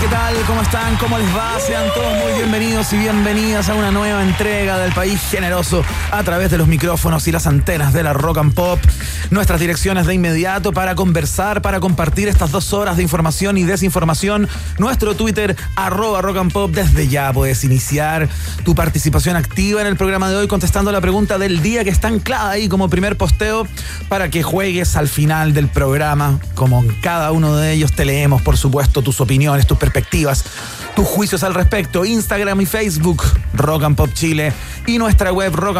[0.00, 0.34] Qué tal?
[0.46, 0.96] ¿Cómo están?
[0.96, 1.58] ¿Cómo les va?
[1.60, 6.50] Sean todos muy bienvenidos y bienvenidas a una nueva entrega del País Generoso a través
[6.50, 8.78] de los micrófonos y las antenas de la Rock and Pop.
[9.30, 14.48] Nuestras direcciones de inmediato para conversar, para compartir estas dos horas de información y desinformación.
[14.78, 16.70] Nuestro Twitter, arroba Rock and Pop.
[16.70, 18.28] Desde ya puedes iniciar
[18.64, 22.08] tu participación activa en el programa de hoy contestando la pregunta del día que está
[22.08, 23.66] anclada ahí como primer posteo
[24.08, 26.38] para que juegues al final del programa.
[26.54, 30.44] Como en cada uno de ellos te leemos, por supuesto, tus opiniones, tus perspectivas,
[30.96, 32.04] tus juicios al respecto.
[32.04, 34.52] Instagram y Facebook, Rock and Pop Chile
[34.86, 35.76] y nuestra web Rock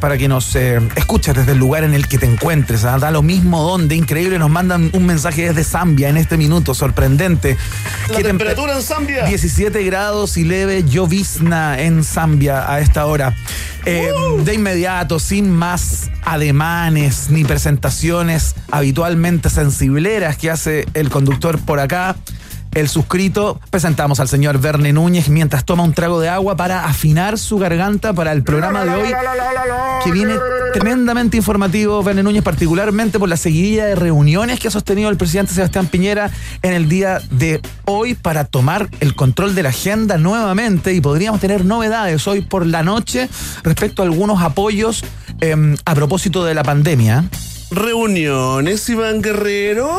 [0.00, 2.84] para que nos eh, escuches desde el lugar en el que te encuentres.
[2.84, 2.96] ¿ah?
[2.98, 7.56] Da lo mismo donde, increíble, nos mandan un mensaje desde Zambia en este minuto, sorprendente.
[8.08, 9.24] La ¿Qué temperatura en Zambia.
[9.24, 13.34] 17 grados y leve llovizna en Zambia a esta hora.
[13.84, 14.12] Eh,
[14.44, 22.14] De inmediato, sin más ademanes ni presentaciones habitualmente sensibleras que hace el conductor por acá.
[22.72, 27.36] El suscrito, presentamos al señor Verne Núñez mientras toma un trago de agua para afinar
[27.36, 29.12] su garganta para el programa de hoy,
[30.04, 30.34] que viene
[30.72, 35.52] tremendamente informativo, Verne Núñez, particularmente por la seguidilla de reuniones que ha sostenido el presidente
[35.52, 36.30] Sebastián Piñera
[36.62, 41.40] en el día de hoy para tomar el control de la agenda nuevamente y podríamos
[41.40, 43.28] tener novedades hoy por la noche
[43.64, 45.04] respecto a algunos apoyos
[45.40, 47.24] eh, a propósito de la pandemia.
[47.70, 49.96] ¿Reuniones, Iván Guerrero?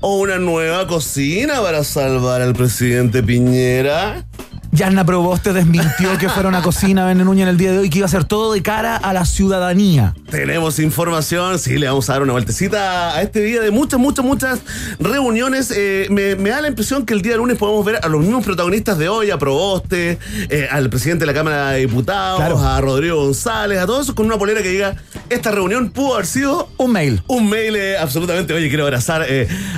[0.00, 4.26] ¿O una nueva cocina para salvar al presidente Piñera?
[4.72, 7.98] Yarna Proboste desmintió que fuera una cocina Verne Núñez en el día de hoy, que
[7.98, 10.14] iba a ser todo de cara a la ciudadanía.
[10.30, 14.24] Tenemos información, sí, le vamos a dar una vueltecita a este día de muchas, muchas,
[14.24, 14.60] muchas
[15.00, 15.72] reuniones.
[15.76, 18.44] Eh, me, me da la impresión que el día lunes podemos ver a los mismos
[18.44, 22.58] protagonistas de hoy, a Proboste, eh, al presidente de la Cámara de Diputados, Claro.
[22.60, 24.94] a Rodrigo González, a todos esos con una polera que diga,
[25.30, 27.22] esta reunión pudo haber sido Un mail.
[27.26, 29.26] Un mail eh, absolutamente, oye, quiero abrazar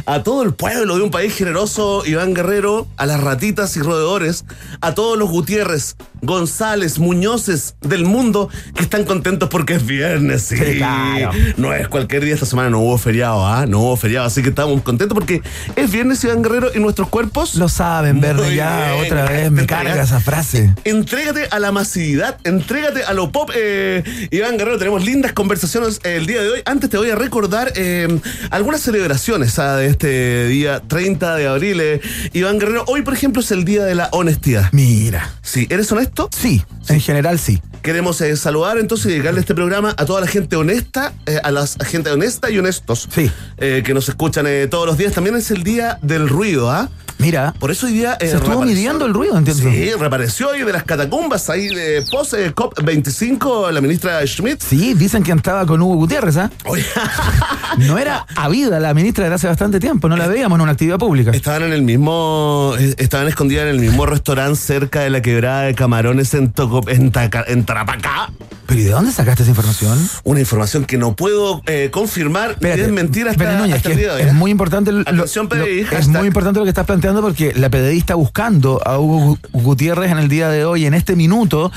[0.06, 4.44] a todo el pueblo de un país generoso, Iván Guerrero, a las ratitas y roedores,
[4.82, 10.56] a todos los Gutiérrez, González, Muñozes del mundo que están contentos porque es viernes, sí.
[10.56, 11.30] Sí, claro.
[11.56, 13.66] No es cualquier día, esta semana no hubo feriado, ¿ah?
[13.66, 15.42] No hubo feriado, así que estamos contentos porque
[15.76, 17.54] es viernes, Iván Guerrero, y nuestros cuerpos...
[17.56, 19.04] Lo saben, Verne, Muy ya bien.
[19.06, 20.74] otra vez me carga esa frase.
[20.84, 23.50] Entrégate a la masividad, entrégate a lo pop.
[23.54, 26.62] Eh, Iván Guerrero, tenemos lindas conversaciones eh, el día de hoy.
[26.64, 28.08] Antes te voy a recordar eh,
[28.50, 31.80] algunas celebraciones ah, de este día 30 de abril.
[31.80, 32.00] eh.
[32.32, 34.68] Iván Guerrero, hoy por ejemplo es el día de la honestidad.
[34.72, 35.30] Mira.
[35.42, 36.28] Sí, ¿eres honesto?
[36.36, 37.60] Sí, en general sí.
[37.82, 41.50] Queremos eh, saludar entonces y dedicarle este programa a toda la gente honesta, eh, a
[41.50, 43.30] la gente honesta y honestos Sí.
[43.58, 45.12] eh, que nos escuchan eh, todos los días.
[45.12, 46.88] También es el día del ruido, ¿ah?
[47.22, 48.16] Mira, Por eso hoy día.
[48.20, 49.62] eh, se estuvo midiendo el ruido, entiendo.
[49.70, 54.60] Sí, reapareció hoy de las catacumbas ahí de post eh, COP25, la ministra Schmidt.
[54.60, 56.50] Sí, dicen que entraba con Hugo Gutiérrez, ¿ah?
[57.78, 60.98] No era habida la ministra desde hace bastante tiempo, no la veíamos en una actividad
[60.98, 61.30] pública.
[61.30, 62.74] estaban en el mismo.
[62.78, 66.82] eh, Estaban escondidas en el mismo restaurante cerca de la quebrada de camarones en, Toco,
[66.88, 68.30] en, Taca- en Tarapacá.
[68.66, 69.98] ¿Pero y de dónde sacaste esa información?
[70.24, 73.98] Una información que no puedo eh, confirmar ni desmentir hasta, Verne Núñez, hasta que el
[73.98, 74.22] día de hoy.
[74.22, 74.32] es ¿eh?
[74.32, 77.68] muy importante lo- Atención, lo- PDI, es muy importante lo que estás planteando porque la
[77.70, 81.70] PDI está buscando a Hugo Gu- Gutiérrez en el día de hoy, en este minuto,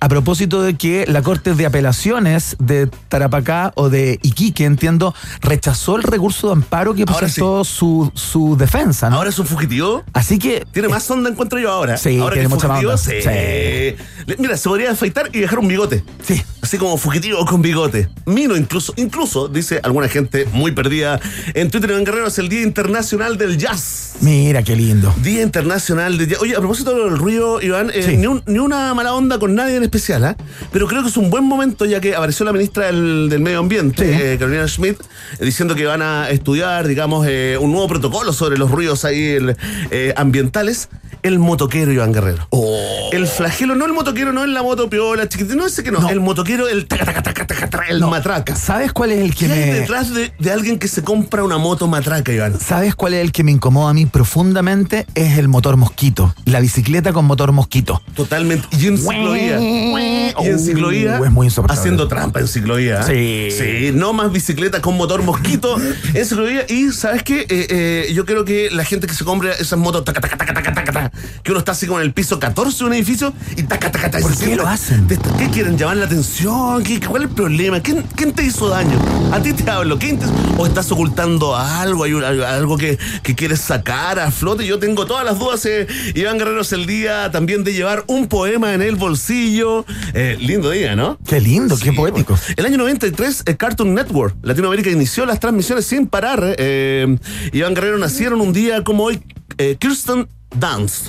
[0.00, 5.96] a propósito de que la Corte de Apelaciones de Tarapacá o de Iquique, entiendo, rechazó
[5.96, 9.16] el recurso de amparo que presentó su, su defensa, ¿no?
[9.16, 10.02] Ahora es un fugitivo.
[10.12, 11.96] Así que Tiene más onda, encuentro yo ahora.
[11.96, 13.02] Sí, ahora tiene que mucha más fugitivo, onda.
[13.02, 13.96] sí.
[14.26, 14.34] Sí.
[14.38, 16.02] Mira, se podría afeitar y dejar un bigote.
[16.24, 18.08] sí, así como fugitivo con bigote.
[18.26, 21.20] Mino incluso, incluso, dice alguna gente muy perdida
[21.54, 24.14] en Twitter en Guerrero, es el Día Internacional del Jazz.
[24.20, 25.12] Mira qué lindo.
[25.22, 26.40] Día Internacional del Jazz.
[26.42, 28.16] Oye, a propósito del ruido, Iván, eh, Sí.
[28.16, 30.36] ni, un- ni una mala onda con nadie en especial, ¿ah?
[30.72, 33.58] pero creo que es un buen momento ya que apareció la ministra del, del Medio
[33.58, 34.22] Ambiente, Sí.
[34.22, 35.00] eh, Carolina Schmidt,
[35.38, 39.22] eh, diciendo que van a estudiar, digamos, eh, un nuevo protocolo sobre los ruidos ahí
[39.32, 39.56] el,
[39.90, 40.88] eh, ambientales.
[41.22, 42.48] El motoquero Iván Guerrero.
[42.50, 43.10] Oh.
[43.12, 46.00] El flagelo, no el motoquero, no es la moto piola, chiquitito, no ese que no,
[46.00, 46.10] No.
[46.10, 48.56] el motoquero, el taca, taca, taca, taca, taca, el No, matraca.
[48.56, 51.44] ¿Sabes cuál es el que ¿Qué hay me detrás de, de alguien que se compra
[51.44, 52.58] una moto matraca, Iván?
[52.58, 55.06] ¿Sabes cuál es el que me incomoda a mí profundamente?
[55.14, 56.34] Es el motor mosquito.
[56.44, 58.02] La bicicleta con motor mosquito.
[58.14, 58.66] Totalmente.
[58.78, 59.60] Y en ciclovía.
[59.60, 61.80] Y en Uh, es muy insoportable.
[61.80, 63.02] Haciendo trampa en ciclovía.
[63.02, 63.48] Sí.
[63.50, 65.76] Sí, no más bicicleta con motor mosquito
[66.14, 66.64] en ciclovía.
[66.68, 67.40] Y ¿sabes qué?
[67.42, 70.54] Eh, eh, yo creo que la gente que se compra esas motos, taca, taca, taca,
[70.54, 73.32] taca, taca, taca, que uno está así como en el piso 14 de un edificio
[73.56, 74.20] y taca, taca, taca.
[74.20, 75.06] y ¿Por se qué lo hacen?
[75.38, 75.76] ¿Qué quieren?
[75.76, 76.82] ¿Llamar la atención?
[76.84, 77.80] ¿Qué, ¿Cuál es el problema?
[77.80, 78.98] ¿Quién, quién te hizo daño?
[79.32, 79.98] A ti te hablo.
[79.98, 80.26] ¿Quién te-
[80.58, 82.04] ¿O estás ocultando algo?
[82.04, 84.66] ¿Hay un- algo que, que quieres sacar a flote?
[84.66, 85.64] Yo tengo todas las dudas.
[85.64, 89.86] eh, Iván Guerrero es el día también de llevar un poema en el bolsillo.
[90.12, 91.18] Eh, lindo día, ¿no?
[91.26, 92.34] Qué lindo, qué poético.
[92.34, 92.54] bueno.
[92.56, 96.42] El año 93, eh, Cartoon Network, Latinoamérica, inició las transmisiones sin parar.
[96.58, 97.16] eh,
[97.52, 99.22] Iván Guerrero nacieron un día como hoy,
[99.56, 101.08] eh, Kirsten Dunst.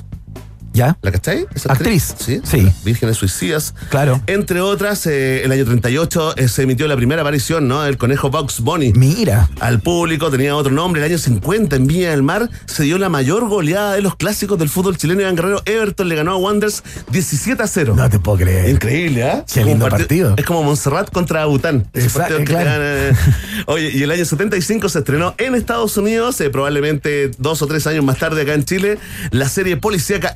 [0.74, 0.98] ¿Ya?
[1.02, 1.46] ¿La cachai?
[1.54, 2.16] Esa Actriz.
[2.18, 2.42] Sí.
[2.44, 2.70] Sí.
[2.84, 3.74] Vírgenes Suicidas.
[3.90, 4.22] Claro.
[4.28, 7.86] Entre otras, eh, el año 38 eh, se emitió la primera aparición, ¿no?
[7.86, 8.94] El conejo Bugs Bunny.
[8.94, 9.50] Mira.
[9.60, 11.02] Al público tenía otro nombre.
[11.04, 14.58] El año 50 en Villa del Mar se dio la mayor goleada de los clásicos
[14.58, 15.22] del fútbol chileno.
[15.22, 17.94] Iván Guerrero Everton le ganó a Wanderers 17 a 0.
[17.96, 18.70] No te puedo creer.
[18.70, 19.46] Increíble, ¿ah?
[19.46, 20.34] Qué Es como lindo partido.
[20.38, 21.88] Es como Montserrat contra Bután.
[21.94, 22.72] Exacto, claro.
[22.84, 23.14] eh.
[23.68, 27.86] Oye, y el año 75 se estrenó en Estados Unidos, eh, probablemente dos o tres
[27.88, 28.98] años más tarde acá en Chile,
[29.32, 30.32] la serie policíaca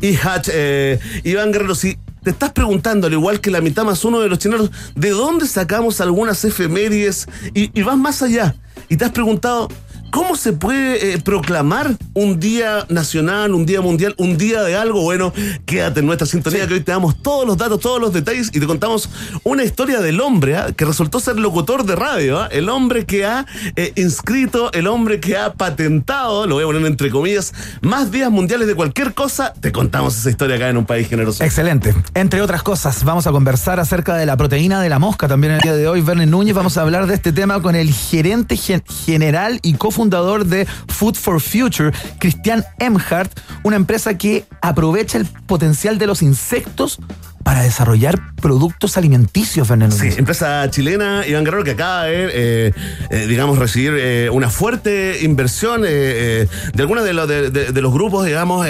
[0.00, 0.48] Y Hatch.
[0.52, 4.28] Eh, Iván Guerrero, si te estás preguntando, al igual que la mitad más uno de
[4.28, 7.28] los chilenos, ¿de dónde sacamos algunas efemérides?
[7.54, 8.54] Y vas más allá.
[8.88, 9.68] Y te has preguntado,
[10.10, 15.02] ¿Cómo se puede eh, proclamar un día nacional, un día mundial, un día de algo?
[15.02, 15.32] Bueno,
[15.66, 18.60] quédate en nuestra sintonía que hoy te damos todos los datos, todos los detalles y
[18.60, 19.10] te contamos
[19.44, 20.68] una historia del hombre ¿ah?
[20.74, 22.48] que resultó ser locutor de radio, ¿ah?
[22.50, 23.44] el hombre que ha
[23.76, 27.52] eh, inscrito, el hombre que ha patentado, lo voy a poner entre comillas,
[27.82, 29.52] más días mundiales de cualquier cosa.
[29.60, 31.44] Te contamos esa historia acá en un país generoso.
[31.44, 31.94] Excelente.
[32.14, 35.60] Entre otras cosas, vamos a conversar acerca de la proteína de la mosca también el
[35.60, 36.00] día de hoy.
[36.00, 40.44] Verne Núñez, vamos a hablar de este tema con el gerente gen- general y cofundador
[40.44, 43.32] de Food for Future, Cristian Emhart,
[43.62, 46.98] una empresa que aprovecha el potencial de los insectos
[47.46, 52.72] para desarrollar productos alimenticios, Verne Sí, empresa chilena, Iván Guerrero, que acaba de, eh,
[53.10, 57.92] eh, digamos, recibir eh, una fuerte inversión de algunos de, los- de, de- de los
[57.92, 58.66] grupos, digamos,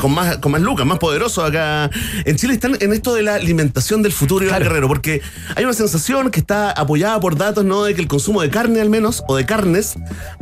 [0.00, 1.88] con, más, con más lucas, más poderosos acá
[2.24, 2.54] en Chile.
[2.54, 4.70] Están en esto de la alimentación del futuro, Iván Claro.
[4.72, 5.22] Guerrero, porque
[5.54, 7.84] hay una sensación que está apoyada por datos, ¿no?
[7.84, 9.94] De que el consumo de carne, al menos, o de carnes,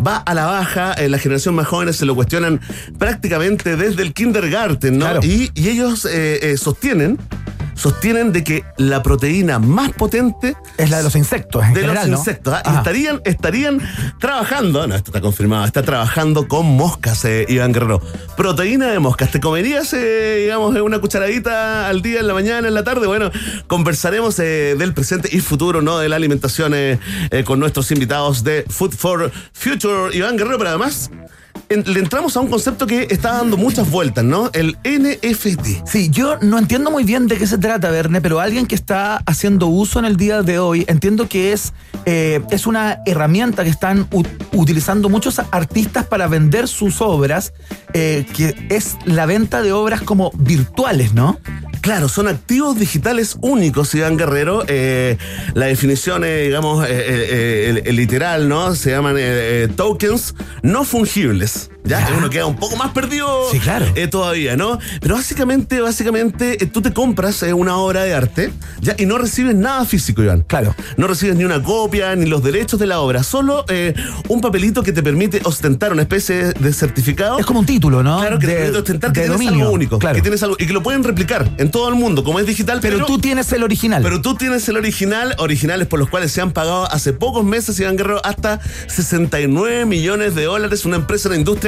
[0.05, 0.95] va a la baja.
[1.07, 2.61] La generación más jóvenes se lo cuestionan
[2.99, 5.05] prácticamente desde el kindergarten, ¿no?
[5.05, 5.21] Claro.
[5.23, 6.09] Y, y ellos
[6.57, 7.19] sostienen
[7.79, 12.11] sostienen de que la proteína más potente Es la de los insectos, en de general,
[12.11, 12.19] los ¿no?
[12.19, 12.55] insectos.
[12.55, 12.63] ¿ah?
[12.65, 12.79] Y Ajá.
[12.79, 13.81] estarían, estarían
[14.19, 18.03] trabajando, no, esto está confirmado, está trabajando con moscas, eh, Iván Guerrero.
[18.37, 19.31] Proteína de moscas.
[19.31, 23.07] ¿Te comerías, eh, digamos, eh, una cucharadita al día, en la mañana, en la tarde?
[23.07, 23.31] Bueno,
[23.67, 25.99] conversaremos eh, del presente y futuro, ¿no?
[25.99, 26.75] De la alimentación
[27.45, 31.11] con nuestros invitados de Food for Future, Iván Guerrero, pero además.
[31.69, 34.51] Le entramos a un concepto que está dando muchas vueltas, ¿no?
[34.55, 35.87] El NFT.
[35.87, 39.23] Sí, yo no entiendo muy bien de qué se trata, Verne, pero alguien que está
[39.27, 41.75] haciendo uso en el día de hoy, entiendo que es,
[42.07, 44.09] eh, es una herramienta que están
[44.53, 47.53] utilizando muchos artistas para vender sus obras,
[47.93, 51.39] eh, que es la venta de obras como virtuales, ¿no?
[51.81, 54.65] Claro, son activos digitales únicos, Iván Guerrero.
[54.67, 55.17] Eh,
[55.55, 58.75] la definición, eh, digamos, eh, eh, literal, ¿no?
[58.75, 59.17] Se llaman
[59.77, 61.71] tokens no fungibles.
[61.85, 62.17] Ya, Ya.
[62.19, 63.87] uno queda un poco más perdido Sí, claro.
[63.95, 64.79] eh, todavía, ¿no?
[65.01, 69.17] Pero básicamente, básicamente, eh, tú te compras eh, una obra de arte ya y no
[69.17, 70.45] recibes nada físico, Iván.
[70.47, 70.75] Claro.
[70.99, 73.65] No recibes ni una copia, ni los derechos de la obra, solo
[74.29, 77.39] un papelito que te permite ostentar una especie de certificado.
[77.39, 78.21] Es como un título, ¿no?
[78.21, 79.99] Claro, que te De- permite ostentar que de tienes dominio, algo único.
[79.99, 80.17] Claro.
[80.17, 82.81] Que tienes algo, y que lo pueden replicar en todo el mundo, como es digital.
[82.83, 84.03] pero, tú tienes el original.
[84.03, 87.79] pero tú tienes el original, originales por los cuales se han pagado hace pocos meses,
[87.81, 90.85] Iván Guerrero, hasta 69 millones de dólares.
[90.85, 91.68] Una empresa, una industria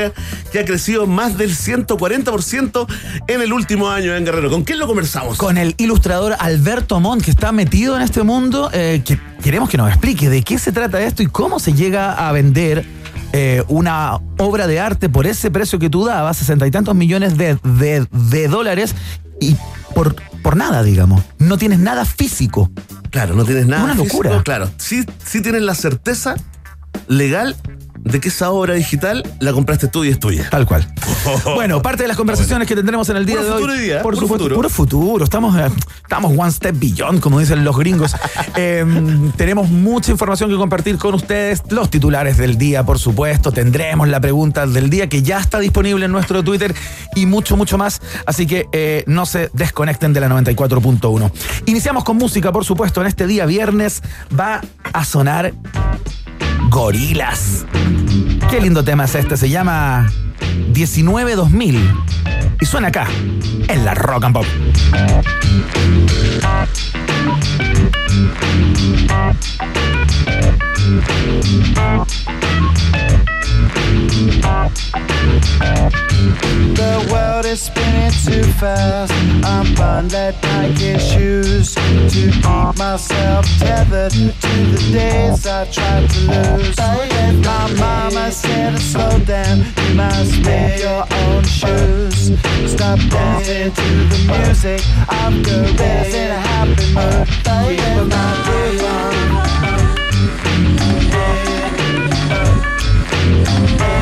[0.52, 2.86] que ha crecido más del 140%
[3.28, 4.50] en el último año, Iván Guerrero.
[4.50, 5.36] ¿Con quién lo conversamos?
[5.38, 9.76] con el ilustrador Alberto Montt, que está metido en este mundo, eh, que queremos que
[9.76, 12.84] nos explique de qué se trata esto y cómo se llega a vender
[13.32, 17.36] eh, una obra de arte por ese precio que tú dabas, sesenta y tantos millones
[17.36, 18.94] de, de- de dólares,
[19.40, 19.56] y
[19.94, 21.22] por, por por nada, digamos.
[21.38, 22.70] No tienes nada físico.
[23.10, 23.84] Claro, no tienes nada.
[23.84, 24.42] Una físico, locura.
[24.42, 26.34] Claro, sí, sí tienes la certeza
[27.08, 27.56] legal
[28.10, 30.48] de que esa obra digital la compraste tú y es tuya.
[30.50, 30.86] Tal cual.
[31.54, 33.60] Bueno, parte de las conversaciones que tendremos en el día Puro de hoy.
[33.60, 34.56] futuro hoy día, por puro supuesto, futuro.
[34.56, 35.24] puro futuro.
[35.24, 35.68] Estamos, eh,
[36.02, 38.14] estamos one step beyond, como dicen los gringos.
[38.56, 38.84] Eh,
[39.36, 41.62] tenemos mucha información que compartir con ustedes.
[41.70, 43.52] Los titulares del día, por supuesto.
[43.52, 46.74] Tendremos la pregunta del día que ya está disponible en nuestro Twitter
[47.14, 48.00] y mucho, mucho más.
[48.26, 51.30] Así que eh, no se desconecten de la 94.1.
[51.66, 53.00] Iniciamos con música, por supuesto.
[53.00, 54.02] En este día viernes
[54.38, 54.60] va
[54.92, 55.52] a sonar
[56.70, 57.66] Gorilas.
[58.48, 60.08] Qué lindo tema es este, se llama
[60.72, 61.94] 19 2000
[62.60, 63.08] y suena acá
[63.66, 64.46] en la Rock and Pop.
[76.74, 79.12] The world is spinning too fast.
[79.44, 82.44] I'm buying that Nike shoes to keep
[82.76, 84.30] myself tethered to
[84.72, 86.76] the days I tried to lose.
[87.46, 89.58] My mama said to slow down.
[89.58, 92.32] You must make your own shoes.
[92.66, 94.80] Stop dancing to the music.
[95.08, 97.28] I'm good in a happy mood.
[98.10, 98.30] My.
[103.80, 103.99] Here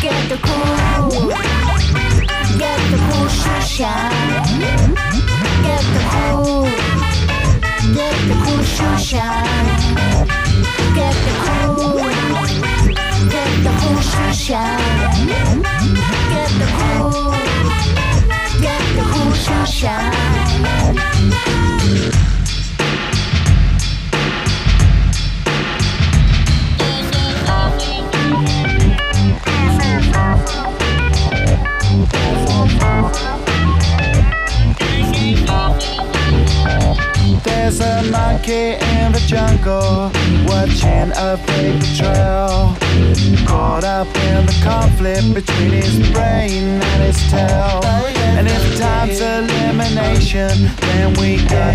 [0.00, 1.28] get the cool,
[2.58, 5.09] get the cool shoe shine.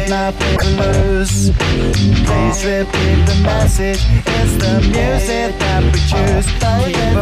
[0.09, 1.51] Nothing lose.
[1.57, 4.01] Please repeat the message.
[4.25, 6.45] It's the music that we choose.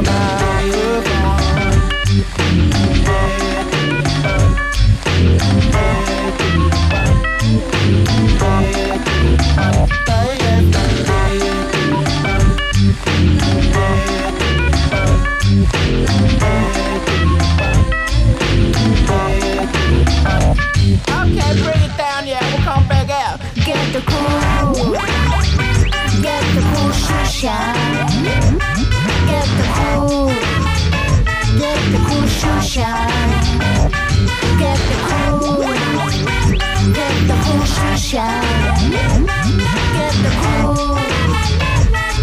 [0.04, 0.54] My
[27.34, 27.74] shine.
[29.30, 30.28] Get the cool,
[31.62, 33.42] get the cool shoe shine.
[34.62, 35.74] Get the cool,
[36.94, 38.92] get the cool shoe shine.
[39.98, 40.96] Get the cool,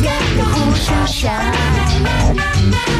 [0.00, 2.99] get the cool shoe shine.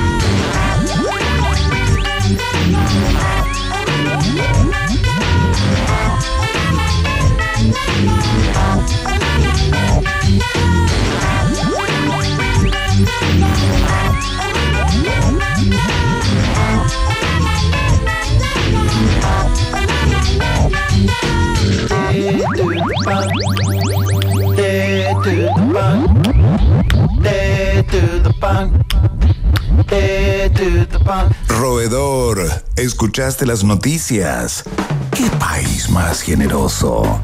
[31.49, 32.41] Roedor,
[32.77, 34.65] ¿escuchaste las noticias?
[35.13, 37.21] ¿Qué país más generoso?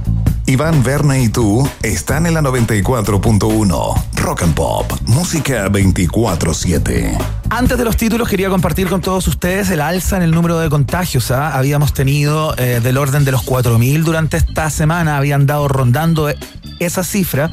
[0.46, 7.16] Iván Verne y tú están en la 94.1 Rock and Pop, música 24/7.
[7.50, 10.68] Antes de los títulos quería compartir con todos ustedes el alza en el número de
[10.68, 11.30] contagios.
[11.30, 11.56] ¿ah?
[11.56, 16.36] Habíamos tenido eh, del orden de los 4.000 durante esta semana, habían dado rondando eh,
[16.78, 17.50] esa cifra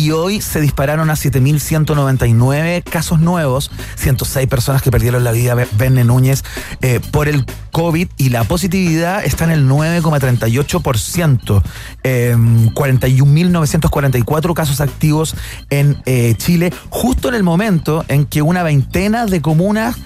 [0.00, 6.04] y hoy se dispararon a 7.199 casos nuevos, 106 personas que perdieron la vida, Verne
[6.04, 6.42] Núñez,
[6.80, 11.62] eh, por el COVID y la positividad está en el 9,38%.
[12.02, 12.34] Eh,
[12.74, 15.34] 41.944 casos activos
[15.68, 19.96] en eh, Chile, justo en el momento en que una veintena de comunas,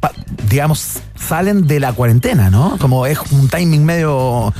[0.00, 0.12] pa-
[0.48, 2.76] digamos, salen de la cuarentena, ¿no?
[2.78, 4.54] Como es un timing medio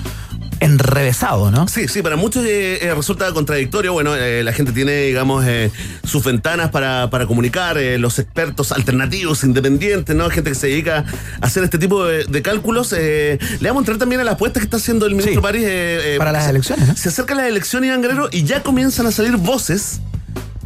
[0.61, 1.67] enrevesado, ¿no?
[1.69, 3.93] Sí, sí, para muchos eh, eh, resulta contradictorio.
[3.93, 5.71] Bueno, eh, la gente tiene, digamos, eh,
[6.05, 10.29] sus ventanas para, para comunicar, eh, los expertos alternativos, independientes, ¿no?
[10.31, 11.05] Gente que se dedica
[11.41, 12.95] a hacer este tipo de, de cálculos.
[12.97, 15.43] eh, le vamos a entrar también a la apuesta que está haciendo el ministro Sí.
[15.43, 15.67] París.
[16.19, 16.97] Para las elecciones, ¿no?
[16.97, 20.01] Se acercan las elecciones, Iván Guerrero, y ya comienzan a salir voces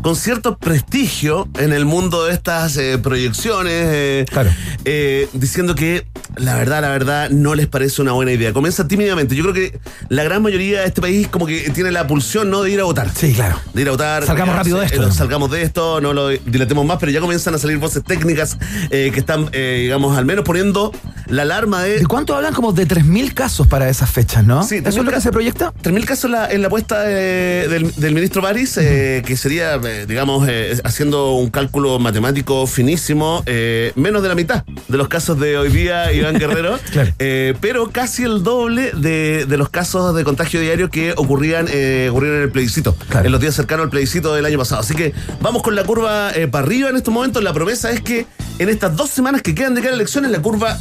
[0.04, 4.50] con cierto prestigio en el mundo de estas eh, proyecciones, eh, Claro.
[4.84, 6.06] eh, diciendo que
[6.36, 8.52] la verdad, la verdad, no les parece una buena idea.
[8.52, 9.34] Comienza tímidamente.
[9.34, 9.78] Yo creo que
[10.10, 12.62] la gran mayoría de este país como que tiene la pulsión, ¿no?
[12.62, 13.08] De ir a votar.
[13.14, 13.58] Sí, claro.
[13.72, 14.26] De ir a votar.
[14.26, 17.58] Salgamos rápido de esto, salgamos de esto, no lo dilatemos más, pero ya comienzan a
[17.58, 18.58] salir voces técnicas
[18.90, 20.92] que están, eh, digamos, al menos poniendo
[21.28, 22.52] la alarma de ¿De cuánto hablan?
[22.52, 24.64] Como de 3.000 casos para esas fechas, ¿no?
[24.64, 25.72] Sí, ¿Eso es 3.000 lo que se proyecta?
[25.82, 29.78] 3.000 casos en la, en la apuesta de- del, del ministro París, eh, que sería,
[29.94, 35.08] eh, digamos, eh, haciendo un cálculo matemático finísimo, eh, menos de la mitad de los
[35.08, 37.12] casos de hoy día, Iván Guerrero, Claro.
[37.60, 42.38] pero casi el doble de, de los casos de contagio diario que ocurrían, eh, ocurrieron
[42.38, 43.26] en el plebiscito, Claro.
[43.26, 44.80] en los días cercanos al plebiscito del año pasado.
[44.80, 47.42] Así que vamos con la curva para arriba en estos momentos.
[47.42, 48.26] La promesa es que
[48.58, 50.78] en estas dos semanas que quedan de cada elecciones, la curva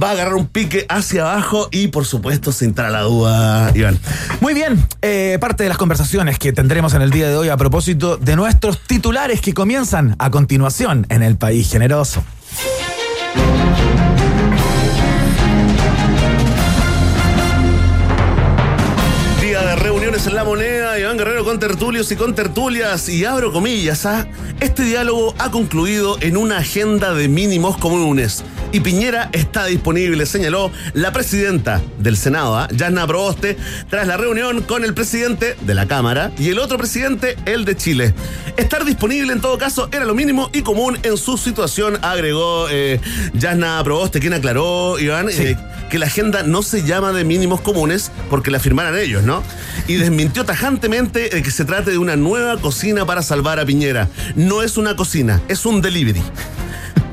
[0.00, 3.98] va a agarrar un pique hacia abajo y, por supuesto, se entra la duda, Iván.
[4.40, 7.56] Muy bien, eh, parte de las conversaciones que tendremos en el día de hoy a
[7.56, 12.22] propósito de nuestros titulares que comienzan a continuación en el país generoso.
[19.40, 23.52] Día de reuniones en la moneda, Iván Guerrero con tertulios y con tertulias, y abro
[23.52, 24.26] comillas, ¿ah?
[24.60, 28.44] este diálogo ha concluido en una agenda de mínimos comunes.
[28.72, 32.68] Y Piñera está disponible, señaló la presidenta del Senado, ¿ah?
[32.74, 33.58] Yasna Proboste,
[33.90, 37.76] tras la reunión con el presidente de la Cámara y el otro presidente, el de
[37.76, 38.14] Chile.
[38.56, 42.98] Estar disponible en todo caso era lo mínimo y común en su situación, agregó eh,
[43.34, 45.54] Yasna Proboste, quien aclaró, Iván, eh,
[45.90, 49.42] que la agenda no se llama de mínimos comunes porque la firmaran ellos, ¿no?
[49.86, 54.08] Y desmintió tajantemente de que se trate de una nueva cocina para salvar a Piñera.
[54.34, 56.22] No es una cocina, es un delivery.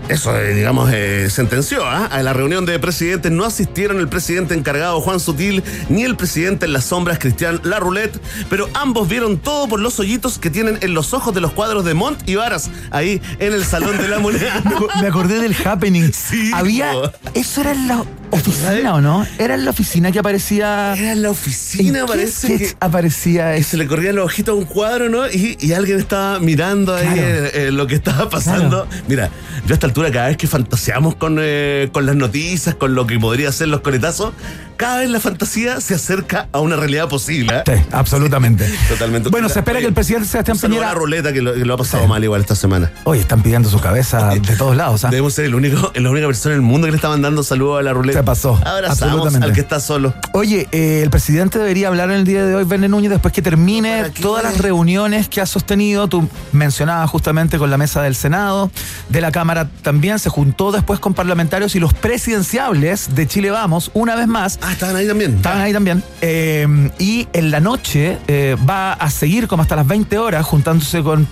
[0.10, 1.86] Eso, eh, digamos, eh, sentenció.
[1.86, 2.06] ¿ah?
[2.08, 6.66] A la reunión de presidentes no asistieron el presidente encargado Juan Sutil ni el presidente
[6.66, 10.94] en las sombras Cristian Larroulet, pero ambos vieron todo por los hoyitos que tienen en
[10.96, 14.18] los ojos de los cuadros de Montt y Varas, ahí en el Salón de la
[14.20, 14.64] Moneda.
[15.00, 16.12] Me acordé del happening.
[16.12, 16.92] Sí, Había.
[16.92, 17.12] po.
[17.36, 19.26] ¿Eso era en la oficina o no?
[19.38, 20.94] Era en la oficina que aparecía.
[20.98, 22.76] Era en la ¿En oficina, parece que...
[22.80, 23.70] aparecía eso?
[23.72, 25.28] se le corrían los ojitos a un cuadro, ¿no?
[25.28, 27.22] Y, y alguien estaba mirando ahí Claro.
[27.22, 28.88] eh, eh, lo que estaba pasando.
[29.08, 29.30] Mira,
[29.68, 33.06] yo a esta altura, cada vez que fantaseamos con, eh, con las noticias, con lo
[33.06, 34.34] que podría ser los coletazos,
[34.78, 37.54] cada vez la fantasía se acerca a una realidad posible.
[37.58, 37.64] ¿eh?
[37.66, 38.66] Sí, absolutamente.
[38.88, 39.28] Totalmente.
[39.30, 40.88] Bueno, se espera que el presidente Sebastián Piñera.
[40.88, 42.10] la ruleta que lo, que lo ha pasado Sí.
[42.10, 42.90] mal igual esta semana.
[43.04, 45.04] Hoy están pidiendo su cabeza de todos lados.
[45.04, 45.10] ¿ah?
[45.10, 47.80] Debemos ser el único, la única persona en el mundo que le está mandando saludos
[47.80, 48.20] a la ruleta.
[48.20, 49.46] Se pasó, Abrazamos absolutamente.
[49.48, 50.14] al que está solo.
[50.34, 53.42] Oye, eh, el presidente debería hablar en el día de hoy, Verne Núñez, después que
[53.42, 56.08] termine todas las reuniones que ha sostenido.
[56.08, 58.72] Tú mencionabas justamente con la mesa del Senado,
[59.10, 63.90] de la Cámara también, se juntó después con parlamentarios y los presidenciables de Chile Vamos,
[63.96, 65.38] una vez más, Ah, estaban ahí también.
[65.38, 66.04] Estaban ahí también.
[66.22, 71.02] Eh, y en la noche eh, va a seguir como hasta las 20 horas juntándose
[71.02, 71.28] con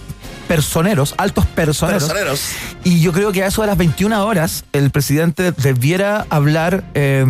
[0.48, 2.06] personeros, altos personeros.
[2.06, 2.42] Personeros.
[2.84, 7.26] Y yo creo que a eso de las 21 horas el presidente debiera hablar eh,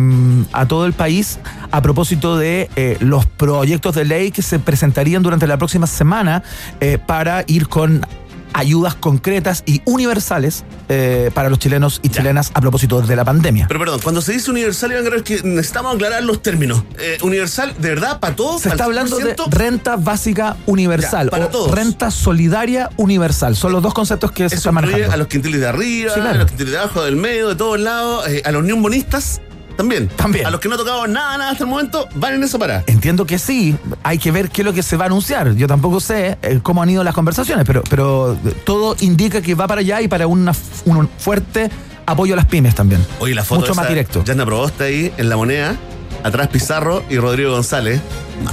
[0.52, 1.38] a todo el país
[1.70, 6.42] a propósito de eh, los proyectos de ley que se presentarían durante la próxima semana
[6.80, 8.06] eh, para ir con
[8.52, 13.66] ayudas concretas y universales eh, para los chilenos y chilenas a propósito de la pandemia.
[13.68, 16.82] Pero perdón, cuando se dice universal, Iván Guerrero, es que necesitamos aclarar los términos.
[16.98, 18.20] Eh, universal, ¿de verdad?
[18.20, 18.62] ¿Para todos?
[18.62, 19.50] Se está ¿Al hablando de 100%?
[19.50, 21.70] renta básica universal Ya, para o todos.
[21.70, 23.56] renta solidaria universal.
[23.56, 25.12] Son los dos conceptos que se están manejando.
[25.12, 26.36] a los quintiles de arriba, Sí, claro.
[26.36, 29.40] a los quintiles de abajo, del medio, de todos lados, eh, a los unión bonistas
[29.78, 30.08] también.
[30.08, 30.44] También.
[30.44, 32.84] A los que no tocaban nada, nada hasta el momento, van en esa parada.
[32.88, 35.54] Entiendo que sí, hay que ver qué es lo que se va a anunciar.
[35.54, 39.66] Yo tampoco sé eh, cómo han ido las conversaciones, pero, pero todo indica que va
[39.66, 40.52] para allá y para una,
[40.84, 41.70] un fuerte
[42.04, 43.02] apoyo a las pymes también.
[43.20, 44.22] Oye, la foto Mucho esa, más directo.
[44.24, 45.76] Yasna Proboste ahí en la moneda,
[46.24, 48.00] atrás Pizarro y Rodrigo González.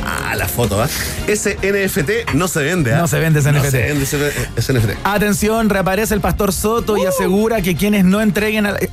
[0.06, 0.88] Ah, la foto, ¿ah?
[1.28, 2.98] Ese NFT no se vende, ¿ah?
[3.00, 3.72] No se vende ese No NFT.
[3.72, 4.90] se vende ese, ese NFT.
[5.04, 6.98] Atención, reaparece el pastor Soto Uh.
[6.98, 8.90] y asegura que quienes no entreguen a la- eh,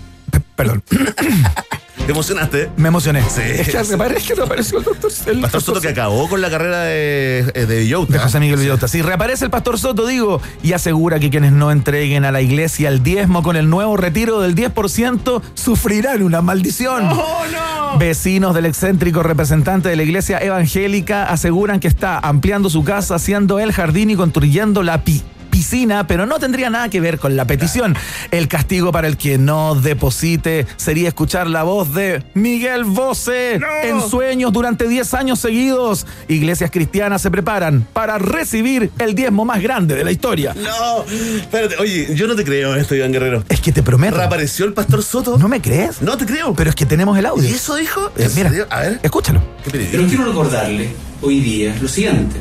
[0.57, 0.83] Perdón,
[2.07, 2.69] ¿Te emocionaste?
[2.77, 3.23] me emocioné.
[3.23, 3.41] Sí.
[3.43, 7.53] Es que que reapareció el doctor el Pastor Soto que acabó con la carrera de,
[7.55, 8.13] eh, de Villota.
[8.13, 8.89] De José Miguel Villota.
[8.89, 12.89] Sí, reaparece el pastor Soto, digo, y asegura que quienes no entreguen a la iglesia
[12.89, 17.07] el diezmo con el nuevo retiro del 10% sufrirán una maldición.
[17.09, 17.45] ¡Oh,
[17.93, 17.99] no!
[17.99, 23.61] Vecinos del excéntrico representante de la iglesia evangélica aseguran que está ampliando su casa, haciendo
[23.61, 25.23] el jardín y construyendo la pi-
[25.63, 27.95] piscina, pero no tendría nada que ver con la petición.
[28.33, 34.01] El castigo para el que no deposite sería escuchar la voz de Miguel Bosé en
[34.01, 36.05] sueños durante 10 años seguidos.
[36.27, 40.53] Iglesias cristianas se preparan para recibir el diezmo más grande de la historia.
[40.57, 41.05] No,
[41.37, 43.45] espérate, oye, yo no te creo esto, Iván Guerrero.
[43.49, 44.17] Es que te prometo.
[44.17, 45.39] ¿Reapareció el pastor Soto?
[45.39, 46.03] ¿No me crees?
[46.03, 46.55] No te creo.
[46.55, 47.49] Pero es que tenemos el audio.
[47.49, 48.11] ¿Y eso dijo?
[48.17, 48.51] Eh, ¿En mira?
[48.69, 48.99] A ver.
[49.01, 49.41] escúchalo.
[49.63, 49.87] ¿Qué?
[49.93, 52.41] Pero quiero recordarle hoy día lo siguiente.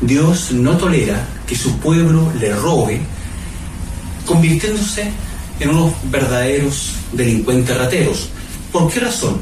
[0.00, 3.00] Dios no tolera que su pueblo le robe,
[4.26, 5.10] convirtiéndose
[5.60, 8.28] en unos verdaderos delincuentes rateros.
[8.72, 9.40] ¿Por qué razón?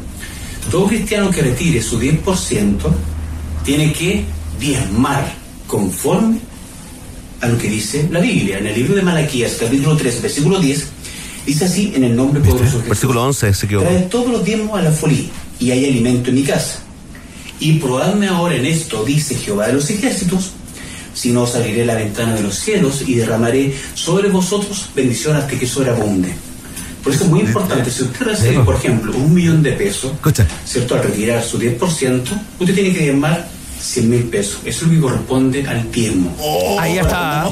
[0.70, 2.78] Todo cristiano que retire su 10%
[3.64, 4.24] tiene que
[4.60, 5.34] diezmar
[5.66, 6.38] conforme
[7.40, 8.58] a lo que dice la Biblia.
[8.58, 10.86] En el libro de Malaquías, capítulo 3, versículo 10,
[11.46, 12.88] dice así en el nombre poderoso de Jesús.
[12.88, 13.88] Versículo 11 se equivocó.
[13.88, 16.83] Trae todos los diezmos a la folía y hay alimento en mi casa.
[17.60, 20.52] Y probadme ahora en esto, dice Jehová de los ejércitos,
[21.14, 25.58] si no os abriré la ventana de los cielos y derramaré sobre vosotros bendición hasta
[25.58, 26.34] que sobreabunde.
[27.02, 30.12] Por eso es muy importante, si usted recibe, por ejemplo, un millón de pesos.
[30.64, 30.94] ¿cierto?
[30.94, 31.78] Al retirar su 10%,
[32.58, 33.46] usted tiene que diezmar
[33.84, 34.60] 100 mil pesos.
[34.64, 36.34] Eso es lo que corresponde al diezmo.
[36.80, 37.44] Ahí está.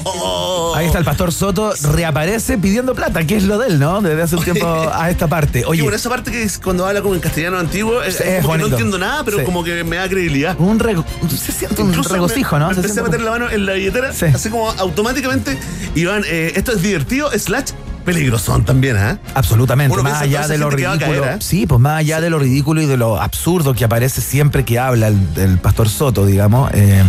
[0.75, 4.01] Ahí está el pastor Soto, reaparece pidiendo plata, que es lo de él, ¿no?
[4.01, 5.64] Desde hace un tiempo a esta parte.
[5.66, 8.59] Oye, bueno, esa parte que es cuando habla como en castellano antiguo, es, como que
[8.59, 9.45] no entiendo nada, pero Sí.
[9.45, 10.57] como que me da credibilidad.
[10.59, 12.68] un rego- se siente un regocijo, me- ¿no?
[12.68, 14.27] me Se empecé a meter la mano en la billetera, Sí.
[14.27, 15.59] así como automáticamente.
[15.95, 17.71] Iván, eh, esto es divertido, slash
[18.03, 19.19] peligrosón también, ¿ah?
[19.35, 20.99] Absolutamente, Uno más allá de lo ridículo.
[21.23, 21.37] caer, ¿eh?
[21.41, 24.79] Sí, pues más allá de lo ridículo y de lo absurdo que aparece siempre que
[24.79, 26.71] habla el, el pastor Soto, digamos.
[26.75, 27.03] eh,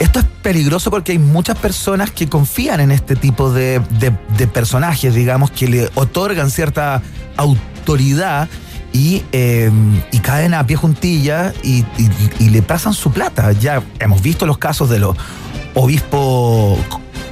[0.00, 4.46] esto es peligroso porque hay muchas personas que confían en este tipo de, de- de
[4.48, 7.02] personajes, digamos, que le otorgan cierta
[7.36, 8.48] autoridad
[8.92, 9.70] y, eh,
[10.10, 13.52] y caen a pie juntilla y, y- y le pasan su plata.
[13.52, 15.16] Ya hemos visto los casos de los
[15.74, 16.78] obispos.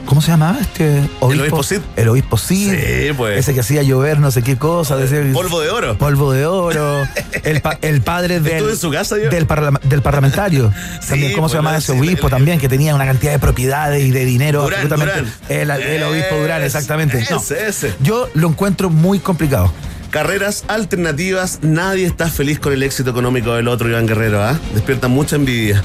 [0.07, 1.79] ¿Cómo se llamaba este obispo Cid.
[1.95, 2.73] El obispo Cid.
[2.75, 3.39] Sí, pues.
[3.39, 4.97] Ese que hacía llover no sé qué cosa.
[4.97, 5.97] decía- Polvo de oro.
[5.99, 7.07] Polvo de oro.
[7.45, 9.31] El, pa- el padre del, en su casa yo.
[9.31, 10.73] del, parla- del parlamentario.
[11.01, 12.59] Sí, también, ¿cómo se pues, llamaba ese sí, obispo el- también?
[12.59, 14.63] Que tenía una cantidad de propiedades y de dinero.
[14.63, 15.31] Durán, absolutamente.
[15.49, 15.71] Durán.
[15.71, 17.25] El, el obispo Durán, Ese, exactamente.
[17.31, 17.41] No.
[17.41, 17.95] ese.
[18.01, 19.73] Yo lo encuentro muy complicado.
[20.11, 24.59] Carreras alternativas, nadie está feliz con el éxito económico del otro Iván Guerrero, ¿ah?
[24.75, 25.81] Despierta mucha envidia.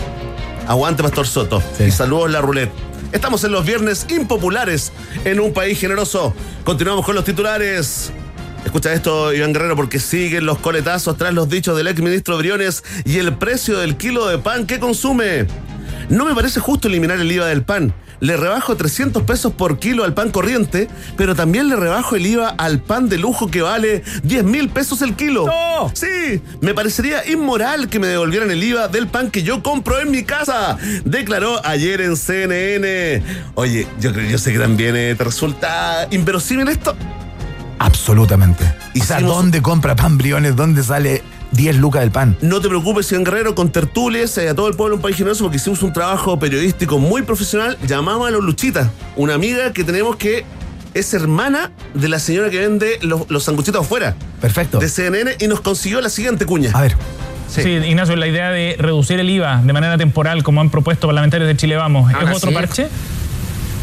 [0.68, 1.62] Aguante, Pastor Soto.
[1.78, 1.84] Sí.
[1.86, 2.72] Y saludos, la roulette.
[3.16, 4.92] Estamos en los viernes impopulares
[5.24, 6.36] en un país generoso.
[6.66, 8.12] Continuamos con los titulares.
[8.66, 13.20] Escucha esto, Iván Guerrero, porque siguen los coletazos tras los dichos del exministro Briones y
[13.20, 15.48] el precio del kilo de pan que consume.
[16.10, 17.94] No me parece justo eliminar el IVA del pan.
[18.20, 22.50] Le rebajo 300 pesos por kilo al pan corriente, pero también le rebajo el IVA
[22.58, 25.46] al pan de lujo que vale 10 mil pesos el kilo.
[25.46, 25.92] ¡No!
[25.94, 30.12] Sí, me parecería inmoral que me devolvieran el IVA del pan que yo compro en
[30.12, 33.22] mi casa, declaró ayer en CNN.
[33.56, 36.96] Oye, yo, creo- yo sé que también eh, te resulta inverosímil esto.
[37.80, 38.64] Absolutamente.
[38.94, 40.56] Y o sea, ¿dónde compra pan Briones?
[40.56, 41.22] ¿Dónde sale
[41.56, 42.38] 10 lucas del pan?
[42.42, 45.16] No te preocupes, Iván Guerrero, con tertulias eh, a todo el pueblo de un país
[45.16, 47.78] generoso porque hicimos un trabajo periodístico muy profesional.
[47.88, 50.46] Llamamos a los Luchita, una amiga que tenemos que
[50.94, 54.80] es hermana de la señora que vende los, los sanguchitos afuera Perfecto.
[54.80, 56.72] de CNN y nos consiguió la siguiente cuña.
[56.74, 56.96] A ver.
[57.50, 57.62] Sí.
[57.70, 61.56] Ignacio, la idea de reducir el IVA de manera temporal, como han propuesto parlamentarios de
[61.56, 62.56] Chile Vamos, Ahora ¿es otro sí.
[62.56, 62.88] parche?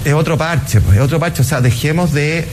[0.04, 1.42] Es otro parche, pues, es otro parche.
[1.42, 2.46] O sea, dejemos de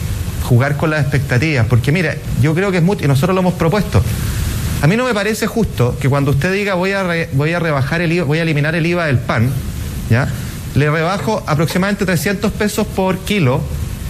[0.43, 1.65] jugar con las expectativas.
[1.67, 4.03] Porque mira, yo creo que es mucho, y nosotros lo hemos propuesto.
[4.81, 7.59] A mí no me parece justo que cuando usted diga voy a, re- voy a
[7.59, 9.49] rebajar el IVA, voy a eliminar el IVA del pan,
[10.09, 10.27] ¿ya?
[10.75, 13.61] Le rebajo aproximadamente 300 pesos por kilo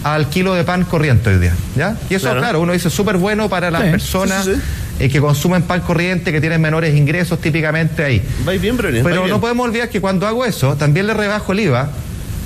[0.04, 1.96] al kilo de pan corriente hoy día, ¿ya?
[2.08, 2.40] Y eso, Claro.
[2.40, 4.60] claro, uno dice súper bueno para las Sí, personas sí, sí,
[5.00, 8.22] eh, que consumen pan corriente, que tienen menores ingresos típicamente ahí.
[8.44, 8.76] ¿Vais bien?
[8.76, 11.90] Pero no podemos olvidar que cuando hago eso, también le rebajo el IVA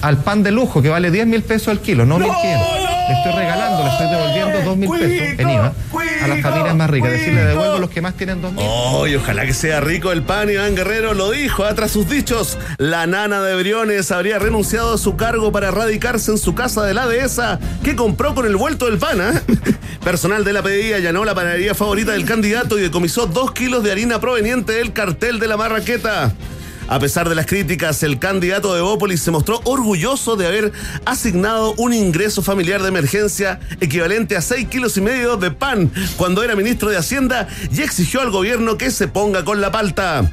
[0.00, 2.83] al pan de lujo, que vale 10 mil pesos al kilo, no 1.500.
[3.08, 5.72] Le estoy regalando, le estoy devolviendo 2 mil pesos en IVA
[6.22, 7.12] a las familias más ricas.
[7.12, 8.64] Es decir, le devuelvo los que más tienen 2 mil.
[8.66, 10.48] Oh, y ojalá que sea rico el pan.
[10.50, 11.64] Iván Guerrero lo dijo.
[11.64, 16.30] ah, Tras sus dichos, la nana de Briones habría renunciado a su cargo para radicarse
[16.30, 19.20] en su casa de la dehesa que compró con el vuelto del pan.
[19.20, 19.42] ¿ah?
[20.04, 23.92] Personal de la PDI allanó la panadería favorita del candidato y decomisó dos kilos de
[23.92, 26.32] harina proveniente del cartel de la marraqueta.
[26.88, 30.72] A pesar de las críticas, el candidato de Bópolis se mostró orgulloso de haber
[31.06, 36.42] asignado un ingreso familiar de emergencia equivalente a 6 kilos y medio de pan cuando
[36.42, 40.30] era ministro de Hacienda y exigió al gobierno que se ponga con la palta.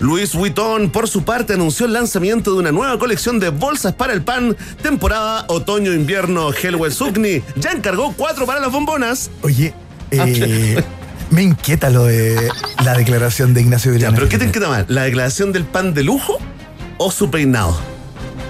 [0.00, 4.12] Luis Vuitton, por su parte, anunció el lanzamiento de una nueva colección de bolsas para
[4.12, 6.52] el pan, temporada otoño-invierno.
[6.52, 9.30] Helwell Sugni ya encargó cuatro para las bombonas.
[9.42, 9.72] Oye,
[10.10, 10.82] eh,
[11.32, 12.48] me inquieta lo de
[12.84, 14.14] la declaración de Ignacio Ya, Briones.
[14.20, 14.84] pero ¿qué te inquieta más?
[14.88, 16.38] ¿La declaración del pan de lujo
[16.98, 17.76] o su peinado?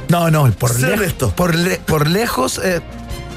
[0.09, 1.31] No, no, por, Sé lej- honesto.
[1.35, 2.61] por, le- por lejos.
[2.63, 2.81] eh,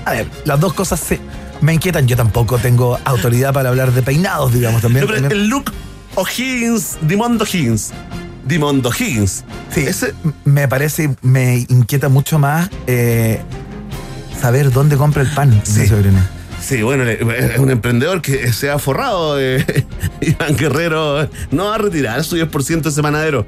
[0.03, 1.21] a ver, las dos cosas se-
[1.61, 2.05] me inquietan.
[2.07, 5.05] Yo tampoco tengo autoridad para hablar de peinados, digamos también.
[5.05, 5.71] No, pero el look
[6.15, 7.91] O'Higgins, Dimondo Higgins.
[8.45, 9.43] Dimondo Higgins.
[9.73, 13.41] Sí, Ese, me parece, me inquieta mucho más eh,
[14.39, 15.59] saber dónde compra el pan.
[15.63, 15.71] Sí.
[15.81, 16.23] Ignacio Brenes.
[16.65, 19.39] Sí, bueno, es un emprendedor que se ha forrado.
[19.39, 19.63] eh,
[20.21, 23.45] Iván Guerrero no va a retirar su 10% de ese panadero.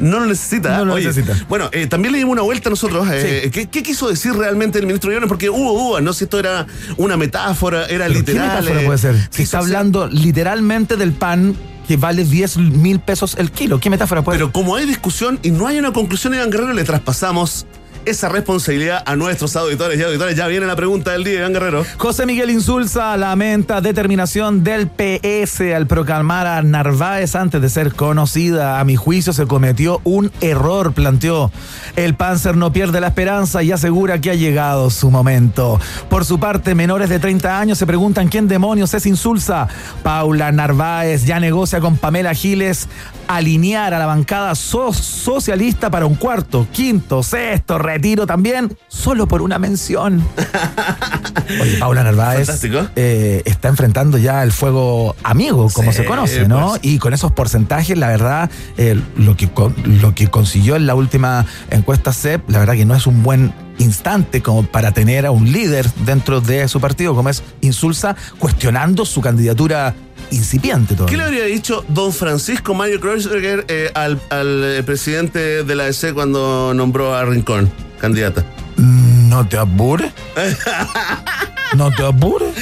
[0.00, 0.76] No lo necesita.
[0.78, 1.36] No lo Oye, necesita.
[1.48, 3.08] Bueno, eh, también le dimos una vuelta nosotros.
[3.10, 5.28] eh, ¿qué, qué quiso decir realmente el ministro Iones?
[5.28, 6.66] Porque hubo dudas, no sé si esto era
[6.98, 8.62] una metáfora, era Pero ¿Qué literal.
[8.62, 9.16] metáfora puede ser?
[9.30, 11.56] Si está hablando literalmente del pan
[11.88, 13.80] que vale 10 mil pesos el kilo.
[13.80, 16.84] ¿Qué metáfora puede Pero como hay discusión y no hay una conclusión, Iván Guerrero, le
[16.84, 17.66] traspasamos
[18.08, 20.36] esa responsabilidad a nuestros auditores y auditores.
[20.36, 21.84] Ya viene la pregunta del día, Iván Guerrero.
[21.98, 28.80] José Miguel Insulza lamenta determinación del PS al proclamar a Narváez antes de ser conocida.
[28.80, 31.50] A mi juicio se cometió un error, planteó.
[31.96, 35.80] El Panzer no pierde la esperanza y asegura que ha llegado su momento.
[36.08, 39.68] Por su parte, menores de 30 años se preguntan quién demonios es Insulza.
[40.02, 42.88] Paula Narváez ya negocia con Pamela Giles
[43.28, 49.42] alinear a la bancada so- socialista para un cuarto, quinto, sexto, retiro también, solo por
[49.42, 50.26] una mención.
[51.62, 52.48] Oye, Paula Narváez
[52.96, 56.70] eh, está enfrentando ya el fuego amigo, como Sí, se conoce, ¿no?
[56.70, 56.80] pues.
[56.82, 59.48] Y con esos porcentajes, la verdad, eh, lo, que,
[59.84, 63.52] lo que consiguió en la última encuesta CEP, la verdad que no es un buen
[63.78, 69.04] instante como para tener a un líder dentro de su partido, como es Insulza, cuestionando
[69.04, 69.94] su candidatura
[70.30, 71.16] incipiente ¿Qué todavía.
[71.18, 76.12] le habría dicho don Francisco Mario Kreuzberger eh, al, al, eh, presidente de la ADC
[76.12, 78.44] cuando nombró a Rincón candidata?
[78.76, 80.12] No te apures.
[81.76, 82.54] no te apures.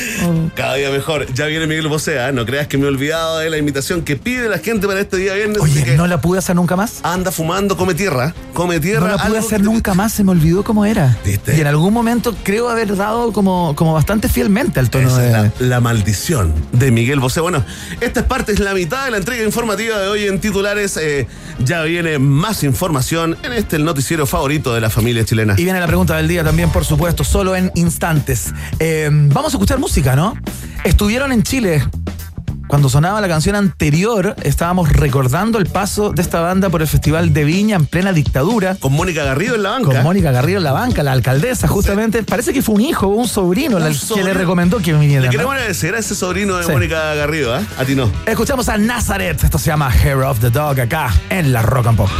[0.54, 1.26] Cada día mejor.
[1.34, 2.32] Ya viene Miguel Bosea.
[2.32, 5.16] No creas que me he olvidado de la invitación que pide la gente para este
[5.16, 5.58] día viernes.
[5.60, 7.00] Oye, que no la pude hacer nunca más.
[7.02, 8.34] Anda fumando, come tierra.
[8.54, 9.00] Come tierra.
[9.08, 11.16] No la pude hacer te- nunca más, se me olvidó cómo era.
[11.24, 11.56] ¿Viste?
[11.56, 15.32] Y en algún momento creo haber dado como, como bastante fielmente al tono Esa de.
[15.32, 17.40] la, la maldición de Miguel Bosé.
[17.40, 17.64] Bueno,
[18.00, 20.96] esta es parte, es la mitad de la entrega informativa de hoy en titulares.
[20.96, 21.26] Eh,
[21.58, 25.54] ya viene más información en este el noticiero favorito de la familia chilena.
[25.56, 28.52] Y viene la pregunta del día también, por supuesto, solo en instantes.
[28.78, 30.34] Eh, vamos a escuchar música, ¿no?
[30.84, 31.82] Estuvieron en Chile.
[32.68, 37.32] Cuando sonaba la canción anterior, estábamos recordando el paso de esta banda por el Festival
[37.32, 38.74] de Viña en plena dictadura.
[38.74, 39.92] Con Mónica Garrido en la banca.
[39.92, 42.24] Con Mónica Garrido en la banca, la alcaldesa, justamente.
[42.24, 44.26] Parece que fue un hijo o un sobrino Un la- que sobrino.
[44.26, 45.22] le recomendó que viniera.
[45.22, 46.72] Le queremos agradecer a ese sobrino de Sí.
[46.72, 47.62] Mónica Garrido, ¿ah?
[47.78, 48.10] A ti no.
[48.26, 49.44] Escuchamos a Nazareth.
[49.44, 52.10] Esto se llama Hair of the Dog acá en la Rock and Pop.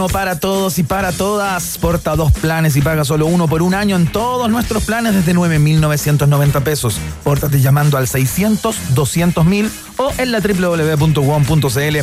[0.00, 1.78] 2 por 1 para todos y para todas.
[1.78, 5.34] Porta dos planes y paga solo uno por un año en todos nuestros planes desde
[5.34, 6.98] 9,990 pesos.
[7.22, 11.96] Pórtate llamando al 600-200,000 o en la www.wom.cl.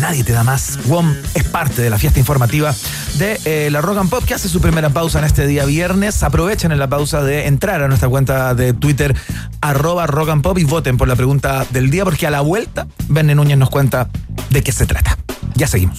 [0.00, 0.78] Nadie te da más.
[0.86, 2.74] WOM es parte de la fiesta informativa
[3.18, 6.22] de eh, la Rock and Pop que hace su primera pausa en este día viernes.
[6.22, 9.14] Aprovechen en la pausa de entrar a nuestra cuenta de Twitter
[9.60, 13.34] arroba Rock Pop y voten por la pregunta del día porque a la vuelta Verne
[13.34, 14.08] Núñez nos cuenta
[14.50, 15.18] de qué se trata.
[15.54, 15.98] Ya seguimos.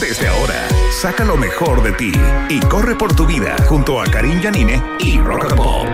[0.00, 2.10] Desde ahora, saca lo mejor de ti
[2.48, 5.86] y corre por tu vida junto a Karim Yanine y Rock Pop.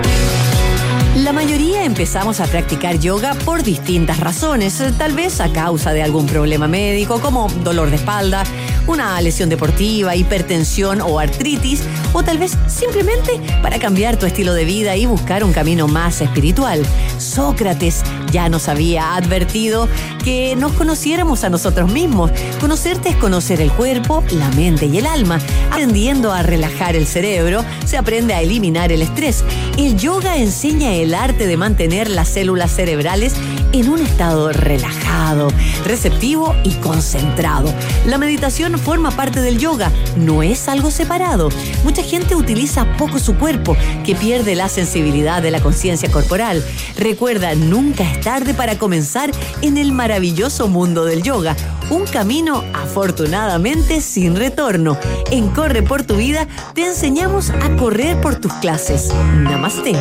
[1.17, 6.27] La mayoría empezamos a practicar yoga por distintas razones, tal vez a causa de algún
[6.27, 8.45] problema médico como dolor de espalda,
[8.87, 14.65] una lesión deportiva, hipertensión o artritis, o tal vez simplemente para cambiar tu estilo de
[14.65, 16.87] vida y buscar un camino más espiritual.
[17.19, 19.89] Sócrates ya nos había advertido
[20.25, 22.31] que nos conociéramos a nosotros mismos.
[22.61, 25.39] Conocerte es conocer el cuerpo, la mente y el alma.
[25.71, 29.45] Aprendiendo a relajar el cerebro, se aprende a eliminar el estrés.
[29.77, 33.35] El yoga enseña el arte de mantener las células cerebrales
[33.73, 35.49] en un estado relajado,
[35.85, 37.73] receptivo y concentrado.
[38.07, 41.51] La meditación forma parte del yoga, no es algo separado.
[41.85, 46.65] Mucha gente utiliza poco su cuerpo, que pierde la sensibilidad de la conciencia corporal.
[46.97, 49.31] Recuerda, nunca tarde para comenzar
[49.63, 51.57] en el maravilloso mundo del yoga,
[51.91, 54.99] un camino afortunadamente sin retorno.
[55.31, 59.13] En Corre por tu vida te enseñamos a correr por tus clases.
[59.35, 59.95] Namaste.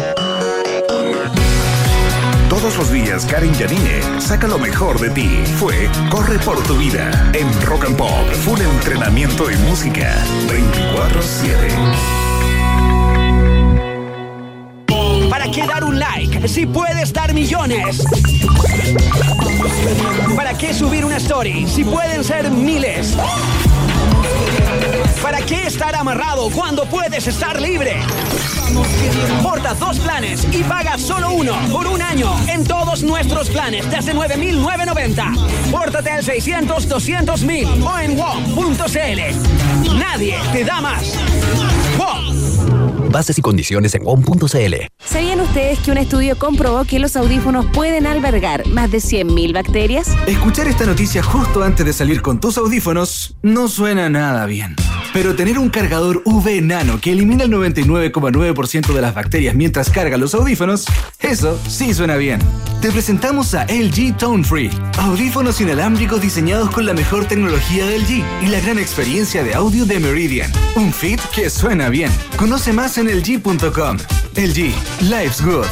[2.49, 5.29] Todos los días, Karim Yanine saca lo mejor de ti.
[5.59, 8.29] Fue Corre por tu vida en Rock and Pop.
[8.43, 10.15] Full entrenamiento y música
[10.47, 12.24] 24-7.
[15.55, 18.03] ¿Para qué dar un like si puedes dar millones?
[20.35, 23.15] ¿Para qué subir una story si pueden ser miles?
[25.21, 28.01] ¿Para qué estar amarrado cuando puedes estar libre?
[29.41, 34.13] Porta dos planes y paga solo uno por un año en todos nuestros planes desde
[34.13, 35.71] 9.990.
[35.71, 39.97] Pórtate al 600-200.000 o en WOM.cl.
[39.97, 41.13] Nadie te da más.
[41.97, 42.64] WOM.
[43.15, 44.75] Bases y condiciones en WOM.cl.
[45.05, 50.09] ¿Sabían ustedes que un estudio comprobó que los audífonos pueden albergar más de 100.000 bacterias?
[50.27, 54.75] Escuchar esta noticia justo antes de salir con tus audífonos no suena nada bien.
[55.13, 60.17] Pero tener un cargador UV nano que elimina el 99,9% de las bacterias mientras carga
[60.17, 60.85] los audífonos,
[61.21, 62.41] eso sí suena bien.
[62.81, 68.25] Te presentamos a LG Tone Free, audífonos inalámbricos diseñados con la mejor tecnología de LG
[68.43, 70.51] y la gran experiencia de audio de Meridian.
[70.75, 72.11] Un fit que suena bien.
[72.35, 73.97] Conoce más en LG.com.
[74.35, 74.73] LG,
[75.09, 75.65] life's good.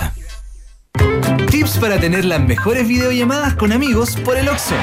[1.50, 4.76] Tips para tener las mejores videollamadas con amigos por el Oxxo.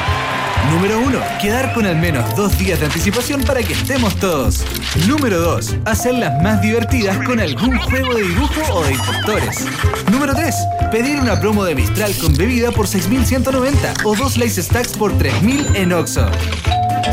[0.73, 1.19] Número 1.
[1.41, 4.65] Quedar con al menos dos días de anticipación para que estemos todos.
[5.09, 5.77] Número 2.
[5.87, 9.67] Hacerlas más divertidas con algún juego de dibujo o de impostores.
[10.11, 10.55] Número 3.
[10.93, 15.77] Pedir una promo de Mistral con bebida por 6.190 o dos Lace Stacks por 3.000
[15.77, 16.31] en Oxxo.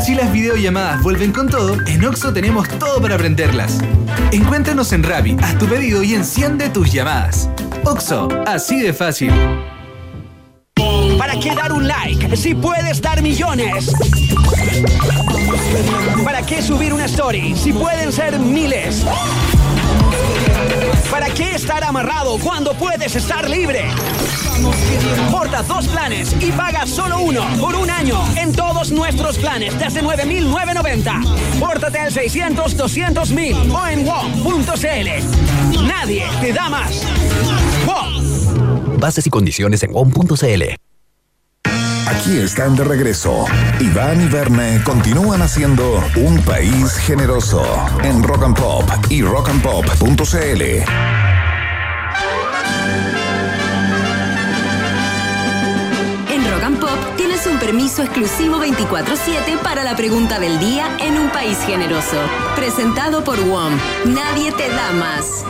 [0.00, 3.78] Si las videollamadas vuelven con todo, en Oxxo tenemos todo para aprenderlas.
[4.32, 7.50] Encuéntranos en Rappi, haz tu pedido y enciende tus llamadas.
[7.84, 9.32] Oxxo, así de fácil.
[11.18, 13.92] ¿Para qué dar un like si puedes dar millones?
[16.24, 19.04] ¿Para qué subir una story si pueden ser miles?
[21.10, 23.86] ¿Para qué estar amarrado cuando puedes estar libre?
[25.30, 30.02] Porta dos planes y paga solo uno por un año en todos nuestros planes desde
[30.02, 31.58] 9.990.
[31.58, 35.86] Pórtate al 600-200.000 o en WOM.cl.
[35.86, 37.02] Nadie te da más.
[37.86, 38.98] WOM.
[38.98, 40.87] Bases y condiciones en WOM.cl.
[42.18, 43.44] Aquí están de regreso.
[43.78, 47.62] Iván y Verne continúan haciendo un país generoso
[48.02, 50.62] en Rock and Pop y rockandpop.cl.
[56.80, 62.18] Pop tienes un permiso exclusivo 24-7 para la pregunta del día en un país generoso.
[62.56, 63.72] Presentado por WOM.
[64.06, 65.44] Nadie te da más.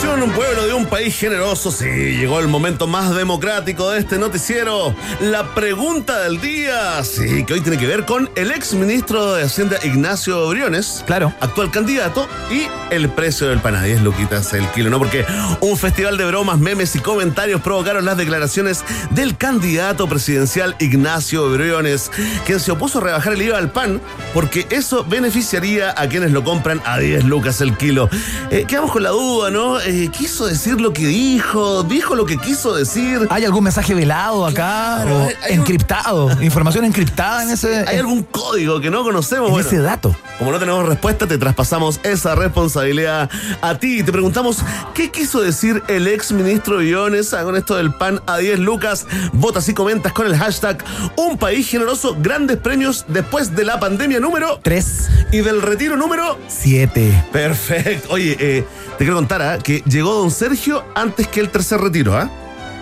[0.00, 4.16] Atención un pueblo de un país generoso, sí, llegó el momento más democrático de este
[4.16, 4.94] noticiero.
[5.20, 9.42] La pregunta del día, sí, que hoy tiene que ver con el ex ministro de
[9.42, 14.66] Hacienda Ignacio Briones, claro, actual candidato, y el precio del pan a 10 luquitas el
[14.68, 14.98] kilo, ¿no?
[14.98, 15.26] Porque
[15.60, 22.10] un festival de bromas, memes y comentarios provocaron las declaraciones del candidato presidencial Ignacio Briones,
[22.46, 24.00] quien se opuso a rebajar el IVA al pan
[24.32, 28.08] porque eso beneficiaría a quienes lo compran a 10 lucas el kilo.
[28.50, 29.78] Eh, quedamos con la duda, ¿no?
[29.92, 31.82] Eh, ¿Quiso decir lo que dijo?
[31.82, 33.26] ¿Dijo lo que quiso decir?
[33.28, 35.00] ¿Hay algún mensaje velado acá?
[35.02, 36.30] Claro, o hay- hay un- encriptado.
[36.42, 37.84] Información encriptada en ese.
[37.88, 39.48] ¿Hay algún código que no conocemos?
[39.48, 40.14] en Bueno, ese dato.
[40.38, 43.28] Como no tenemos respuesta, te traspasamos esa responsabilidad
[43.62, 44.58] a ti y te preguntamos
[44.94, 49.06] qué quiso decir el ex ministro Briones con esto del pan a 10 lucas.
[49.32, 50.84] Votas y comentas con el hashtag
[51.16, 56.38] Un país generoso, grandes premios después de la pandemia número 3 y del retiro número
[56.46, 57.24] 7.
[57.32, 58.08] Perfecto.
[58.12, 58.64] Oye, eh,
[58.98, 59.58] te quiero contar ¿ah?
[59.58, 62.30] que llegó don Sergio antes que el tercer retiro, ¿ah?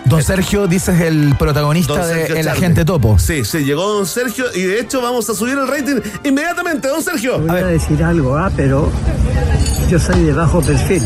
[0.05, 2.49] Don Sergio, dices el protagonista de El Charlie.
[2.49, 3.19] Agente Topo.
[3.19, 7.03] Sí, sí, llegó don Sergio y de hecho vamos a subir el rating inmediatamente, don
[7.03, 7.39] Sergio.
[7.39, 8.91] Voy a decir algo, ah, pero
[9.89, 11.03] yo soy de bajo perfil.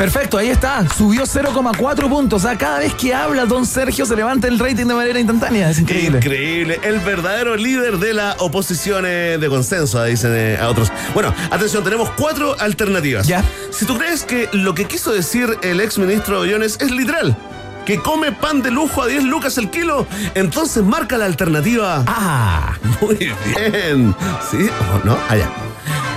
[0.00, 0.88] Perfecto, ahí está.
[0.88, 2.42] Subió 0,4 puntos.
[2.42, 5.68] O sea, cada vez que habla Don Sergio se levanta el rating de manera instantánea.
[5.68, 6.16] Es increíble.
[6.16, 6.80] Increíble.
[6.82, 10.90] El verdadero líder de la oposición eh, de consenso, dicen eh, a otros.
[11.12, 13.26] Bueno, atención, tenemos cuatro alternativas.
[13.26, 13.44] Ya.
[13.70, 17.36] Si tú crees que lo que quiso decir el ex ministro Briones es literal,
[17.84, 22.04] que come pan de lujo a 10 lucas el kilo, entonces marca la alternativa.
[22.06, 22.72] Ah.
[23.02, 24.14] Muy bien.
[24.50, 25.18] ¿Sí o no?
[25.28, 25.69] Allá.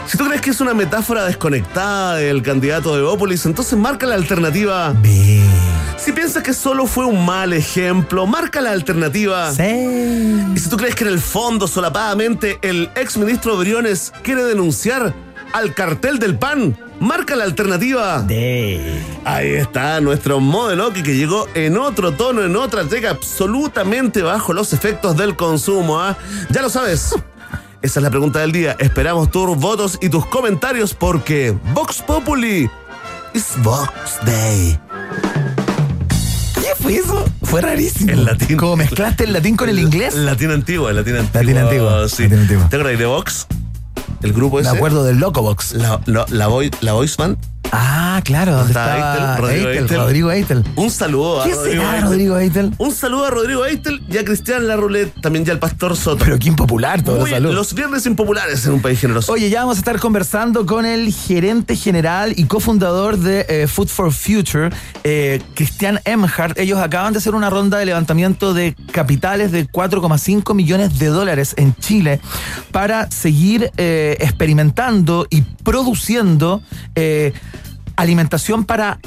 [0.06, 4.16] Si tú crees que es una metáfora desconectada del candidato de Bópolis, entonces marca la
[4.16, 4.94] alternativa.
[5.02, 5.42] B.
[5.98, 9.52] Si piensas que solo fue un mal ejemplo, marca la alternativa.
[9.54, 10.46] C.
[10.54, 15.14] Y si tú crees que en el fondo, solapadamente, el ex ministro Briones quiere denunciar
[15.54, 18.22] al cartel del PAN, marca la alternativa.
[18.22, 19.02] D.
[19.24, 24.52] Ahí está nuestro modelo que, que llegó en otro tono, en otra teca, absolutamente bajo
[24.52, 26.02] los efectos del consumo.
[26.02, 26.18] ¿ah?
[26.50, 27.16] Ya lo sabes.
[27.84, 28.76] Esa es la pregunta del día.
[28.80, 32.70] Esperamos tus votos y tus comentarios porque Vox Populi
[33.34, 33.90] is Vox
[34.26, 34.80] Day.
[36.56, 37.26] ¿Qué fue eso?
[37.44, 38.12] Fue rarísimo.
[38.12, 38.56] El latín.
[38.56, 40.16] Como mezclaste el latín con el inglés.
[40.16, 41.42] Latín antiguo, el latín antiguo.
[41.44, 42.24] Latín antiguo, Sí.
[42.24, 42.64] latín antiguo.
[42.70, 43.48] ¿Te acuerdas de Vox?
[44.22, 44.70] El grupo Me ese.
[44.72, 45.74] acuerdo del Locobox.
[45.74, 47.38] La, la, la, Voice- la Voice Man.
[47.76, 48.54] Ah, claro.
[48.54, 49.98] ¿Dónde Estaba Eitel, Rodrigo Eitel, Eitel.
[49.98, 50.64] Rodrigo Eitel.
[50.76, 52.04] Un saludo a ¿Qué Rodrigo será Eitel.
[52.10, 52.76] Rodrigo Eitel?
[52.78, 56.24] Un saludo a Rodrigo Eitel y a Cristian Larroulet, también ya al Pastor Soto.
[56.24, 57.52] Pero qué impopular todo Muy- salud.
[57.54, 59.32] Los viernes impopulares en un país generoso.
[59.34, 63.88] Oye, ya vamos a estar conversando con el gerente general y cofundador de eh, Food
[63.88, 64.70] for Future,
[65.04, 66.60] eh, Cristian Emhart.
[66.60, 71.56] Ellos acaban de hacer una ronda de levantamiento de capitales de 4,5 millones de dólares
[71.58, 72.20] en Chile
[72.72, 76.62] para seguir eh, experimentando y produciendo
[76.96, 77.34] eh,
[77.96, 79.00] alimentación para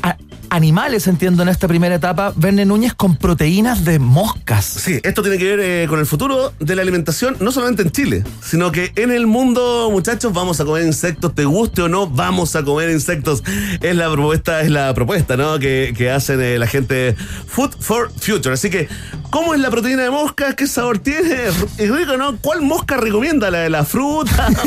[0.51, 2.33] animales, entiendo, en esta primera etapa.
[2.37, 4.65] Verne Núñez con proteínas de moscas.
[4.65, 7.91] Sí, esto tiene que ver eh, con el futuro de la alimentación, no solamente en
[7.91, 12.07] Chile, sino que en el mundo, muchachos, vamos a comer insectos, te guste o no,
[12.07, 13.43] vamos a comer insectos.
[13.81, 15.59] Es la propuesta, es la propuesta, ¿no?
[15.59, 17.17] Que, que hacen eh, la gente
[17.47, 18.55] Food for Future.
[18.55, 18.89] Así que,
[19.31, 20.55] ¿cómo es la proteína de mosca?
[20.55, 21.49] ¿Qué sabor tiene?
[21.79, 22.37] Es rico, ¿no?
[22.39, 23.51] ¿Cuál mosca recomienda?
[23.51, 24.49] ¿La de la fruta?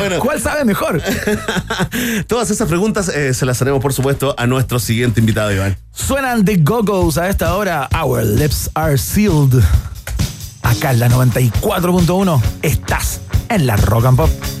[0.00, 1.02] Bueno, ¿Cuál sabe mejor?
[2.26, 5.76] todas esas preguntas eh, se las haremos, por supuesto, a nuestro siguiente invitado, Iván.
[5.92, 7.88] Suenan The Go-Go's a esta hora.
[7.92, 9.62] Our lips are sealed.
[10.62, 14.59] Acá en la 94.1 estás en la Rock and Pop.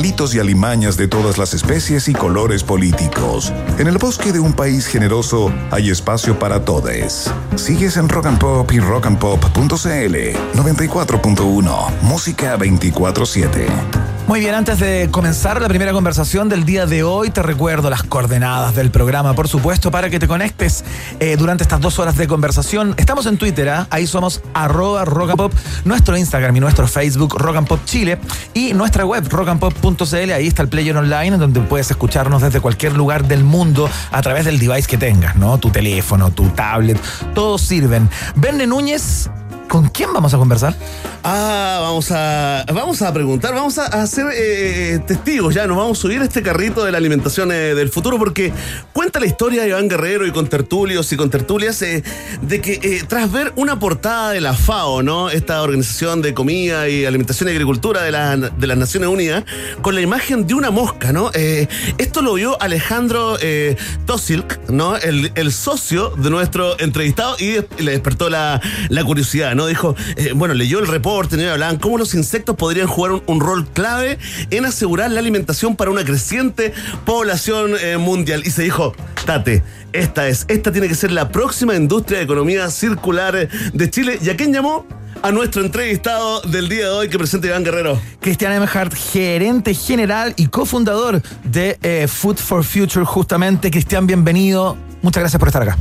[0.00, 3.52] Animalitos y alimañas de todas las especies y colores políticos.
[3.78, 7.30] En el bosque de un país generoso hay espacio para todos.
[7.54, 10.16] Sigues en Rock and Pop y rockandpop.cl
[10.54, 14.09] 94.1 Música 24/7.
[14.30, 18.04] Muy bien, antes de comenzar la primera conversación del día de hoy, te recuerdo las
[18.04, 20.84] coordenadas del programa, por supuesto, para que te conectes
[21.18, 22.94] eh, durante estas dos horas de conversación.
[22.96, 23.88] Estamos en Twitter, ¿ah?
[23.90, 25.52] ahí somos arroba rock and pop,
[25.84, 28.20] nuestro Instagram y nuestro Facebook Rock and Pop Chile
[28.54, 33.26] y nuestra web rockandpop.cl, ahí está el player online donde puedes escucharnos desde cualquier lugar
[33.26, 35.58] del mundo a través del device que tengas, ¿no?
[35.58, 37.00] Tu teléfono, tu tablet,
[37.34, 38.08] todos sirven.
[38.36, 39.28] Verne Núñez,
[39.70, 40.74] ¿con quién vamos a conversar?
[41.22, 45.98] Ah, vamos a, vamos a preguntar, vamos a, a ser eh, testigos ya, nos vamos
[45.98, 48.52] a subir este carrito de la alimentación eh, del futuro porque
[48.92, 52.02] cuenta la historia de Iván Guerrero y con tertulios y con tertulias eh,
[52.42, 55.30] de que eh, tras ver una portada de la FAO, ¿no?
[55.30, 59.44] Esta organización de comida y alimentación y agricultura de, la- de las Naciones Unidas,
[59.82, 61.30] con la imagen de una mosca, ¿no?
[61.34, 61.68] Eh,
[61.98, 64.96] esto lo vio Alejandro eh, Tosilk, ¿no?
[64.96, 69.59] El, el socio de nuestro entrevistado y le despertó la, la curiosidad, ¿no?
[69.66, 71.50] Dijo, eh, bueno, leyó el reporte, ¿no?
[71.50, 74.18] Hablaban cómo los insectos podrían jugar un, rol clave
[74.50, 76.72] en asegurar la alimentación para una creciente
[77.04, 78.42] población eh, mundial.
[78.44, 78.94] Y se dijo,
[79.24, 84.18] Tate, esta es, esta tiene que ser la próxima industria de economía circular de Chile.
[84.22, 84.86] ¿Y a quién llamó?
[85.22, 88.00] A nuestro entrevistado del día de hoy que presenta Iván Guerrero.
[88.20, 93.70] Cristian Emhart, gerente general y cofundador de eh, Food for Future, justamente.
[93.70, 94.76] Cristian, bienvenido.
[95.02, 95.76] Muchas gracias por estar acá.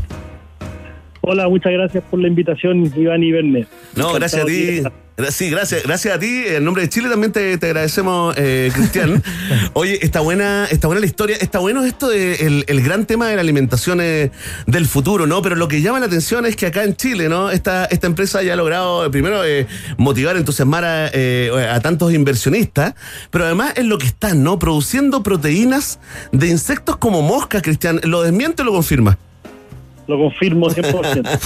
[1.21, 3.67] Hola, muchas gracias por la invitación, Iván y Verne.
[3.95, 4.83] No, gracias a ti.
[5.31, 6.43] Sí, gracias, gracias a ti.
[6.47, 9.21] En nombre de Chile también te, te agradecemos, eh, Cristian.
[9.73, 11.35] Oye, está buena, está buena la historia.
[11.35, 14.31] Está bueno esto de el, el gran tema de la alimentación eh,
[14.65, 15.41] del futuro, ¿no?
[15.41, 17.51] Pero lo que llama la atención es que acá en Chile, ¿no?
[17.51, 19.67] Esta, esta empresa ya ha logrado, eh, primero, eh,
[19.97, 22.95] motivar, entusiasmar a, eh, a tantos inversionistas,
[23.29, 24.57] pero además es lo que están, ¿no?
[24.57, 25.99] Produciendo proteínas
[26.31, 27.99] de insectos como moscas, Cristian.
[28.03, 29.17] ¿Lo desmiente o lo confirma?
[30.09, 31.39] Lo confirmo 100%.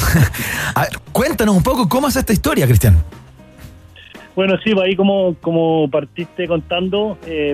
[0.74, 2.96] A ver, cuéntanos un poco cómo es esta historia, Cristian.
[4.38, 7.54] Bueno, sí, pues ahí como, como partiste contando, eh,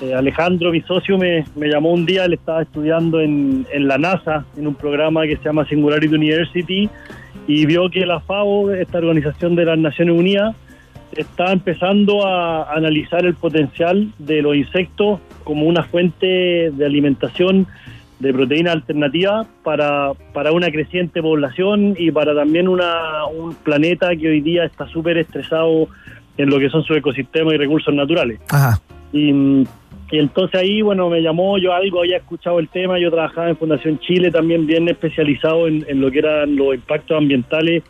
[0.00, 3.98] eh, Alejandro, mi socio, me, me llamó un día, él estaba estudiando en, en la
[3.98, 6.88] NASA, en un programa que se llama Singularity University,
[7.46, 10.54] y vio que la FAO, esta organización de las Naciones Unidas,
[11.16, 17.66] está empezando a analizar el potencial de los insectos como una fuente de alimentación
[18.20, 24.28] de proteína alternativa para, para una creciente población y para también una, un planeta que
[24.28, 25.88] hoy día está súper estresado
[26.36, 28.38] en lo que son sus ecosistemas y recursos naturales.
[28.50, 28.78] Ajá.
[29.12, 29.30] Y,
[30.12, 33.56] y entonces ahí, bueno, me llamó, yo algo había escuchado el tema, yo trabajaba en
[33.56, 37.82] Fundación Chile también bien especializado en, en lo que eran los impactos ambientales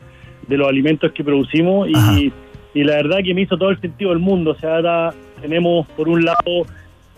[0.46, 2.32] de los alimentos que producimos y,
[2.72, 5.86] y la verdad que me hizo todo el sentido del mundo, o sea, ahora tenemos
[5.88, 6.66] por un lado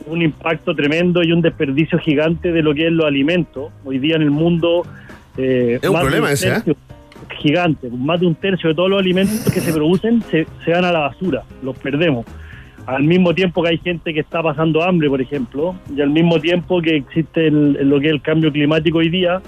[0.07, 3.73] un impacto tremendo y un desperdicio gigante de lo que es los alimentos.
[3.85, 4.85] Hoy día en el mundo...
[5.37, 6.75] eh, Es un problema ese, ¿eh?
[7.39, 10.85] Gigante, más de un tercio de todos los alimentos que se producen se, se van
[10.85, 12.27] a la basura, los perdemos.
[12.87, 16.41] Al mismo tiempo que hay gente que está pasando hambre, por ejemplo, y al mismo
[16.41, 19.41] tiempo que existe el- lo que es el cambio climático hoy día,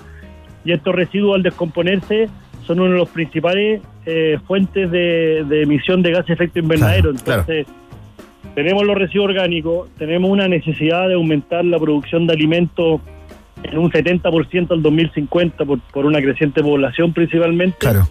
[0.65, 2.29] y estos residuos al descomponerse
[2.65, 7.11] son uno de los principales eh, fuentes de, de emisión de gas de efecto invernadero.
[7.11, 7.67] Entonces,
[8.55, 13.01] tenemos los residuos orgánicos, tenemos una necesidad de aumentar la producción de alimentos
[13.63, 17.79] en un 70% al 2050 por, por una creciente población principalmente.
[17.79, 18.09] Claro.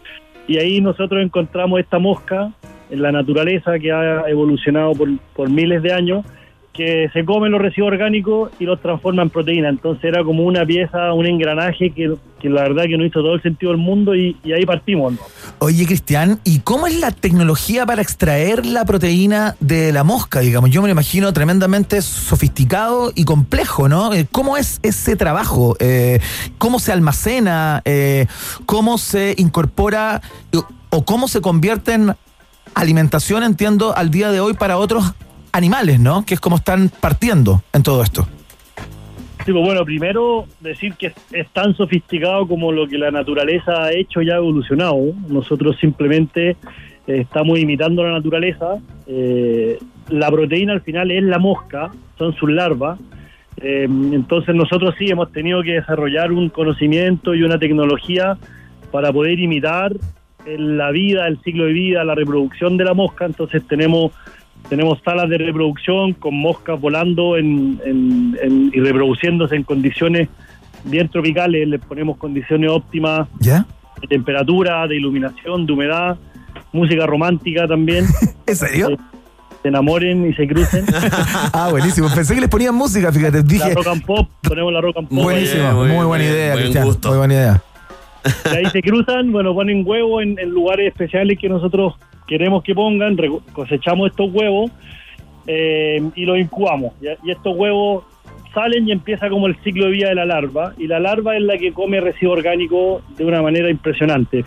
[0.47, 2.51] Y ahí nosotros encontramos esta mosca
[2.89, 6.25] en la naturaleza que ha evolucionado por, por miles de años,
[6.73, 9.69] que se come los residuos orgánicos y los transforma en proteína.
[9.69, 13.35] Entonces era como una pieza, un engranaje que, que la verdad que nos hizo todo
[13.35, 15.13] el sentido del mundo y, ahí partimos.
[15.13, 15.19] ¿no?
[15.59, 20.39] Oye, Cristian, ¿y cómo es la tecnología para extraer la proteína de la mosca?
[20.39, 24.11] Digamos, yo me lo imagino tremendamente sofisticado y complejo, ¿no?
[24.11, 25.77] Eh, ¿Cómo es ese trabajo?
[25.79, 26.19] Eh,
[26.57, 27.83] ¿Cómo se almacena?
[27.85, 28.25] Eh,
[28.65, 30.21] ¿Cómo se incorpora
[30.89, 32.15] o cómo se convierte en
[32.73, 35.13] alimentación, entiendo, al día de hoy para otros
[35.53, 36.25] animales, ¿no?
[36.25, 38.27] Que es como están partiendo en todo esto.
[39.45, 43.91] Sí, pues bueno, primero decir que es, tan sofisticado como lo que la naturaleza ha
[43.91, 44.97] hecho y ha evolucionado.
[45.27, 46.55] Nosotros simplemente eh,
[47.07, 48.77] estamos imitando la naturaleza.
[49.05, 49.77] Eh,
[50.09, 52.99] la proteína al final es la mosca, son sus larvas.
[53.57, 58.37] Eh, entonces nosotros sí hemos tenido que desarrollar un conocimiento y una tecnología
[58.91, 59.91] para poder imitar
[60.45, 63.25] la vida, el ciclo de vida, la reproducción de la mosca.
[63.25, 64.13] Entonces tenemos
[64.69, 70.29] tenemos salas de reproducción con moscas volando en, en- en- y reproduciéndose en condiciones
[70.85, 71.67] bien tropicales.
[71.67, 73.65] Les ponemos condiciones óptimas ¿Ya?
[74.01, 76.17] de temperatura, de iluminación, de humedad,
[76.71, 78.05] música romántica también.
[78.47, 78.89] ¿En serio?
[78.91, 78.97] Eh,
[79.61, 80.85] se enamoren y se crucen.
[81.53, 82.09] ah, buenísimo.
[82.13, 83.37] Pensé que les ponían música, fíjate.
[83.37, 85.17] La Dije, rock and pop, ponemos la rock and pop.
[85.23, 85.71] buenísimo.
[85.73, 86.85] muy buena buen- idea, buen Cristian.
[86.85, 87.07] gusto.
[87.09, 87.63] Muy buena idea.
[88.51, 91.93] Y ahí se cruzan, bueno, ponen huevos en, en lugares especiales que nosotros
[92.37, 93.15] queremos que pongan,
[93.53, 94.71] cosechamos estos huevos
[95.47, 96.93] eh, y los incubamos.
[97.01, 97.11] ¿ya?
[97.23, 98.05] Y estos huevos
[98.53, 101.43] salen y empieza como el ciclo de vida de la larva, y la larva es
[101.43, 104.45] la que come residuo orgánico de una manera impresionante.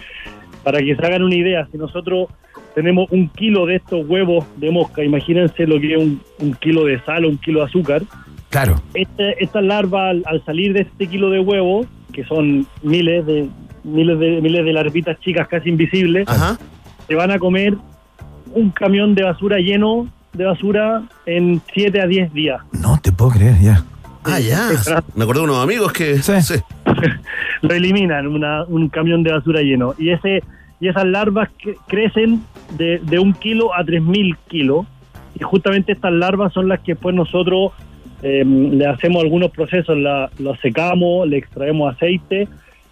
[0.62, 2.28] Para que se hagan una idea, si nosotros
[2.74, 6.84] tenemos un kilo de estos huevos de mosca, imagínense lo que es un, un kilo
[6.84, 8.02] de sal o un kilo de azúcar,
[8.50, 8.76] Claro.
[8.94, 13.48] este, esta larva al, al salir de este kilo de huevo, que son miles de
[13.84, 16.58] miles de miles de larvitas chicas casi invisibles, Ajá.
[17.08, 17.74] Se van a comer
[18.54, 22.60] un camión de basura lleno de basura en 7 a 10 días.
[22.72, 23.82] No te puedo creer, ya.
[24.24, 24.68] Ah, ya.
[25.14, 26.18] Me acordé de unos amigos que.
[26.18, 26.32] Sí.
[26.42, 26.54] sí.
[27.62, 29.94] Lo eliminan, una- un camión de basura lleno.
[29.98, 30.42] Y ese
[30.78, 32.42] y esas larvas que crecen
[32.76, 34.86] de, de un kilo a 3.000 kilos.
[35.38, 37.72] Y justamente estas larvas son las que después nosotros
[38.22, 42.48] eh, le hacemos algunos procesos, la, los secamos, le extraemos aceite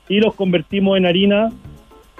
[0.08, 1.48] y los convertimos en harina,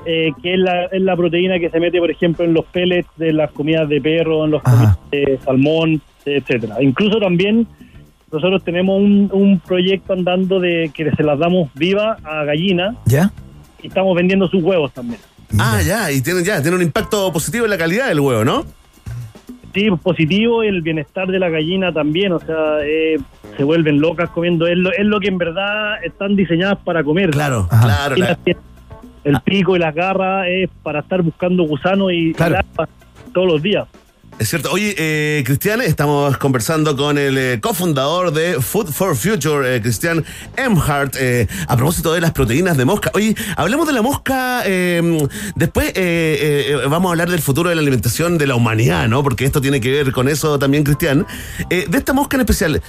[0.07, 3.09] eh, que es la, es la proteína que se mete, por ejemplo, en los pellets
[3.17, 4.97] de las comidas de perro, en los Ajá.
[5.11, 6.77] comidas de salmón, etcétera.
[6.83, 7.67] Incluso también
[8.33, 13.31] nosotros tenemos un, un proyecto andando de que se las damos vivas a gallinas ¿Ya?
[13.83, 15.21] y estamos vendiendo sus huevos también.
[15.59, 16.11] Ah, ya.
[16.11, 18.65] Y tiene, ya, tiene un impacto positivo en la calidad del huevo, ¿no?
[19.73, 23.19] Sí, positivo y el bienestar de la gallina también, o sea, eh,
[23.57, 27.31] se vuelven locas comiendo, es lo, es lo que en verdad están diseñadas para comer.
[27.31, 28.37] Claro, claro, Y claro.
[28.47, 28.57] las-
[29.25, 32.59] El pico y las garras es para estar buscando gusanos y, Claro.
[33.33, 33.89] todos los días.
[34.37, 34.73] Es cierto.
[34.73, 40.25] Oye, eh, Cristian, estamos conversando con el eh, cofundador de Food for Future, eh, Cristian
[40.57, 43.13] Emhart, eh, a propósito de las proteínas de mosca.
[43.15, 44.63] Oye, hablemos de la mosca.
[44.67, 49.23] eh, después eh, vamos a hablar del futuro de la alimentación de la humanidad, ¿no?
[49.23, 51.25] Porque esto tiene que ver con eso también, Cristian.
[51.71, 52.83] De esta mosca en especial,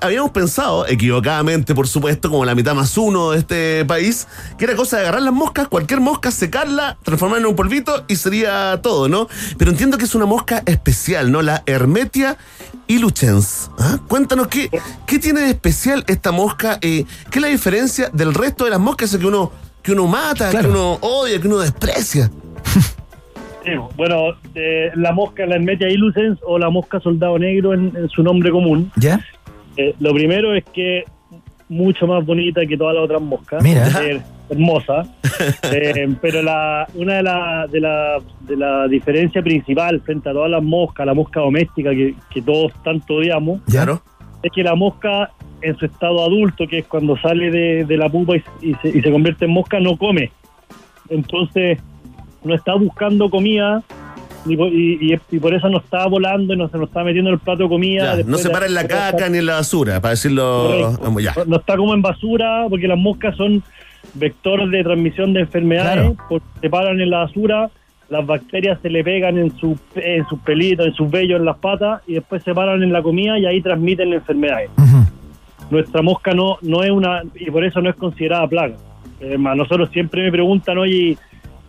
[0.00, 4.26] habíamos pensado, equivocadamente, por supuesto, como la mitad más uno de este país,
[4.58, 8.16] que era cosa de agarrar las moscas, cualquier mosca, secarla, transformarla en un polvito y
[8.16, 9.28] sería todo, ¿no?
[9.58, 10.77] Pero entiendo que es una mosca especial,
[11.30, 11.42] ¿no?
[11.42, 12.36] La Hermetia
[12.86, 13.70] iluchens.
[13.78, 13.98] ¿Ah?
[14.08, 14.70] Cuéntanos qué,
[15.06, 18.80] qué tiene de especial esta mosca, eh, qué es la diferencia del resto de las
[18.80, 19.52] moscas que uno,
[19.82, 20.68] que uno mata, Claro.
[20.68, 22.30] que uno odia, que uno desprecia.
[23.64, 24.16] Sí, bueno,
[24.54, 28.50] eh, la mosca, la Hermetia ilucens o la mosca soldado negro en, en su nombre
[28.50, 28.90] común.
[28.96, 29.20] ¿Ya?
[29.76, 31.04] Eh, lo primero es que
[31.68, 33.62] mucho más bonita que todas las otras moscas.
[33.62, 33.86] Mira.
[34.50, 35.02] Hermosa.
[35.70, 40.50] Eh, pero la, una de las de la, de la diferencia principal frente a todas
[40.50, 43.84] las moscas, la mosca doméstica que, que todos tanto odiamos, ¿Ya?
[43.84, 44.02] Claro.
[44.42, 45.30] es que la mosca
[45.62, 48.88] en su estado adulto, que es cuando sale de, de la pupa y, y se,
[48.98, 50.32] y se convierte en mosca, no come.
[51.08, 51.78] Entonces,
[52.44, 53.82] no está buscando comida
[54.46, 57.30] y, por- y- y- por eso no está volando y no se nos está metiendo
[57.30, 58.16] en el plato de comida.
[58.16, 60.96] Ya, no se para en la caca ni en la basura, para decirlo.
[61.00, 61.20] Correcto.
[61.20, 61.34] ya.
[61.46, 63.62] No está como en basura, porque las moscas son
[64.14, 66.16] vectores de transmisión de enfermedades, Claro.
[66.28, 67.70] porque se paran en la basura,
[68.08, 71.58] las bacterias se le pegan en, su, en sus pelitos, en sus vellos, en las
[71.58, 74.70] patas, y después se paran en la comida y ahí transmiten enfermedades.
[75.70, 78.76] Nuestra mosca no, no es una, y por eso no es considerada plaga.
[79.20, 81.18] Eh, a nosotros siempre me preguntan, oye,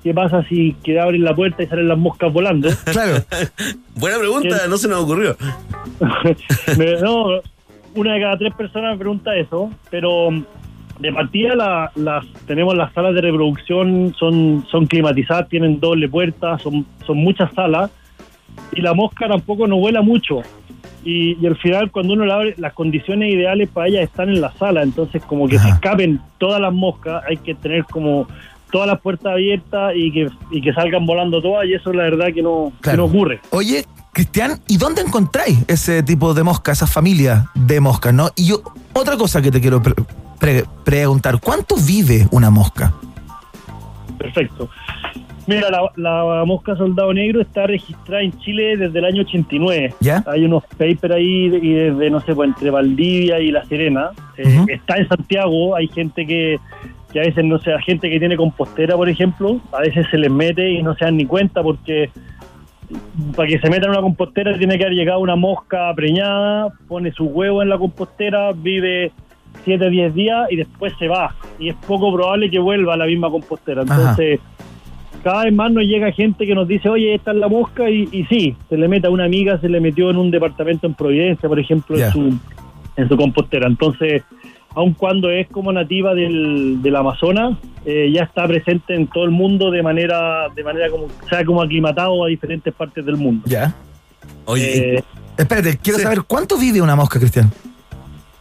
[0.02, 2.70] ¿qué pasa si que abren la puerta y salen las moscas volando?
[2.86, 3.16] Claro.
[3.96, 5.36] Buena pregunta, no se nos ocurrió.
[7.02, 7.26] No,
[7.96, 10.30] una de cada tres personas me pregunta eso, pero
[11.00, 16.58] de partida la- las tenemos las salas de reproducción, son, son climatizadas, tienen doble puerta,
[16.60, 17.90] son, son muchas salas,
[18.74, 20.42] y la mosca tampoco no vuela mucho.
[21.06, 24.42] Y, y al final cuando uno la abre, las condiciones ideales para ella están en
[24.42, 25.76] la sala, entonces como que se Ajá.
[25.76, 28.28] escapen todas las moscas, hay que tener como
[28.70, 32.28] todas las puertas abiertas y que, y que salgan volando todas, y eso la verdad
[32.34, 33.40] que no, que no ocurre.
[33.52, 38.30] Oye, Cristian, ¿y dónde encontráis ese tipo de mosca, esa familia de moscas, no?
[38.36, 38.62] Y yo,
[38.94, 39.82] otra cosa que te quiero
[40.40, 42.94] pre- pre- preguntar, ¿cuánto vive una mosca?
[44.18, 44.70] Perfecto.
[45.48, 49.96] Mira, la, la mosca soldado negro está registrada en Chile desde el año 89.
[50.00, 50.24] ¿Ya?
[50.28, 54.10] Hay unos papers ahí de- y desde, no sé, pues, entre Valdivia y La Serena.
[54.38, 54.66] Eh.
[54.68, 56.60] Está en Santiago, hay gente que,
[57.12, 60.30] que a veces, no sé, gente que tiene compostera, por ejemplo, a veces se les
[60.32, 62.12] mete y no se dan ni cuenta porque
[63.36, 67.12] para que se meta en una compostera tiene que haber llegado una mosca preñada, pone
[67.12, 69.12] su huevo en la compostera, vive
[69.66, 71.36] 7 a 10 días y después se va.
[71.58, 73.84] Y es poco probable que vuelva a la misma compostera.
[73.84, 73.96] Ajá.
[73.96, 74.40] Entonces,
[75.24, 78.08] cada vez más nos llega gente que nos dice, oye, esta es la mosca, y,
[78.12, 80.94] y sí, se le mete a una amiga, se le metió en un departamento en
[80.94, 82.40] Providencia, por ejemplo, en, su,
[82.96, 83.68] en su compostera.
[83.68, 84.24] Entonces,
[84.76, 89.32] aun cuando es como nativa del, del Amazonas, eh, ya está presente en todo el
[89.32, 93.44] mundo de manera, de manera como, o sea, como aclimatado a diferentes partes del mundo.
[93.46, 93.74] ¿Ya?
[94.46, 95.04] Oye, Eh,
[95.38, 97.52] espérate, quiero saber cuánto vive una mosca, Cristian.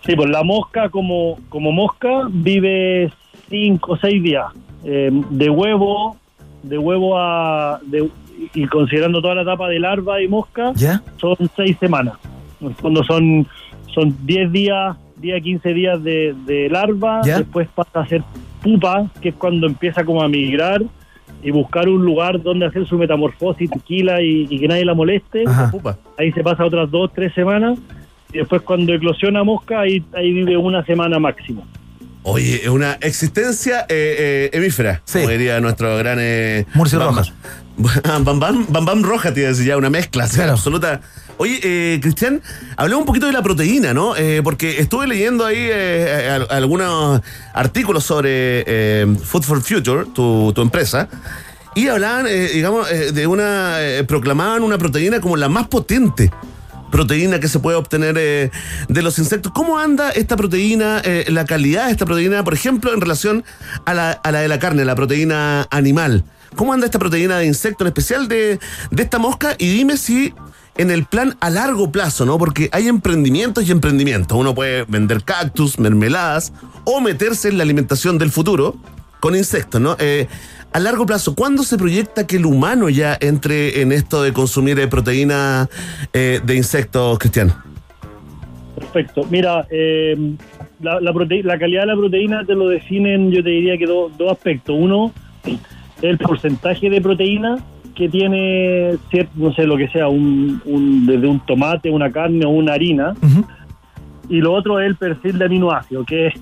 [0.09, 3.13] Sí, pues la mosca como, como mosca vive
[3.51, 4.47] cinco o seis días.
[4.85, 6.17] Eh, de huevo,
[6.63, 7.79] de huevo a...
[7.85, 8.09] de-
[8.55, 11.03] y considerando toda la etapa de larva y mosca, ¿Ya?
[11.21, 12.15] son seis semanas.
[12.61, 13.47] En el fondo son,
[13.93, 17.39] son 10 días, 10 a 15 días de, de larva, ¿Ya?
[17.39, 18.23] después pasa a ser
[18.63, 20.83] pupa, que es cuando empieza como a migrar
[21.43, 25.45] y buscar un lugar donde hacer su metamorfosis tranquila y, y que nadie la moleste.
[25.47, 25.71] Ajá.
[26.17, 27.79] Ahí se pasa otras dos, tres semanas.
[28.33, 31.67] Y después cuando eclosiona mosca, ahí, ahí vive una semana máximo.
[32.25, 36.19] Oye, es una existencia eh, eh, hemífera, como diría nuestro gran...
[36.21, 37.33] Eh, Murcio Bam- Rojas.
[38.05, 41.01] Bam Bam, Bam Bam Roja, te iba a decir ya, una mezcla así, absoluta.
[41.39, 42.43] Oye, eh, Cristian,
[42.77, 44.17] hablemos un poquito de la proteína, ¿no?
[44.17, 47.23] Eh, porque estuve leyendo ahí eh, al- algunos
[47.55, 51.09] artículos sobre eh, Food for Future, tu, tu empresa,
[51.77, 53.77] y hablaban, eh, digamos, eh, de una...
[53.81, 56.31] eh, proclamaban una proteína como la más potente
[56.91, 58.51] proteína que se puede obtener eh,
[58.89, 59.53] de los insectos.
[59.53, 63.45] ¿Cómo anda esta proteína, eh, la calidad de esta proteína, por ejemplo, en relación
[63.85, 66.25] a la, a la de la carne, la proteína animal?
[66.57, 68.59] ¿Cómo anda esta proteína de insecto, en especial de,
[68.91, 69.55] de esta mosca?
[69.59, 70.33] Y dime si
[70.77, 72.39] en el plan a largo plazo, ¿no?
[72.39, 74.39] Porque hay emprendimientos y emprendimientos.
[74.39, 76.53] Uno puede vender cactus, mermeladas
[76.85, 78.77] o meterse en la alimentación del futuro
[79.21, 79.97] con insectos, ¿no?
[79.99, 80.29] Eh,
[80.73, 84.79] a largo plazo, ¿cuándo se proyecta que el humano ya entre en esto de consumir
[84.79, 85.69] eh, proteína
[86.13, 87.53] eh, de insectos, Cristian?
[88.77, 89.27] Perfecto.
[89.31, 90.17] Mira, eh,
[90.81, 93.87] la, la, prote- la calidad de la proteína te lo definen, yo te diría que
[93.87, 94.77] do- dos aspectos.
[94.79, 95.13] Uno,
[96.03, 97.59] el porcentaje de proteína
[97.97, 98.97] que tiene,
[99.35, 103.15] no sé, lo que sea, un, un- desde un tomate, una carne o una harina.
[104.29, 106.35] Y lo otro es el perfil de aminoácidos, que es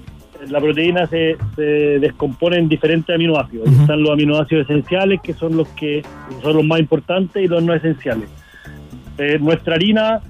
[0.50, 1.62] la proteína se, se
[1.98, 3.68] descompone en diferentes aminoácidos.
[3.68, 6.02] Están los aminoácidos esenciales, que son los que
[6.42, 8.28] son los más importantes, y los no esenciales.
[9.18, 10.20] Eh, nuestra harina,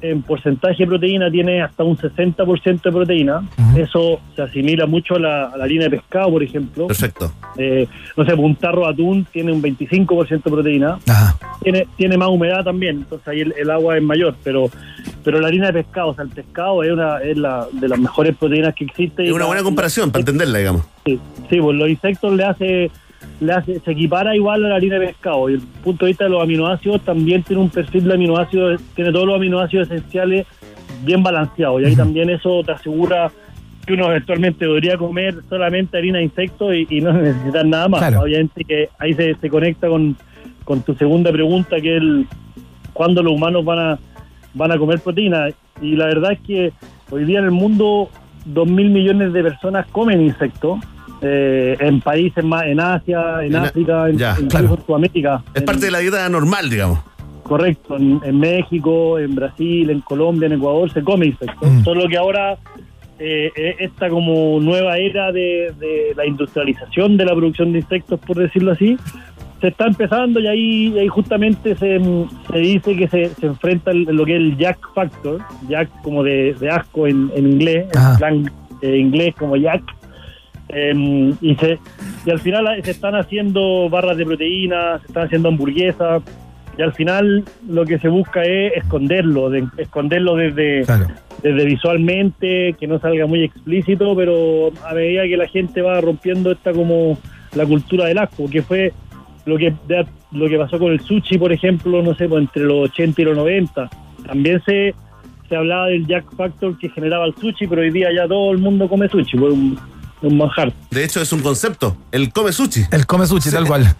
[0.00, 3.42] en porcentaje de proteína, tiene hasta un 60% de proteína.
[3.76, 6.86] Eso se asimila mucho a la, a la harina de pescado, por ejemplo.
[6.86, 7.32] Perfecto.
[7.56, 7.86] Eh,
[8.16, 10.98] no sé, un tarro de atún tiene un 25% de proteína.
[11.62, 14.70] Tiene, tiene más humedad también, entonces ahí el, el agua es mayor, pero
[15.26, 17.98] pero la harina de pescado, o sea, el pescado es una es la de las
[17.98, 19.24] mejores proteínas que existe.
[19.24, 20.84] Es Y una buena comparación, para entenderla, digamos.
[21.04, 21.18] Sí,
[21.50, 22.90] sí, pues los insectos le hace,
[23.40, 25.50] le hace, se equipara igual a la harina de pescado.
[25.50, 29.10] Y el punto de vista de los aminoácidos también tiene un perfil de aminoácidos, tiene
[29.10, 30.46] todos los aminoácidos esenciales
[31.02, 31.82] bien balanceados.
[31.82, 33.32] Y ahí también eso te asegura
[33.84, 37.98] que uno eventualmente debería comer solamente harina de insectos y, y no necesitar nada más.
[37.98, 38.20] Claro.
[38.20, 40.16] Obviamente que ahí se, se conecta con,
[40.62, 42.28] con tu segunda pregunta, que es el
[42.92, 43.98] cuándo los humanos van a
[44.56, 45.48] van a comer proteína.
[45.80, 46.72] Y la verdad es que
[47.10, 48.08] hoy día en el mundo
[48.44, 50.80] dos mil millones de personas comen insectos.
[51.22, 54.74] eh, en países más, en Asia, en, África, en, ya, incluso claro.
[54.74, 55.42] en Sudamérica.
[55.54, 57.00] Es parte de la dieta normal, digamos.
[57.42, 61.70] Correcto, en, México, en Brasil, en Colombia, en Ecuador se come insectos.
[61.70, 61.84] Mm.
[61.84, 62.58] Solo que ahora
[63.20, 68.18] eh, eh, esta como nueva era de, de la industrialización de la producción de insectos,
[68.18, 68.96] por decirlo así,
[69.60, 71.98] se está empezando y ahí, y ahí justamente se,
[72.50, 76.22] se dice que se, se enfrenta el- lo que es el Jack Factor, Jack como
[76.22, 78.50] de, de asco en, en inglés, en plan
[78.82, 79.82] eh, inglés como Jack.
[80.68, 81.78] Eh, y, se,
[82.26, 86.22] y al final se están haciendo barras de proteína, se están haciendo hamburguesas,
[86.76, 90.84] y al final lo que se busca es esconderlo, de- esconderlo desde,
[91.42, 96.50] desde visualmente, que no salga muy explícito, pero a medida que la gente va rompiendo
[96.52, 97.16] esta como
[97.54, 98.92] la cultura del asco, que fue
[99.46, 102.62] lo que de- lo que pasó con el sushi, por ejemplo, no sé, pues entre
[102.64, 103.88] los 80 y los 90.
[104.26, 104.94] También se,
[105.48, 108.58] se hablaba del Jack Factor que generaba el sushi, pero hoy día ya todo el
[108.58, 109.78] mundo come sushi, fue un,
[110.22, 110.72] un manjar.
[110.90, 111.96] De hecho, es un concepto.
[112.12, 112.82] El come sushi.
[112.90, 113.94] El come sushi, tal cual.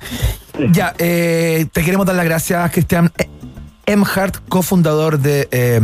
[0.72, 3.28] Ya, eh, te queremos dar las gracias, Cristian Eh,
[3.86, 5.80] Emhart, cofundador de eh,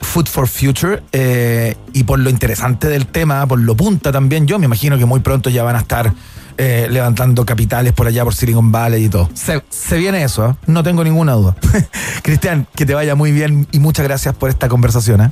[0.00, 4.46] Food for Future, eh, y por lo interesante del tema, por lo punta también.
[4.46, 6.12] Yo me imagino que muy pronto ya van a estar
[6.58, 9.28] eh, levantando capitales por allá, por Silicon Valley y todo.
[9.34, 10.54] Se, se viene eso, ¿eh?
[10.66, 11.56] no tengo ninguna duda.
[12.22, 15.20] Cristian, que te vaya muy bien y muchas gracias por esta conversación.
[15.22, 15.30] ¿eh?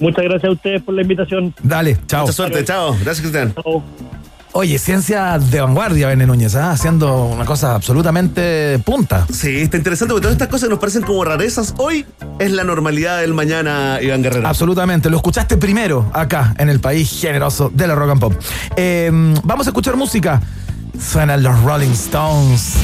[0.00, 1.54] Muchas gracias a ustedes por la invitación.
[1.62, 2.22] Dale, chao.
[2.22, 2.92] Mucha suerte, chao.
[3.02, 3.54] Gracias, Cristian.
[4.60, 6.72] Oye, ciencia de vanguardia, Bene Núñez, ¿ah?
[6.72, 9.24] haciendo una cosa absolutamente punta.
[9.32, 12.04] Sí, está interesante porque todas estas cosas que nos parecen como rarezas hoy
[12.40, 14.48] es la normalidad del mañana, Iván Guerrero.
[14.48, 18.34] Absolutamente, lo escuchaste primero acá en el país generoso de la rock and pop.
[18.74, 19.08] Eh,
[19.44, 20.42] vamos a escuchar música.
[21.00, 22.78] Suenan los Rolling Stones.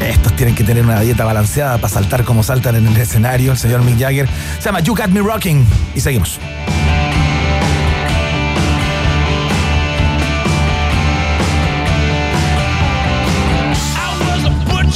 [0.00, 3.52] Estos tienen que tener una dieta balanceada para saltar como saltan en el escenario.
[3.52, 4.26] El señor Mick Jagger
[4.58, 5.66] se llama You Got Me Rocking.
[5.94, 6.40] Y seguimos.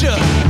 [0.02, 0.41] future.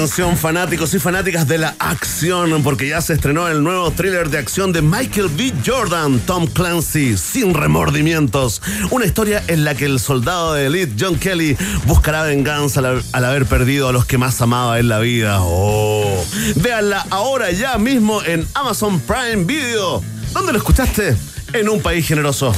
[0.00, 4.38] Atención fanáticos y fanáticas de la acción, porque ya se estrenó el nuevo thriller de
[4.38, 5.52] acción de Michael B.
[5.62, 8.62] Jordan, Tom Clancy, sin remordimientos.
[8.90, 13.24] Una historia en la que el soldado de élite John Kelly buscará venganza al, al
[13.26, 15.40] haber perdido a los que más amaba en la vida.
[15.42, 16.24] Oh.
[16.56, 20.02] Véanla ahora ya mismo en Amazon Prime Video.
[20.32, 21.14] ¿Dónde lo escuchaste?
[21.52, 22.54] En un país generoso.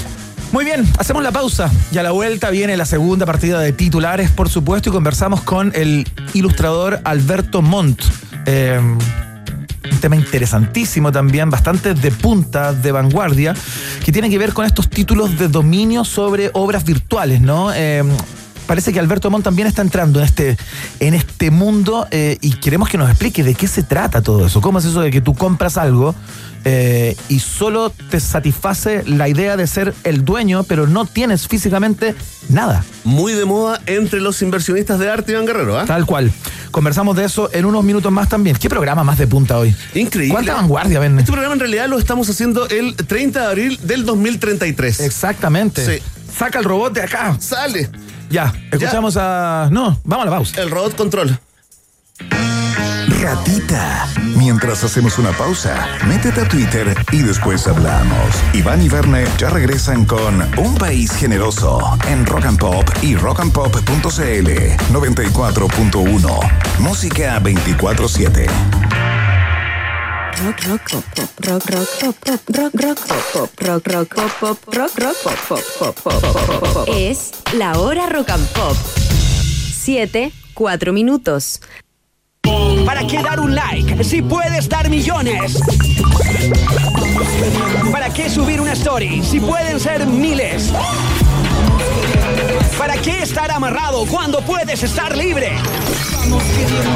[0.53, 4.31] Muy bien, hacemos la pausa y a la vuelta viene la segunda partida de titulares,
[4.31, 8.03] por supuesto, y conversamos con el ilustrador Alberto Montt.
[8.45, 13.55] Eh, un tema interesantísimo también, bastante de punta, de vanguardia,
[14.05, 17.73] que tiene que ver con estos títulos de dominio sobre obras virtuales, ¿no?
[17.75, 18.05] Eh,
[18.67, 20.57] parece que Alberto Montt también está entrando en este,
[21.01, 24.61] en este mundo eh, y queremos que nos explique de qué se trata todo eso.
[24.61, 26.15] ¿Cómo es eso de que tú compras algo
[26.65, 32.15] eh, y solo te satisface la idea de ser el dueño, pero no tienes físicamente
[32.49, 32.85] nada?
[33.05, 35.85] Muy de moda entre los inversionistas de arte, Iván Guerrero, ¿ah?
[35.87, 36.33] Tal cual.
[36.71, 38.57] Conversamos de eso en unos minutos más también.
[38.57, 39.75] ¿Qué programa más de punta hoy?
[39.95, 40.33] Increíble.
[40.33, 41.19] ¿Cuánta vanguardia, ven?
[41.19, 45.01] Este programa en realidad lo estamos haciendo el 30 de abril del 2033.
[45.01, 45.85] Exactamente.
[45.85, 46.03] Sí.
[46.35, 47.37] Saca el robot de acá.
[47.39, 47.91] Sale.
[48.33, 49.69] Ya, escuchamos a.
[49.71, 50.63] No, vamos a la pausa.
[50.63, 51.39] El robot control.
[53.21, 54.09] Ratita.
[54.37, 58.35] Mientras hacemos una pausa, métete a Twitter y después hablamos.
[58.55, 61.79] Iván y Verne ya regresan con Un País Generoso
[62.09, 64.49] en Rock and Pop y rockandpop.cl
[64.91, 66.79] 94.1.
[66.81, 69.22] Música 24-7.
[70.41, 74.33] Rock, rock, pop, pop, rock, rock, pop, pop, rock, rock, pop, pop, rock, rock, pop,
[74.41, 76.89] pop, rock, rock, pop, pop, pop, pop, pop, pop.
[76.89, 78.77] Es la hora rock and pop.
[79.75, 81.61] 7, 4 minutos.
[82.87, 85.61] ¿Para qué dar un like si puedes dar millones?
[87.93, 90.73] ¿Para qué subir una story si pueden ser miles?
[92.83, 95.53] ¿Para qué estar amarrado cuando puedes estar libre?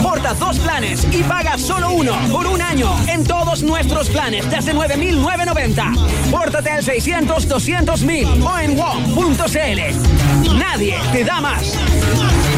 [0.03, 4.75] Porta dos planes y paga solo uno por un año en todos nuestros planes desde
[4.75, 6.31] 9.990.
[6.33, 10.59] Pórtate al 600-200.000 o en WOM.cl.
[10.59, 11.79] Nadie te da más.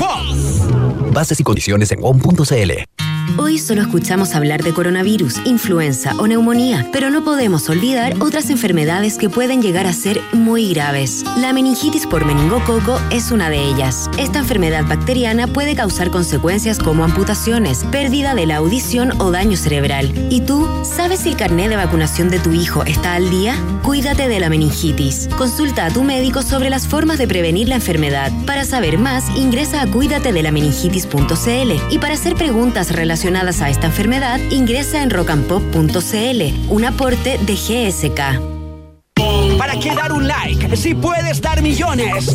[0.01, 1.13] WOM.
[1.13, 2.98] Bases y condiciones en WOM.cl.
[3.37, 9.19] Hoy solo escuchamos hablar de coronavirus, influenza o neumonía, pero no podemos olvidar otras enfermedades
[9.19, 11.25] que pueden llegar a ser muy graves.
[11.37, 14.09] La meningitis por meningococo es una de ellas.
[14.19, 20.13] Esta enfermedad bacteriana puede causar consecuencias como amputaciones, pérdida de la audición o daño cerebral.
[20.31, 23.55] ¿Y tú, sabes si el carnet de vacunación de tu hijo está al día?
[23.83, 25.29] Cuídate de la meningitis.
[25.37, 28.33] Consulta a tu médico sobre las formas de prevenir la enfermedad.
[28.47, 35.03] Para saber más, ingresa a cuídatedelameningitis.cl y para hacer preguntas relacionadas a esta enfermedad, ingresa
[35.03, 39.59] en rockandpop.cl, un aporte de GSK.
[39.59, 42.31] ¿Para qué dar un like si puedes dar millones?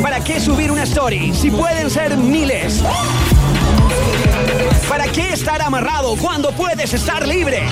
[0.00, 2.82] ¿Para qué subir una story si pueden ser miles?
[4.88, 7.62] ¿Para qué estar amarrado cuando puedes estar libre?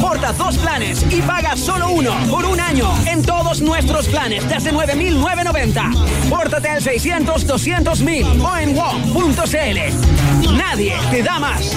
[0.00, 4.72] Porta dos planes y paga solo uno por un año en todos nuestros planes desde
[4.72, 6.28] 9.990.
[6.28, 10.56] Pórtate al 600-200.000 o en WOM.cl.
[10.56, 11.76] Nadie te da más.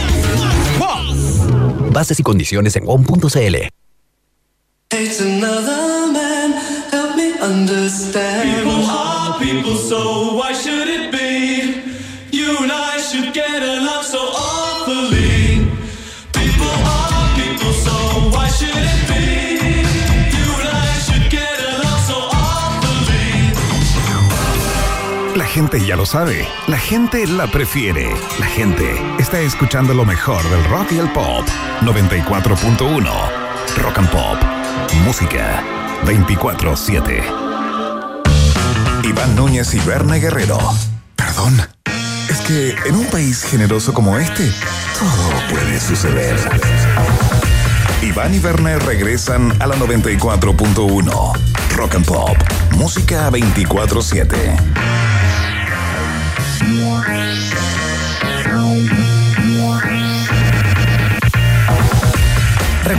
[0.80, 1.92] WOM.
[1.92, 3.56] Bases y condiciones en WOM.cl.
[4.94, 6.54] It's another man,
[6.92, 8.44] help me understand.
[8.44, 11.31] People are people, so why should it be?
[25.36, 26.48] La gente ya lo sabe.
[26.68, 28.10] La gente la prefiere.
[28.40, 28.90] La gente
[29.20, 31.46] está escuchando lo mejor del rock y el pop.
[31.82, 33.12] 94.1.
[33.78, 34.38] Rock and Pop.
[35.04, 35.62] Música
[36.06, 37.24] 24-7.
[39.04, 40.58] Iván Núñez y Berna Guerrero.
[41.16, 41.81] Perdón.
[42.32, 44.50] Es que en un país generoso como este,
[44.98, 46.40] todo puede suceder.
[48.02, 51.34] Iván y Werner regresan a la 94.1.
[51.76, 52.38] Rock and Pop.
[52.78, 54.56] Música 24-7.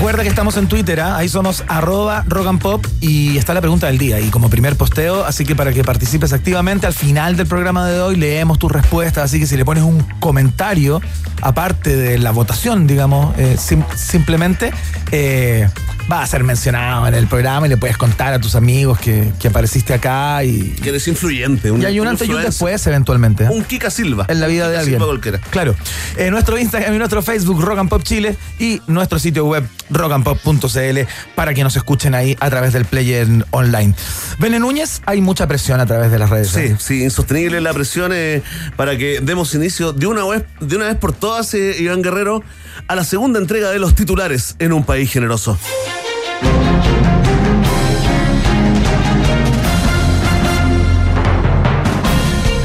[0.02, 1.16] Recuerda que estamos en Twitter, ¿ah?
[1.16, 4.74] ahí somos arroba rock and pop y está la pregunta del día y como primer
[4.74, 8.72] posteo, así que para que participes activamente al final del programa de hoy leemos tus
[8.72, 11.00] respuestas, así que si le pones un comentario,
[11.40, 14.72] aparte de la votación, digamos, eh, sim- simplemente,
[15.12, 15.68] eh,
[16.10, 19.32] va a ser mencionado en el programa y le puedes contar a tus amigos que,
[19.40, 21.70] que apareciste acá y, Que eres influyente.
[21.70, 23.44] y hay un antes y un después eventualmente.
[23.44, 23.48] ¿eh?
[23.50, 24.26] Un Kika Silva.
[24.28, 24.94] en la vida de alguien.
[24.96, 25.38] Silva cualquiera.
[25.50, 25.74] Claro.
[26.16, 31.00] Eh, nuestro Instagram y nuestro Facebook Rock and Pop Chile y nuestro sitio web rockandpop.cl
[31.34, 33.94] para que nos escuchen ahí a través del player online.
[34.38, 36.48] Bene Núñez, hay mucha presión a través de las redes.
[36.48, 38.42] Sí, sí, insostenible la presión eh,
[38.76, 42.42] para que demos inicio de una vez, de una vez por todas, Iván Guerrero,
[42.86, 45.58] a la segunda entrega de los titulares en un país generoso.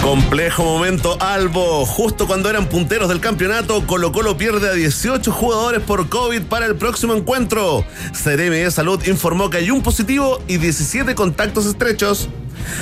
[0.07, 1.85] Complejo momento Albo.
[1.85, 6.65] Justo cuando eran punteros del campeonato, Colo Colo pierde a 18 jugadores por COVID para
[6.65, 7.83] el próximo encuentro.
[8.13, 12.29] CRM de Salud informó que hay un positivo y 17 contactos estrechos.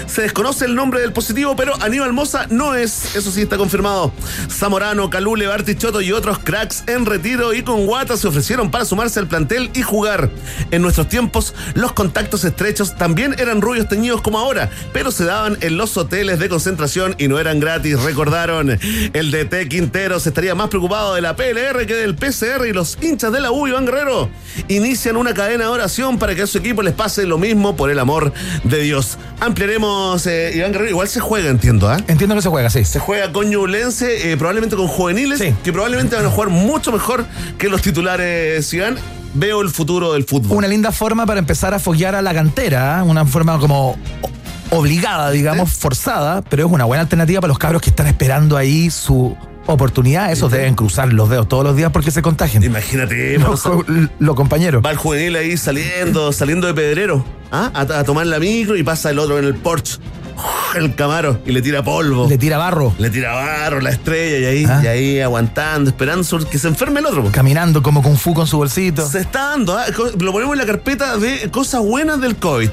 [0.08, 3.16] Se desconoce el nombre del positivo, pero Aníbal Moza no es.
[3.16, 4.12] Eso sí está confirmado.
[4.50, 9.20] Zamorano, Calule, Bartichotto y otros cracks en retiro y con Guata se ofrecieron para sumarse
[9.20, 10.30] al plantel y jugar.
[10.72, 15.58] En nuestros tiempos, los contactos estrechos también eran rubios teñidos como ahora, pero se daban
[15.62, 18.78] en los hoteles de concentración y no eran gratis, recordaron.
[19.14, 23.32] El DT Quinteros estaría más preocupado de la PLR que del PCR y los hinchas
[23.32, 24.30] de la U, Iván Guerrero,
[24.68, 27.90] inician una cadena de oración para que a su equipo les pase lo mismo por
[27.90, 29.18] el amor de Dios.
[29.66, 31.98] Ampliaremos, eh, Iván Guerrero, igual se juega, entiendo, ¿ah?
[32.08, 32.86] Entiendo que se juega, sí.
[32.86, 37.26] Se juega con Ñublense, eh, probablemente con juveniles, que probablemente van a jugar mucho mejor
[37.58, 38.96] que los titulares, Iván.
[39.34, 40.56] Veo el futuro del fútbol.
[40.60, 43.02] Una linda forma para empezar a foguear a la cantera, ¿eh?
[43.02, 43.98] una forma como
[44.70, 48.92] obligada, digamos, forzada, pero es una buena alternativa para los cabros que están esperando ahí
[48.92, 49.36] su
[49.66, 50.32] oportunidad.
[50.32, 52.62] Esos deben cruzar los dedos todos los días porque se contagian.
[52.64, 53.84] Imagínate, Los, co-
[54.20, 54.84] los compañeros.
[54.86, 57.72] Va el juvenil ahí saliendo, saliendo de pedrero, ¿ah?
[57.74, 59.98] a, a tomar la micro y pasa el otro en el Porsche,
[60.76, 62.28] el Camaro, y le tira polvo.
[62.28, 62.94] Le tira barro.
[63.00, 64.82] Le tira barro, la estrella, y ahí, Ah.
[64.84, 67.30] y ahí aguantando, esperando que se enferme el otro.
[67.32, 69.08] Caminando como Kung Fu con su bolsito.
[69.08, 69.86] Se está dando, ¿ah?
[70.20, 72.70] Lo ponemos en la carpeta de cosas buenas del COVID.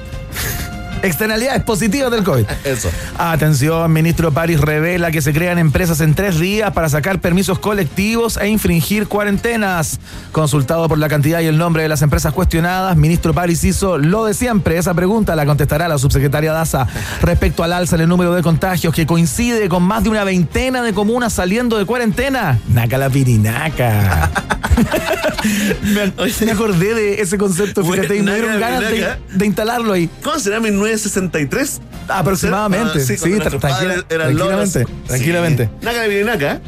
[1.03, 2.45] Externalidades positivas del COVID.
[2.65, 2.91] Eso.
[3.19, 8.37] Atención, ministro París revela que se crean empresas en tres días para sacar permisos colectivos
[8.37, 9.99] e infringir cuarentenas.
[10.31, 14.25] Consultado por la cantidad y el nombre de las empresas cuestionadas, ministro París hizo lo
[14.25, 14.79] de siempre.
[14.79, 16.87] Esa pregunta la contestará la subsecretaria Daza
[17.21, 20.83] respecto al alza en el número de contagios que coincide con más de una veintena
[20.83, 22.59] de comunas saliendo de cuarentena.
[22.69, 24.31] Naca la pirinaca.
[25.83, 26.13] me,
[26.47, 30.09] me acordé de ese concepto, fíjate, y me dieron ganas de, de instalarlo ahí.
[30.23, 30.61] ¿Cómo será
[30.97, 31.81] 1963?
[32.09, 35.07] Aproximadamente, Ah, sí, cuando tra- tranquila- tranquilamente, loros.
[35.07, 35.65] tranquilamente.
[35.81, 35.85] Sí.
[35.87, 36.61] Naca de Pirinaca.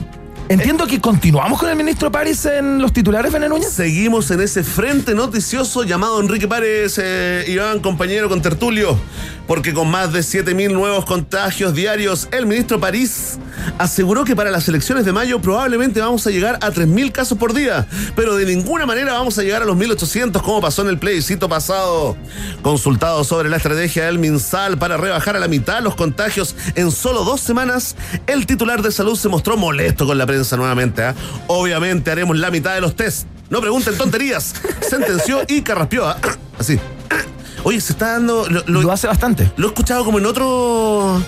[0.46, 3.70] Entiendo que continuamos con el ministro París en los titulares, Bene Núñez.
[3.70, 8.98] Seguimos en ese frente noticioso llamado Enrique Párez, eh, Iván, compañero con Tertulio,
[9.46, 13.38] porque con más de 7.000 nuevos contagios diarios, el ministro París
[13.78, 17.54] aseguró que para las elecciones de mayo probablemente vamos a llegar a 3.000 casos por
[17.54, 20.98] día, pero de ninguna manera vamos a llegar a los 1.800 como pasó en el
[20.98, 22.18] plebiscito pasado.
[22.60, 27.24] Consultado sobre la estrategia del MinSal para rebajar a la mitad los contagios en solo
[27.24, 31.02] dos semanas, el titular de salud se mostró molesto con la prensa nuevamente.
[31.04, 31.14] ¿ah?
[31.46, 33.26] Obviamente haremos la mitad de los test.
[33.50, 34.54] No pregunten tonterías.
[34.88, 36.06] Sentenció y carraspeó.
[36.08, 36.16] ¿ah?
[36.58, 36.78] Así.
[37.64, 38.48] Oye, se está dando.
[38.48, 39.50] Lo, lo- Lo hace bastante.
[39.56, 41.22] lo he escuchado como en otro.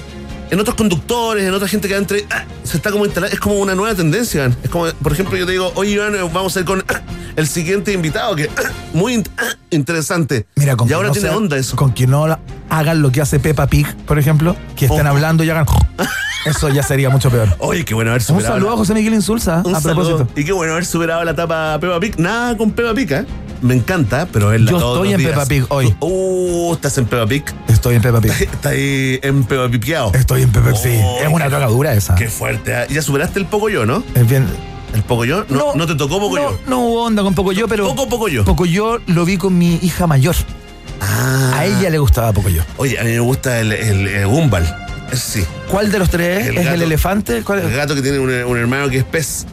[0.48, 2.24] En otros conductores, en otra gente que entre.
[2.30, 3.34] ah, Se está como instalando.
[3.34, 4.44] Es como una nueva tendencia.
[4.44, 4.56] Iván.
[4.62, 6.84] Es como, por ejemplo, yo te digo, oye, Iván, eh, vamos a ir con
[7.36, 8.48] el siguiente invitado, que
[8.92, 9.28] muy in-
[9.70, 10.46] interesante.
[10.56, 11.74] Mira, con y ahora no tiene sea- onda eso.
[11.76, 12.26] Con que no
[12.70, 15.66] hagan lo que hace Peppa Pig, por ejemplo, que estén hablando y hagan.
[16.46, 17.48] Eso ya sería mucho peor.
[17.58, 18.54] Oye, qué bueno haber Un superado.
[18.54, 20.16] saludo la- a José Miguel Insulza, Un a saludo.
[20.16, 20.40] propósito.
[20.40, 22.18] Y qué bueno haber superado la etapa Peppa Pig.
[22.18, 23.24] Nada con Peppa Pig, ¿eh?
[23.62, 25.32] Me encanta, pero es la Yo todos estoy los en días.
[25.32, 25.96] Peppa Pig hoy.
[26.00, 27.44] Uh, estás en Peppa Pig.
[27.68, 28.32] Estoy en Peppa Pig.
[28.32, 30.12] Está ahí en Peppa Piqueado.
[30.14, 30.78] Estoy en Peppa Pig.
[30.78, 31.00] sí.
[31.02, 32.14] Oh, Es una droga dura esa.
[32.14, 32.72] Qué fuerte.
[32.72, 32.86] ¿eh?
[32.90, 34.02] Ya superaste el poco yo, ¿no?
[34.14, 34.46] Es bien.
[34.94, 35.44] ¿El poco yo?
[35.48, 36.58] No, no, te tocó poco no, yo.
[36.68, 37.86] no hubo onda con poco yo, pero.
[37.88, 38.44] Poco poco yo.
[38.44, 40.34] Poco yo lo vi con mi hija mayor.
[41.00, 41.52] Ah.
[41.56, 42.62] A ella le gustaba poco yo.
[42.78, 44.64] Oye, a mí me gusta el, el, el Gumball.
[45.12, 45.44] Sí.
[45.70, 46.48] ¿Cuál de los tres?
[46.48, 46.82] El ¿Es el gato.
[46.84, 47.42] elefante?
[47.42, 47.64] ¿Cuál es?
[47.66, 49.46] El gato que tiene un, un hermano que es pez.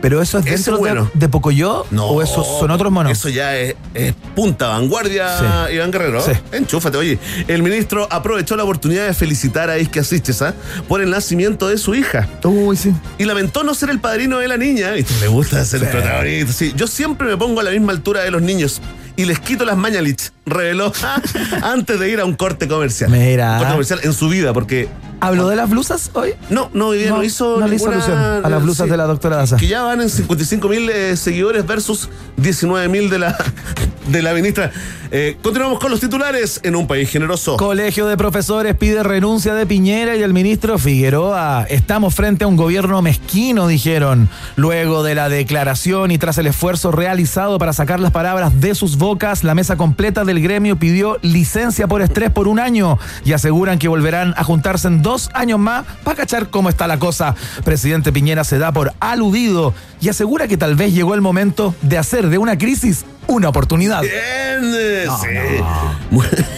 [0.00, 1.08] ¿Pero eso es dentro bueno.
[1.14, 1.86] de, de Pocoyo?
[1.92, 2.06] No.
[2.06, 3.12] ¿O esos son otros monos?
[3.12, 5.38] Eso ya es, es punta vanguardia,
[5.68, 5.74] Sí.
[5.76, 6.20] Iván Guerrero.
[6.20, 6.32] Sí.
[6.50, 6.96] Enchúfate.
[6.98, 10.54] Oye, el ministro aprovechó la oportunidad de felicitar a Isque Asiches ¿ah?
[10.88, 12.28] por el nacimiento de su hija.
[12.42, 12.92] Uy, sí.
[13.18, 14.90] Y lamentó no ser el padrino de la niña.
[14.90, 15.14] ¿Viste?
[15.20, 16.52] Le gusta ser el protagonista.
[16.52, 18.80] Sí, yo siempre me pongo a la misma altura de los niños
[19.16, 20.92] y les quito las mañalich, reveló
[21.62, 23.10] antes de ir a un corte comercial.
[23.10, 23.52] Mira.
[23.52, 24.88] Un corte comercial en su vida, porque.
[25.22, 26.30] ¿Habló de las blusas hoy?
[26.50, 27.58] No, no, hoy día no, No, hizo.
[27.60, 29.56] no le hizo ninguna- alusión a las blusas sí, de la doctora Daza.
[29.56, 32.08] Que ya van en 55 mil seguidores versus
[32.38, 33.36] 19 mil de la,
[34.08, 34.72] de la ministra.
[35.14, 37.58] Eh, continuamos con los titulares en un país generoso.
[37.58, 41.66] Colegio de Profesores pide renuncia de Piñera y el ministro Figueroa.
[41.68, 44.30] Estamos frente a un gobierno mezquino, dijeron.
[44.56, 48.96] Luego de la declaración y tras el esfuerzo realizado para sacar las palabras de sus
[48.96, 53.78] bocas, la mesa completa del gremio pidió licencia por estrés por un año y aseguran
[53.78, 57.34] que volverán a juntarse en dos años más para cachar cómo está la cosa.
[57.64, 61.98] Presidente Piñera se da por aludido y asegura que tal vez llegó el momento de
[61.98, 64.02] hacer de una crisis una oportunidad.
[64.02, 64.72] Bien,
[65.20, 66.16] sí.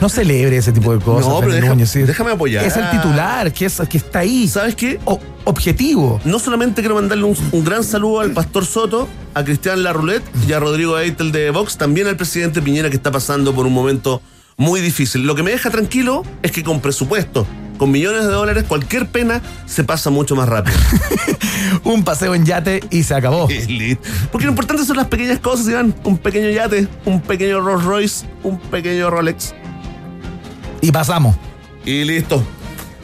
[0.00, 1.26] No celebre ese tipo de cosas.
[1.28, 1.98] No, pero Fernando deja- Núñez, sí.
[2.00, 2.64] déjame apoyar.
[2.64, 4.48] Es el titular, que, es, que está ahí.
[4.48, 4.98] ¿Sabes qué?
[5.04, 6.18] O- objetivo.
[6.24, 10.54] No solamente quiero mandarle un, un gran saludo al Pastor Soto, a Cristian Larroulet y
[10.54, 14.22] a Rodrigo Eitel de Vox, también al presidente Piñera que está pasando por un momento
[14.60, 15.22] muy difícil.
[15.22, 17.46] Lo que me deja tranquilo es que con presupuesto,
[17.78, 20.76] con millones de dólares, cualquier pena se pasa mucho más rápido.
[21.84, 23.48] Un paseo en yate y se acabó.
[24.30, 25.94] Porque lo importante son las pequeñas cosas, Iván.
[26.04, 29.54] Un pequeño yate, un pequeño Rolls Royce, un pequeño Rolex.
[30.82, 31.36] Y pasamos.
[31.86, 32.44] Y listo.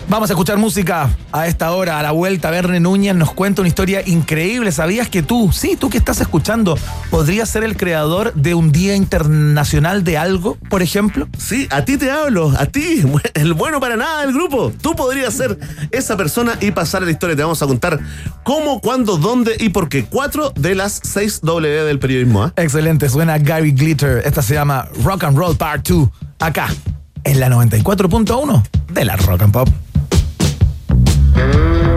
[0.09, 2.49] Vamos a escuchar música a esta hora, a la vuelta.
[2.53, 4.71] Verne Núñez nos cuenta una historia increíble.
[4.71, 6.79] ¿Sabías que tú, sí, tú que estás escuchando,
[7.11, 11.27] podrías ser el creador de un Día Internacional de algo, por ejemplo?
[11.37, 13.03] Sí, a ti te hablo, a ti,
[13.35, 14.73] el bueno para nada del grupo.
[14.81, 15.59] Tú podrías ser
[15.91, 17.35] esa persona y pasar a la historia.
[17.35, 17.99] Te vamos a contar
[18.45, 20.05] cómo, cuándo, dónde y por qué.
[20.05, 22.45] Cuatro de las seis W del periodismo.
[22.45, 22.53] ¿ah?
[22.55, 24.23] Excelente, suena Gary Glitter.
[24.25, 26.09] Esta se llama Rock and Roll Part 2,
[26.39, 26.69] acá,
[27.25, 28.63] en la 94.1
[28.93, 29.69] de la Rock and Pop.
[31.37, 31.96] Thank you.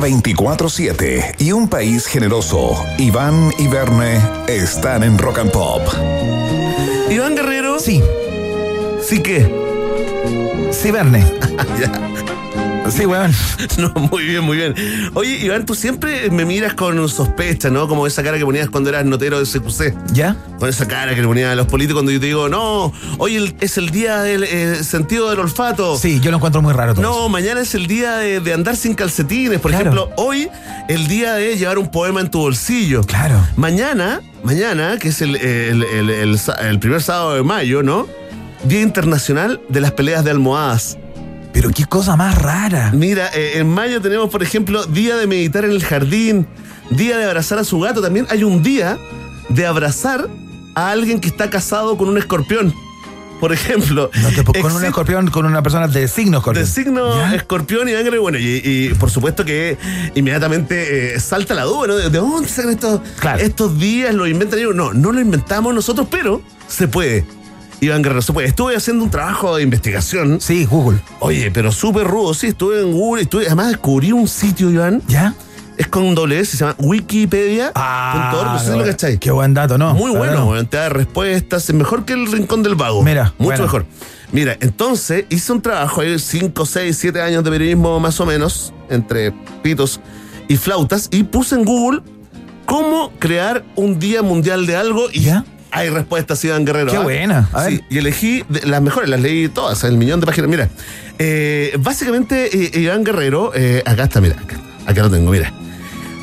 [0.00, 2.84] Música 24-7 y un país generoso.
[2.98, 5.82] Iván y Verne están en Rock and Pop.
[7.10, 7.80] Iván Guerrero.
[7.80, 8.00] Sí.
[9.02, 9.52] ¿Sí qué?
[10.70, 11.24] Sí, Verne.
[12.90, 13.32] Sí, weón.
[13.78, 14.74] No, muy bien, muy bien.
[15.14, 17.86] Oye, Iván, tú siempre me miras con sospecha, ¿no?
[17.86, 19.94] Como esa cara que ponías cuando eras notero de CQC.
[20.14, 20.36] ¿Ya?
[20.58, 23.54] Con esa cara que le ponían a los políticos cuando yo te digo, no, hoy
[23.60, 25.96] es el día del eh, sentido del olfato.
[25.96, 27.28] Sí, yo lo encuentro muy raro todo No, eso.
[27.28, 29.60] mañana es el día de, de andar sin calcetines.
[29.60, 29.90] Por Claro.
[29.92, 30.48] ejemplo, hoy
[30.88, 33.02] el día de llevar un poema en tu bolsillo.
[33.04, 33.40] Claro.
[33.56, 38.06] Mañana, mañana, que es el, el- el primer sábado de mayo, ¿no?
[38.64, 40.98] Día Internacional de las Peleas de Almohadas.
[41.52, 42.90] Pero qué cosa más rara.
[42.92, 46.46] Mira, eh, en mayo tenemos, por ejemplo, Día de Meditar en el Jardín,
[46.90, 48.02] Día de Abrazar a su gato.
[48.02, 48.98] También hay un día
[49.48, 50.28] de abrazar
[50.78, 52.74] a alguien que está casado con un escorpión.
[53.40, 54.10] Por ejemplo.
[54.20, 56.64] No te- con un escorpión, con una persona de signo escorpión.
[56.64, 59.78] de signo escorpión y ángel, bueno, y, y por supuesto que
[60.16, 61.96] inmediatamente eh, salta la duda, ¿no?
[61.96, 63.00] ¿De, de dónde sacan estos,
[63.38, 64.12] estos días?
[64.12, 64.74] ¿Lo inventan ellos?
[64.74, 67.24] No, no lo inventamos nosotros, pero se puede.
[67.80, 68.48] Iván Guerrero, se puede.
[68.48, 70.40] Estuve haciendo un trabajo de investigación.
[70.40, 70.98] Sí, Google.
[71.20, 75.00] Oye, pero súper rudo, sí, estuve en Google, estuve, además descubrí un sitio, Iván.
[75.06, 75.32] ¿Ya?
[75.90, 77.72] Con doble S, se llama Wikipedia.
[77.74, 79.18] Ah, no sé si lo cachai.
[79.18, 79.94] Qué buen dato, ¿no?
[79.94, 83.02] Muy bueno, weón, te da respuestas, es mejor que el rincón del vago.
[83.02, 83.62] Mira, mucho bueno.
[83.64, 83.86] mejor.
[84.30, 88.74] Mira, entonces hice un trabajo, hay 5, 6, 7 años de periodismo más o menos,
[88.90, 89.32] entre
[89.62, 90.00] pitos
[90.48, 92.02] y flautas, y puse en Google
[92.66, 95.28] cómo crear un día mundial de algo y
[95.70, 96.90] hay respuestas, Iván Guerrero.
[96.90, 97.00] Qué ¿ah?
[97.02, 97.48] buena.
[97.52, 97.72] A ver.
[97.72, 100.50] Sí, y elegí de- las mejores, las leí todas, el millón de páginas.
[100.50, 100.68] Mira,
[101.18, 104.56] eh, básicamente eh, Iván Guerrero, eh, acá está, mira, acá,
[104.86, 105.52] acá lo tengo, mira.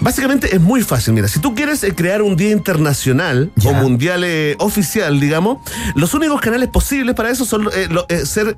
[0.06, 1.16] Básicamente es muy fácil.
[1.16, 5.58] Mira, si tú quieres eh, crear un día internacional o mundial eh, oficial, digamos,
[5.96, 8.54] los únicos canales posibles para eso son eh, lo- eh, ser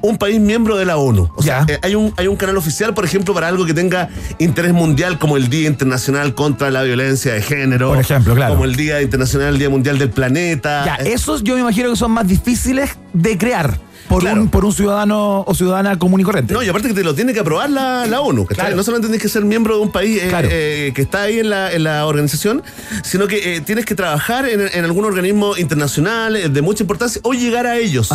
[0.00, 1.30] un país miembro de la ONU.
[1.36, 4.08] O sea, eh, hay, un, hay un canal oficial, por ejemplo, para algo que tenga
[4.38, 7.88] interés mundial, como el Día Internacional contra la Violencia de Género.
[7.88, 8.54] Por ejemplo, claro.
[8.54, 10.84] Como el Día Internacional, el Día Mundial del Planeta.
[10.84, 14.64] Ya, Eh, esos yo me imagino que son más difíciles de crear por, un, por
[14.64, 16.54] un ciudadano o ciudadana común y corriente.
[16.54, 18.46] No, y aparte que te lo tiene que aprobar la, la ONU.
[18.74, 20.48] No solamente tienes que ser miembro de un país eh, Claro.
[20.50, 22.62] eh, que está ahí en la, en la organización,
[23.02, 27.34] sino que eh, tienes que trabajar en, en algún organismo internacional de mucha importancia o
[27.34, 28.10] llegar a ellos.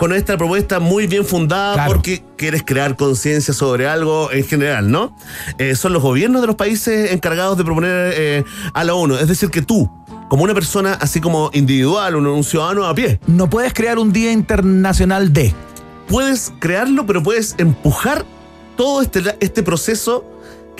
[0.00, 5.14] Con esta propuesta muy bien fundada porque quieres crear conciencia sobre algo en general, ¿no?
[5.58, 9.16] Eh, son los gobiernos de los países encargados de proponer eh, a la ONU.
[9.16, 9.90] Es decir, que tú,
[10.30, 14.10] como una persona así como individual, un, un ciudadano a pie, No puedes crear un
[14.10, 15.52] día internacional de.
[16.08, 18.24] puedes crearlo, pero puedes empujar
[18.78, 20.24] todo este, este proceso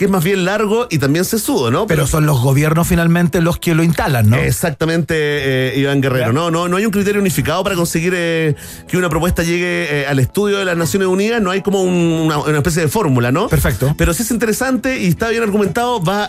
[0.01, 1.85] que es más bien largo y también sesudo, ¿no?
[1.85, 4.35] Pero son los gobiernos finalmente los que lo instalan, ¿no?
[4.35, 6.33] Exactamente, eh, Iván Guerrero.
[6.33, 8.55] No, no, no hay un criterio unificado para conseguir eh,
[8.87, 11.39] que una propuesta llegue eh, al estudio de las Naciones Unidas.
[11.39, 13.47] No hay como un- una, una especie de fórmula, ¿no?
[13.47, 13.93] Perfecto.
[13.95, 16.27] Pero si es interesante y está bien argumentado, va,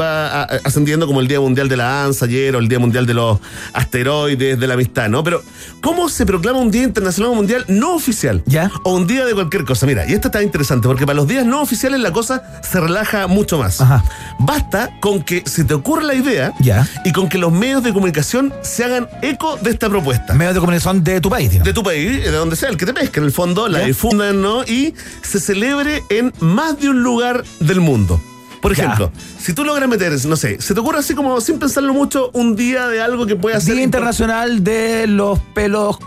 [0.00, 3.14] va ascendiendo como el Día Mundial de la ANSA ayer o el Día Mundial de
[3.14, 3.38] los
[3.72, 5.22] Asteroides, de la Amistad, ¿no?
[5.22, 5.44] Pero,
[5.80, 8.42] ¿cómo se proclama un Día Internacional Mundial no oficial?
[8.46, 8.68] ¿Ya?
[8.82, 9.86] O un día de cualquier cosa.
[9.86, 13.11] Mira, y esto está interesante porque para los días no oficiales la cosa se relaja
[13.28, 13.78] mucho más.
[14.38, 16.86] Basta con que se te ocurra la idea Ya.
[17.04, 20.34] y con que los medios de comunicación se hagan eco de esta propuesta.
[20.34, 21.66] Medios de comunicación de tu país, digamos.
[21.66, 24.40] De tu país, de donde sea, el que te pesque, en el fondo, la difundan,
[24.40, 24.62] ¿no?
[24.64, 28.20] Y se celebre en más de un lugar del mundo.
[28.60, 28.84] Por Ya.
[28.84, 29.10] ejemplo,
[29.40, 32.54] si tú logras meter, no sé, se te ocurre así como sin pensarlo mucho, un
[32.54, 33.74] día de algo que pueda ser.
[33.74, 35.98] Día Internacional de los pelos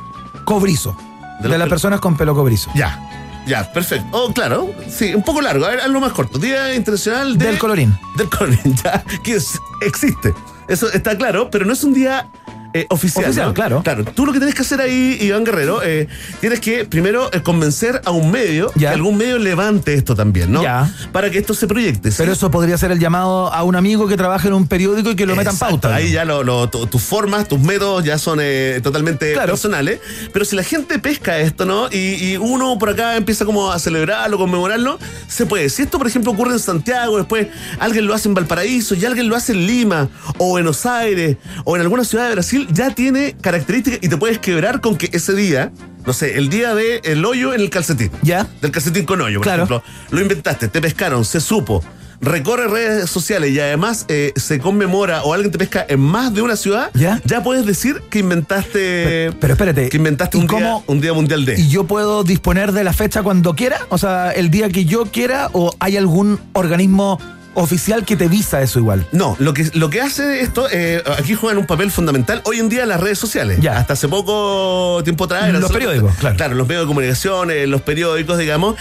[0.45, 0.95] cobrizos.
[1.41, 2.71] De, las personas con pelo cobrizo.
[2.75, 2.97] Ya,
[3.47, 4.05] ya, perfecto.
[4.11, 5.65] Oh, claro, sí, un poco largo.
[5.65, 6.37] A ver, hazlo más corto.
[6.39, 7.97] Día Internacional de- Del colorín.
[8.17, 10.33] Del colorín, ya, que es- existe.
[10.67, 12.29] Eso está claro, pero no es un día
[12.75, 13.25] eh, oficial.
[13.25, 13.53] Oficial, ¿no?
[13.53, 13.81] claro.
[13.83, 16.07] Claro, tú lo que tienes que hacer ahí, Iván Guerrero, eh,
[16.41, 20.61] tienes que primero eh, convencer a un medio, que algún medio levante esto también, ¿no?
[20.61, 20.91] Ya.
[21.11, 22.11] Para que esto se proyecte.
[22.11, 22.17] ¿sí?
[22.19, 25.15] Pero eso podría ser el llamado a un amigo que trabaja en un periódico y
[25.15, 25.95] que lo metan pauta.
[25.95, 29.99] Ahí ya lo- lo- tu- tus formas, tus métodos ya son eh, totalmente personales.
[30.33, 31.87] Pero si la gente pesca esto, ¿no?
[31.91, 35.69] Y, y uno por acá empieza como a celebrarlo, conmemorarlo, se puede.
[35.69, 37.47] Si esto, por ejemplo, ocurre en Santiago, después
[37.79, 41.75] alguien lo hace en Valparaíso y alguien lo hace en Lima, o Buenos Aires, o
[41.75, 45.33] en alguna ciudad de Brasil, ya tiene características y te puedes quebrar con que ese
[45.33, 45.71] día.
[46.05, 48.11] No sé, el día de el hoyo en el calcetín.
[48.21, 48.47] ¿Ya?
[48.61, 49.63] Del calcetín con hoyo, por Claro.
[49.63, 49.83] ejemplo.
[50.11, 51.83] Lo inventaste, te pescaron, se supo.
[52.21, 56.41] Recorre redes sociales y además eh, se conmemora o alguien te pesca en más de
[56.41, 57.19] una ciudad, ¿Ya?
[57.43, 59.31] puedes decir que inventaste.
[59.39, 59.89] Pero espérate.
[59.89, 61.59] Que inventaste ¿y un día, un día mundial de.
[61.59, 63.79] ¿Y yo puedo disponer de la fecha cuando quiera?
[63.89, 67.19] O sea, el día que yo quiera, o hay algún organismo
[67.55, 69.07] oficial que te visa eso igual.
[69.11, 72.69] No, lo que, lo que hace esto, eh, aquí juegan un papel fundamental hoy en
[72.69, 73.59] día las redes sociales.
[73.61, 73.77] Ya.
[73.79, 75.49] Hasta hace poco tiempo atrás.
[75.49, 76.35] eran Los periódicos, claro.
[76.35, 78.75] Claro, los medios de comunicación, eh, los periódicos, digamos.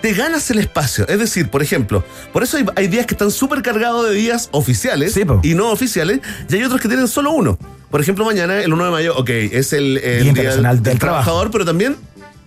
[0.00, 1.08] Te ganas el espacio.
[1.08, 4.48] Es decir, por ejemplo, por eso hay, hay días que están súper cargados de días
[4.52, 7.58] oficiales y no oficiales, y hay otros que tienen solo uno.
[7.90, 11.64] Por ejemplo, mañana, el 1 de mayo, ok, es el, el Día del Trabajador, pero
[11.64, 11.96] también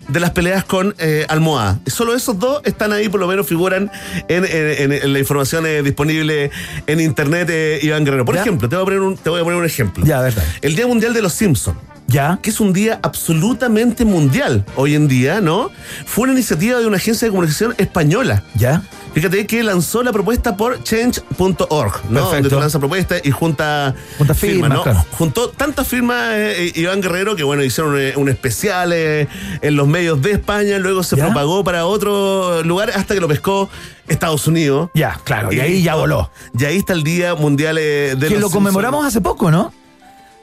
[0.07, 1.79] de las peleas con eh, Almohada.
[1.87, 3.89] Solo esos dos están ahí, por lo menos figuran
[4.27, 6.51] en, en- en- en la información eh, disponible
[6.87, 8.25] en internet, eh, Iván Guerrero.
[8.25, 8.41] Por ¿Ya?
[8.41, 10.05] ejemplo, te voy, a poner un, te voy a poner un ejemplo.
[10.05, 10.43] Ya, verdad.
[10.61, 11.77] El Día Mundial de los Simpsons.
[12.11, 12.39] Ya.
[12.41, 15.71] Que es un día absolutamente mundial hoy en día, ¿no?
[16.05, 18.43] Fue una iniciativa de una agencia de comunicación española.
[18.55, 18.83] Ya.
[19.13, 21.59] Fíjate que lanzó la propuesta por change.org, ¿no?
[21.59, 22.35] Perfecto.
[22.35, 24.83] Donde tú lanzas propuestas y junta, Junta firmas, ¿no?
[24.83, 25.05] claro.
[25.11, 29.27] Juntó tantas firmas eh, Iván Guerrero que, bueno, hicieron eh, un especial eh,
[29.61, 31.25] en los medios de España, luego se ¿Ya?
[31.25, 33.69] propagó para otros lugares hasta que lo pescó
[34.07, 34.89] Estados Unidos.
[34.93, 36.31] Ya, claro, y ahí ya voló.
[36.57, 39.73] Y ahí está el Día Mundial eh, de Que los lo conmemoramos hace poco, ¿no?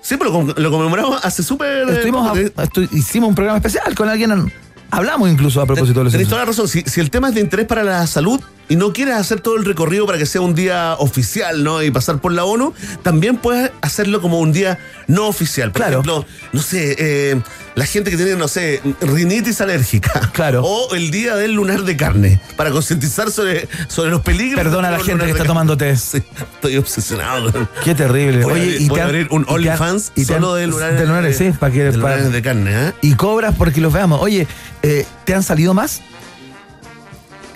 [0.08, 1.86] Sí, pero lo, lo conmemoramos hace súper...
[1.86, 4.50] eh, hicimos un programa especial con alguien.
[4.90, 6.30] Hablamos incluso a propósito de Tenés Simpsons.
[6.30, 6.66] toda la razón.
[6.66, 9.56] Si, si el tema es de interés para la salud y no quieres hacer todo
[9.56, 11.82] el recorrido para que sea un día oficial, ¿no?
[11.82, 15.72] Y pasar por la ONU, también puedes hacerlo como un día no oficial.
[15.72, 17.40] Por ejemplo, no sé, eh,
[17.74, 20.30] la gente que tiene, no sé, rinitis alérgica.
[20.38, 20.62] Claro.
[20.64, 24.62] O el día del lunar de carne, para concientizar sobre, sobre los peligros.
[24.62, 26.14] Perdona a la gente que está tomando test.
[26.18, 26.22] Sí,
[26.54, 27.52] estoy obsesionado.
[27.84, 28.42] Qué terrible.
[28.44, 31.06] Voy a Oye, abrir- y voy te a abrir un OnlyFans solo de lunares, de
[31.06, 32.92] lunares, sí, para que- de, para- lunares de carne, ¿eh?
[33.02, 34.20] Y cobras porque los veamos.
[34.22, 34.46] Oye,
[34.82, 36.00] eh, ¿te han salido más?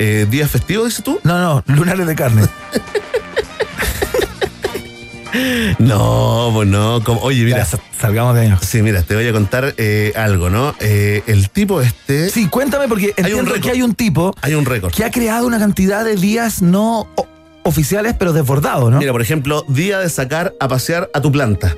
[0.05, 1.21] Eh, ¿Día festivo, dices tú?
[1.23, 2.43] No, no, lunares de carne.
[5.79, 7.03] No, pues no.
[7.05, 7.65] como- oye, mira.
[7.65, 8.55] Ya, salgamos de ahí.
[8.61, 10.75] Sí, mira, te voy a contar eh, algo, ¿no?
[10.79, 12.29] Eh, el tipo este.
[12.29, 14.93] Sí, cuéntame porque Hay un que hay un tipo Hay un récord.
[14.93, 17.09] que ha creado una cantidad de días no
[17.63, 18.99] oficiales, pero desbordados, ¿no?
[18.99, 21.75] Mira, por ejemplo, día de sacar a pasear a tu planta.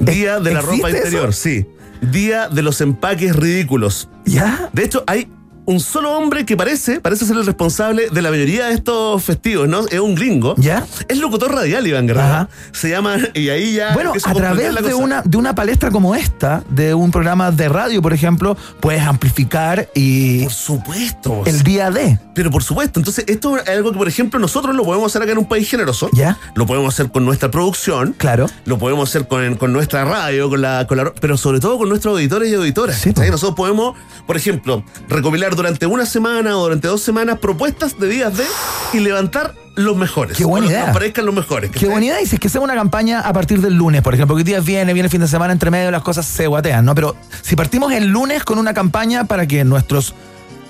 [0.00, 1.40] Día de la ¿existe ropa interior, eso?
[1.40, 1.66] sí.
[2.00, 4.08] Día de los empaques ridículos.
[4.24, 4.68] ¿Ya?
[4.72, 5.28] De hecho, hay
[5.64, 9.68] un solo hombre que parece, parece ser el responsable de la mayoría de estos festivos,
[9.68, 9.86] ¿no?
[9.88, 10.54] Es un gringo.
[10.58, 10.84] ¿Ya?
[11.08, 12.48] Es locutor radial, Iván Guerrero.
[12.72, 13.94] Se llama, y ahí ya.
[13.94, 18.02] Bueno, a través de una, de una palestra como esta, de un programa de radio,
[18.02, 21.42] por ejemplo, puedes amplificar y Por supuesto.
[21.46, 22.18] el día de.
[22.34, 25.32] Pero por supuesto, entonces esto es algo que, por ejemplo, nosotros lo podemos hacer acá
[25.32, 26.08] en un país generoso.
[26.12, 26.38] ¿Ya?
[26.54, 28.14] Lo podemos hacer con nuestra producción.
[28.18, 28.46] Claro.
[28.64, 31.88] Lo podemos hacer con, con nuestra radio, con la, con la- pero sobre todo con
[31.88, 32.96] nuestros auditores y auditoras.
[32.98, 33.12] Sí.
[33.16, 33.94] Nosotros podemos,
[34.26, 38.44] por ejemplo, recopilar durante una semana o durante dos semanas propuestas de días de
[38.92, 40.36] y levantar los mejores.
[40.36, 40.86] Qué buena que idea.
[40.86, 41.70] Nos parezcan los mejores.
[41.70, 44.40] Qué buena idea, dices que sea una campaña a partir del lunes, por ejemplo, porque
[44.40, 46.94] hoy día viene, viene el fin de semana, entre medio las cosas se guatean, ¿no?
[46.94, 50.14] Pero si partimos el lunes con una campaña para que nuestros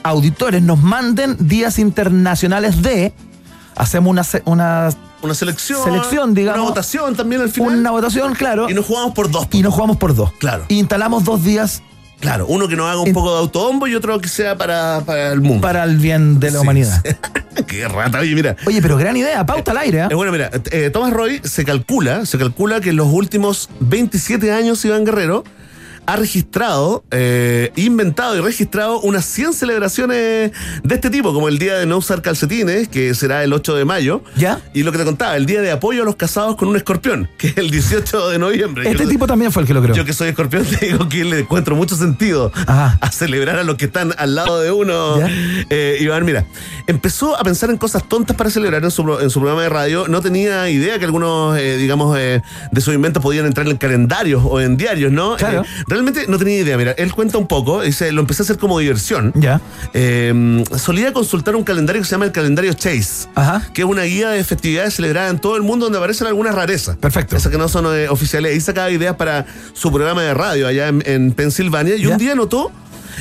[0.05, 3.13] auditores nos manden días internacionales de,
[3.77, 4.91] hacemos una, una,
[5.23, 5.83] Una selección.
[5.85, 6.61] Selección, digamos.
[6.61, 7.79] Una votación también al final.
[7.79, 9.49] una votación, claro, Y nos jugamos por dos.
[9.53, 10.33] y nos jugamos por dos.
[10.39, 10.65] Claro.
[10.69, 11.83] Y instalamos dos días
[12.23, 15.03] Claro, uno que nos haga un En- poco de autobombo y otro que sea para,
[15.05, 15.61] para el mundo.
[15.61, 17.03] para el bien de la Sí, humanidad.
[17.67, 18.55] Qué rata, oye, mira.
[18.65, 20.07] Oye, pero gran idea, pauta al aire.
[20.09, 24.53] Eh, bueno, mira, eh, Thomas Roy se calcula, se calcula que en los últimos 27
[24.53, 25.43] años Iván Guerrero
[26.07, 30.51] ha registrado, eh, inventado y registrado unas 100 celebraciones
[30.83, 33.85] de este tipo, como el día de no usar calcetines, que será el 8 de
[33.85, 34.23] mayo.
[34.37, 34.61] ¿Ya?
[34.75, 37.29] Y lo que te contaba, el día de apoyo a los casados con un escorpión,
[37.39, 38.91] que es el 18 de noviembre.
[38.91, 39.95] Este Yo- tipo también fue el que lo creó.
[39.95, 42.99] yo que soy escorpión te digo que le encuentro mucho sentido Ajá.
[43.01, 45.17] a celebrar a los que están al lado de uno.
[45.71, 46.45] Eh, Iván, mira,
[46.87, 50.09] empezó a pensar en cosas tontas para celebrar en su, en su programa de radio.
[50.09, 54.43] No tenía idea que algunos, eh, digamos, eh, de sus inventos podían entrar en calendarios
[54.45, 55.37] o en diarios, ¿no?
[55.37, 55.65] Claro.
[55.93, 56.79] Realmente no tenía idea.
[56.79, 59.31] Mira, él cuenta un poco, dice, lo empecé a hacer como diversión.
[59.35, 59.61] Ya.
[59.93, 63.69] Eh, solía consultar un calendario que se llama el calendario Chase, Ajá.
[63.75, 66.97] que es una guía de festividades celebradas en todo el mundo donde aparecen algunas rarezas.
[66.97, 67.37] Perfecto.
[67.37, 68.53] Esas que no son eh, oficiales.
[68.53, 69.45] Ahí sacaba ideas para
[69.75, 71.97] su programa de radio allá en, en Pensilvania.
[71.97, 72.09] Y ¿Ya?
[72.09, 72.73] un día notó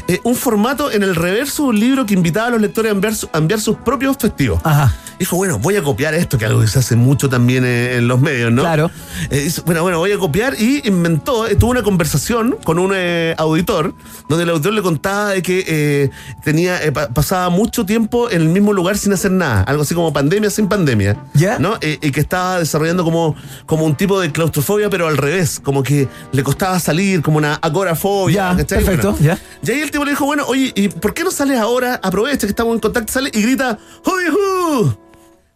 [0.07, 2.95] eh, un formato en el reverso de un libro que invitaba a los lectores a
[2.95, 4.59] enviar, su- a enviar sus propios festivos.
[4.63, 4.93] Ajá.
[5.19, 7.97] Dijo, bueno, voy a copiar esto, que es algo que se hace mucho también eh,
[7.97, 8.63] en los medios, ¿no?
[8.63, 8.89] Claro.
[9.29, 12.91] Eh, bueno, bueno, voy a copiar y inventó, eh, tuvo una conversación con un
[13.37, 13.93] auditor,
[14.27, 16.09] donde el auditor le contaba de que
[16.43, 20.11] tenía, pa- pasaba mucho tiempo en el mismo lugar sin hacer nada, algo así como
[20.11, 21.15] pandemia sin pandemia.
[21.35, 21.59] ¿Ya?
[21.59, 21.75] ¿No?
[21.81, 23.35] Y que estaba desarrollando como,
[23.67, 27.55] como un tipo de claustrofobia, pero al revés, como que le costaba salir, como una
[27.55, 28.55] agorafobia.
[28.57, 29.37] Ya, perfecto, Bueno, ya.
[29.63, 31.99] y ahí el tipo le dijo, bueno, oye, ¿y por qué no sales ahora?
[32.03, 34.97] Aprovecha que estamos en contacto, sale y grita, ¡Huy, hu!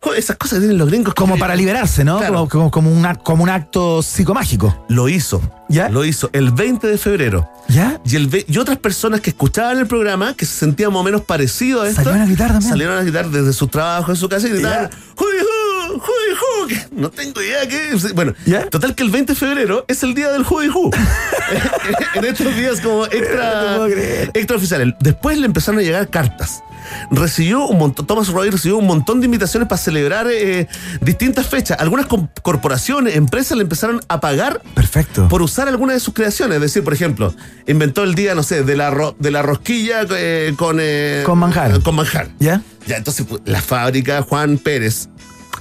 [0.02, 1.16] Joder, Esas cosas que tienen los gringos.
[1.16, 2.18] Como para liberarse, ¿no?
[2.20, 2.34] Claro.
[2.48, 4.86] Como, como, como una- como un acto psicomágico.
[4.88, 5.42] Lo hizo.
[5.68, 5.90] ¿Ya?
[5.90, 7.50] Lo hizo el 20 de febrero.
[7.70, 8.00] ¿Ya?
[8.06, 11.22] Y, el y otras personas que escuchaban el programa, que se sentían más o menos
[11.22, 12.70] parecidos a esto, Salieron a gritar también.
[12.70, 15.26] salieron a gritar desde su trabajo en su casa y gritaban, ¡Huy,
[15.98, 16.68] hu!
[16.68, 17.98] que no tengo idea qué.
[18.14, 18.34] Bueno,
[18.70, 20.92] total que el 20 de febrero es el día del Who y Who.
[22.16, 23.78] en estos días como extra,
[24.34, 24.94] extra oficiales.
[25.00, 26.62] Después le empezaron a llegar cartas.
[27.10, 30.68] Recibió un montón, Thomas Roy recibió un montón de invitaciones para celebrar eh,
[31.02, 31.80] distintas fechas.
[31.80, 32.06] Algunas
[32.44, 35.28] corporaciones, empresas le empezaron a pagar Perfecto.
[35.28, 36.58] por usar alguna de sus creaciones.
[36.58, 37.34] Es decir, por ejemplo,
[37.66, 40.78] inventó el día, no sé, de la, ro- de la rosquilla eh, con...
[40.80, 41.82] eh, Con manjar.
[41.82, 42.28] Con manjar.
[42.40, 42.62] ¿Ya?
[42.86, 45.10] Ya, entonces pues, la fábrica Juan Pérez,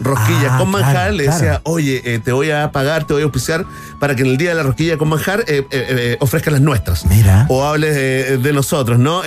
[0.00, 1.38] rosquillas Ah, con manjar, claro, le claro.
[1.38, 3.64] decía, oye, eh, te voy a pagar, te voy a auspiciar
[3.98, 6.62] para que en el día de la rosquilla con manjar eh, eh, eh, ofrezcas las
[6.62, 7.06] nuestras.
[7.06, 7.46] Mira.
[7.48, 7.94] O hables
[8.42, 9.22] de nosotros, ¿no?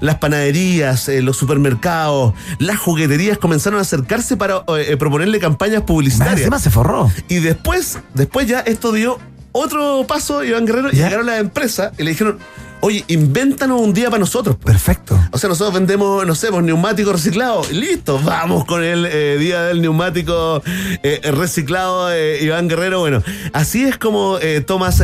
[0.00, 4.64] Las panaderías, los supermercados, las jugueterías comenzaron a acercarse para
[4.98, 6.38] proponerle campañas publicitarias.
[6.40, 7.10] encima se forró.
[7.28, 9.18] Y después, después ya esto dio
[9.52, 12.38] otro paso, Iván Guerrero, y llegaron las empresas y le dijeron,
[12.84, 14.56] oye, invéntanos un día para nosotros.
[14.56, 15.18] Perfecto.
[15.30, 17.72] O sea, nosotros vendemos, no sé, pues, neumáticos reciclados.
[17.72, 20.62] Listo, vamos con el eh, día del neumático
[21.02, 23.00] eh, reciclado, eh, Iván Guerrero.
[23.00, 23.22] Bueno,
[23.54, 25.02] así es como Thomas,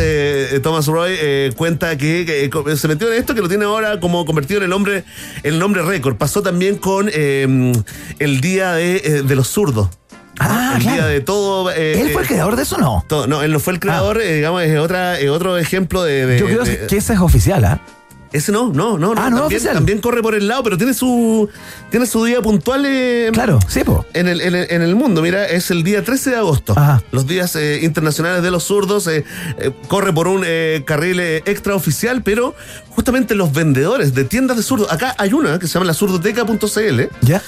[0.62, 4.59] Thomas Roy cuenta que, que, se metió en esto, que lo tiene ahora como convertido
[4.59, 5.05] en el hombre,
[5.43, 6.16] el nombre récord.
[6.16, 9.89] Pasó también con el día de, de los zurdos.
[10.39, 10.97] Ah, el claro.
[10.97, 11.70] día de todo.
[11.70, 13.05] eh, ¿Él fue el eh, creador de eso o no?
[13.09, 16.27] todo- no, él no fue el creador, eh, digamos, es otra, es otro ejemplo de.
[16.27, 17.81] de- Yo creo de- que ese es oficial, ¿ah?
[18.32, 19.11] ese no, no, no.
[19.11, 19.74] Ah, no también, oficial.
[19.74, 21.48] también corre por el lado, pero tiene su
[21.90, 24.07] tiene su día puntual eh, Claro, sí, po.
[24.15, 25.20] en, el, en, el, en el mundo.
[25.20, 26.74] Mira, es el día 13 de agosto.
[26.77, 27.02] Ajá.
[27.11, 29.09] Los días eh, internacionales de los zurdos.
[29.09, 29.24] eh,
[29.59, 32.55] eh, corre por un eh, carril eh, extraoficial, pero
[32.90, 34.93] justamente los vendedores de tiendas de zurdos.
[34.93, 37.01] Acá hay una que se llama la zurdoteca.cl.
[37.23, 37.43] ¿Ya?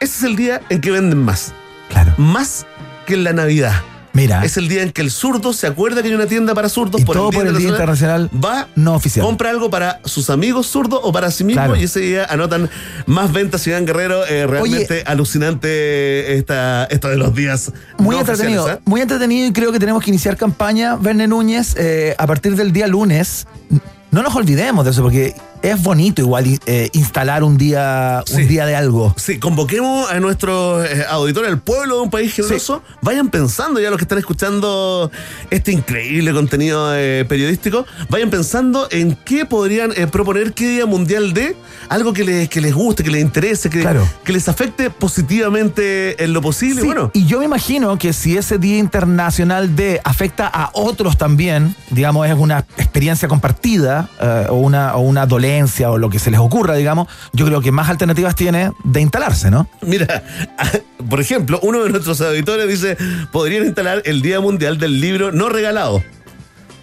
[0.00, 1.52] Ese es el día en que venden más.
[1.90, 2.14] Claro.
[2.16, 2.66] Más
[3.06, 3.72] que en la Navidad.
[4.12, 4.44] Mira.
[4.44, 7.00] Es el día en que el zurdo se acuerda que hay una tienda para zurdos
[7.00, 9.24] Y todo por el Día Internacional Va, no oficial.
[9.24, 11.76] compra algo para sus amigos zurdos o para sí mismo Claro.
[11.76, 12.68] y ese día anotan
[13.06, 14.26] más ventas Iván Guerrero.
[14.26, 17.72] eh, realmente alucinante esta, esta de los días.
[17.98, 18.78] Muy no entretenido, ¿eh?
[18.84, 20.96] muy entretenido y creo que tenemos que iniciar campaña.
[20.96, 23.46] Verne Núñez, eh, a partir del día lunes,
[24.10, 28.64] no nos olvidemos de eso, porque es bonito igual eh, instalar un día, un día
[28.66, 29.14] de algo.
[29.16, 32.82] Sí, convoquemos a nuestros eh, auditores del pueblo de un país generoso.
[33.02, 35.10] Vayan pensando ya los que están escuchando
[35.50, 37.84] este increíble contenido eh, periodístico.
[38.08, 41.56] Vayan pensando en qué podrían proponer qué día mundial de
[41.88, 44.08] algo que les, que les guste, que les interese, que, Claro.
[44.24, 46.80] que les afecte positivamente en lo posible.
[46.80, 51.18] Sí, Bueno, y yo me imagino que si ese Día Internacional de afecta a otros
[51.18, 54.08] también, digamos, es una experiencia compartida
[54.48, 55.49] o, una, o una dolencia
[55.88, 59.50] o lo que se les ocurra, digamos, yo creo que más alternativas tiene de instalarse,
[59.50, 59.68] ¿no?
[59.82, 60.22] mira,
[61.08, 62.96] por ejemplo, uno de nuestros auditores dice,
[63.32, 66.02] podrían instalar el Día Mundial del Libro no regalado.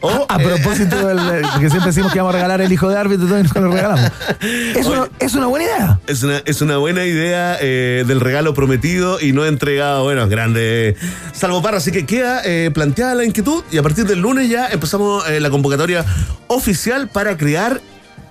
[0.01, 1.17] O, A eh, propósito del,
[1.59, 4.11] que siempre decimos que vamos a regalar el hijo de árbitro y nunca lo regalamos.
[4.75, 5.99] Es una, es una buena idea.
[6.05, 10.03] Es una, es una buena idea eh, del regalo prometido y no entregado.
[10.03, 10.95] Bueno, grande.
[11.33, 14.67] Salvo Parra, así que queda eh, planteada la inquietud y a partir del lunes ya
[14.67, 16.05] empezamos eh, la convocatoria
[16.47, 17.81] oficial para crear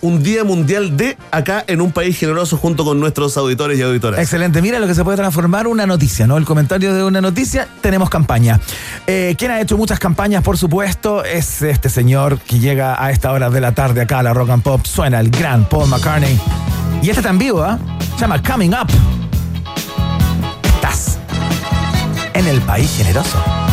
[0.00, 4.20] un Día Mundial de acá en un país generoso junto con nuestros auditores y auditoras.
[4.20, 6.36] Excelente, mira lo que se puede transformar una noticia, ¿no?
[6.36, 8.60] El comentario de una noticia, tenemos campaña.
[9.06, 13.32] Eh, quien ha hecho muchas campañas, por supuesto, es este señor que llega a esta
[13.32, 14.86] hora de la tarde acá a la Rock and Pop.
[14.86, 16.38] Suena el gran Paul McCartney.
[17.02, 17.78] Y este está en vivo, ¿ah?
[18.14, 18.88] Se llama Coming Up.
[20.62, 21.18] Estás
[22.34, 23.65] en el país generoso.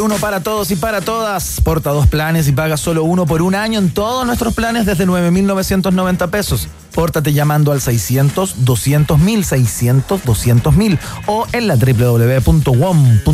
[0.00, 1.60] Uno para todos y para todas.
[1.62, 5.06] Porta dos planes y paga solo uno por un año en todos nuestros planes desde
[5.06, 6.68] 9,990 pesos.
[6.94, 13.26] Pórtate llamando al 600 200 mil, 600 200 mil o en la www.wom.cl.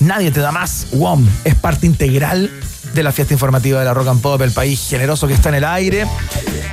[0.00, 0.88] Nadie te da más.
[0.92, 2.50] WOM es parte integral
[2.94, 5.56] de la fiesta informativa de la Rock and Pop, el país generoso que está en
[5.56, 6.06] el aire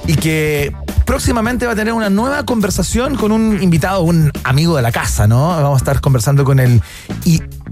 [0.08, 0.74] y que
[1.06, 5.28] próximamente va a tener una nueva conversación con un invitado, un amigo de la casa,
[5.28, 5.50] ¿no?
[5.50, 6.82] Vamos a estar conversando con el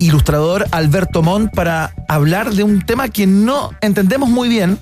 [0.02, 4.78] ilustrador Alberto Montt para hablar de un tema que no entendemos muy bien,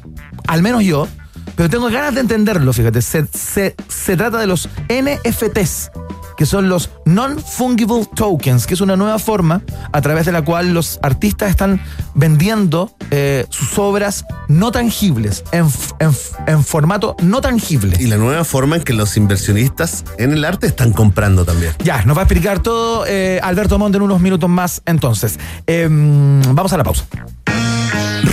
[0.48, 1.08] al menos yo,
[1.56, 3.02] pero tengo ganas de entenderlo, fíjate.
[3.02, 5.92] Se, se- se trata de los NFTs,
[6.40, 9.62] que son los Non-Fungible Tokens, que es una nueva forma
[9.92, 11.82] a través de la cual los artistas están
[12.14, 15.68] vendiendo eh, sus obras no tangibles, en,
[16.48, 17.98] en formato no tangible.
[18.00, 21.74] Y la nueva forma en que los inversionistas en el arte están comprando también.
[21.84, 25.38] Ya, nos va a explicar todo eh, Alberto Montt en unos minutos más entonces.
[25.68, 27.06] Em, vamos a la pausa.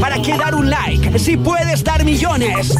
[0.00, 2.74] ¿Para qué dar un like si puedes dar millones?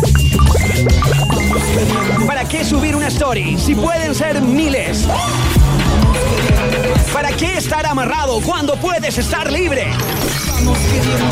[2.26, 5.06] ¿Para qué subir una story si pueden ser miles?
[7.12, 9.86] ¿Para qué estar amarrado cuando puedes estar libre?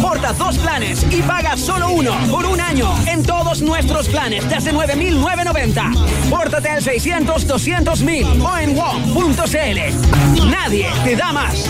[0.00, 4.72] Porta dos planes y paga solo uno por un año en todos nuestros planes desde
[4.72, 5.90] 9,990.
[6.30, 10.48] Pórtate al 600 200 mil o en WOM.cl.
[10.50, 11.68] Nadie te da más.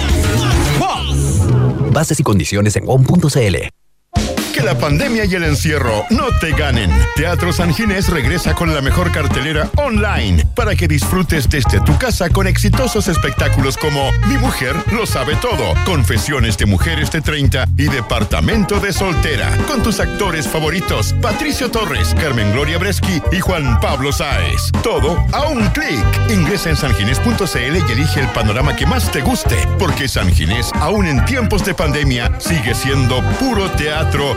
[1.99, 3.78] Bases y condiciones en WOM.cl.
[4.59, 6.91] Que la pandemia y el encierro no te ganen.
[7.15, 12.29] Teatro San Ginés regresa con la mejor cartelera online para que disfrutes desde tu casa
[12.29, 17.85] con exitosos espectáculos como Mi mujer lo sabe todo, Confesiones de mujeres de 30 y
[17.85, 24.11] Departamento de soltera con tus actores favoritos Patricio Torres, Carmen Gloria Breschi y Juan Pablo
[24.11, 24.73] Sáez.
[24.83, 26.05] Todo a un clic.
[26.31, 31.07] Ingresa en sanginés.cl y elige el panorama que más te guste, porque San Ginés, aún
[31.07, 34.37] en tiempos de pandemia, sigue siendo puro teatro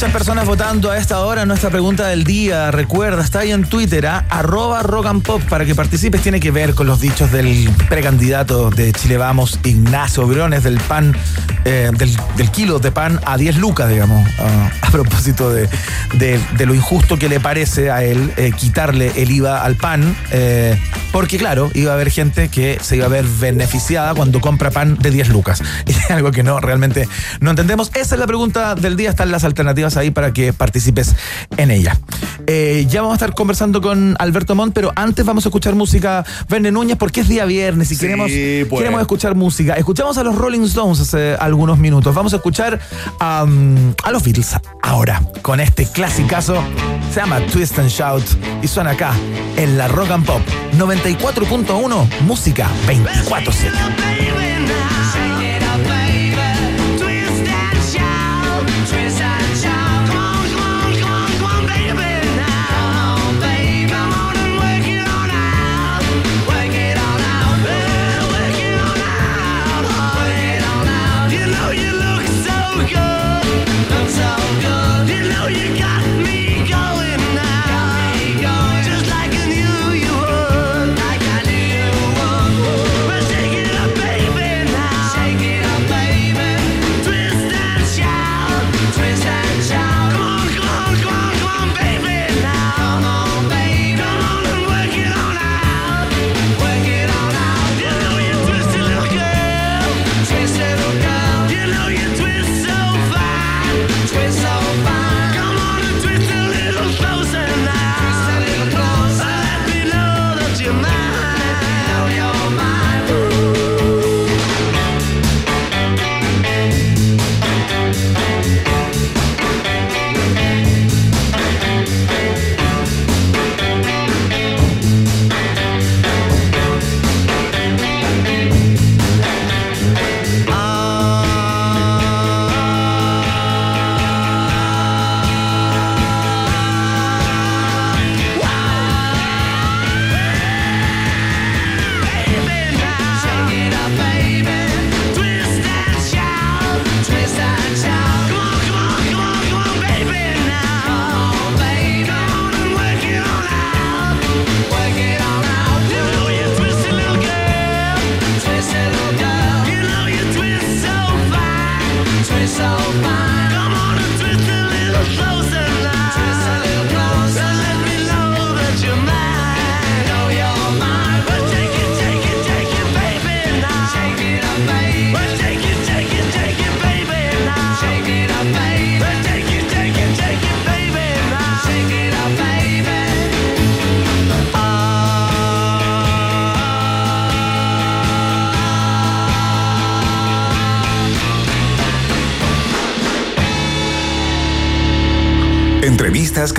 [0.00, 2.70] Muchas personas votando a esta hora nuestra pregunta del día.
[2.70, 4.24] Recuerda, está ahí en Twitter, ¿ah?
[4.30, 6.22] arroba rock pop para que participes.
[6.22, 11.14] Tiene que ver con los dichos del precandidato de Chile Vamos, Ignacio Briones, del pan,
[11.66, 15.68] eh, del, del kilo de pan a 10 lucas, digamos, ah, a propósito de,
[16.14, 20.16] de- lo injusto que le parece a él eh, quitarle el IVA al pan.
[20.30, 20.80] eh,
[21.12, 24.96] porque claro, iba a haber gente que se iba a ver beneficiada cuando compra pan
[24.96, 25.60] de 10 lucas.
[25.86, 27.08] Es algo que no, realmente
[27.40, 27.90] no entendemos.
[27.94, 29.10] Esa es la pregunta del día.
[29.10, 31.14] Están las alternativas ahí para que participes
[31.56, 31.98] en ella.
[32.46, 36.24] Eh, ya vamos a estar conversando con Alberto Montt, pero antes vamos a escuchar música
[36.48, 38.30] Verne Núñez porque es día viernes y Sí, queremos,
[38.68, 38.80] pues.
[38.80, 39.74] queremos escuchar música.
[39.74, 42.14] Escuchamos a los Rolling Stones hace algunos minutos.
[42.14, 42.80] Vamos a escuchar
[43.20, 46.62] um, a los Beatles ahora con este clasicazo.
[47.12, 48.24] Se llama Twist and Shout
[48.62, 49.12] y suena acá
[49.56, 50.40] en la Rock and Pop
[50.78, 55.29] 94.1 Música 24-7.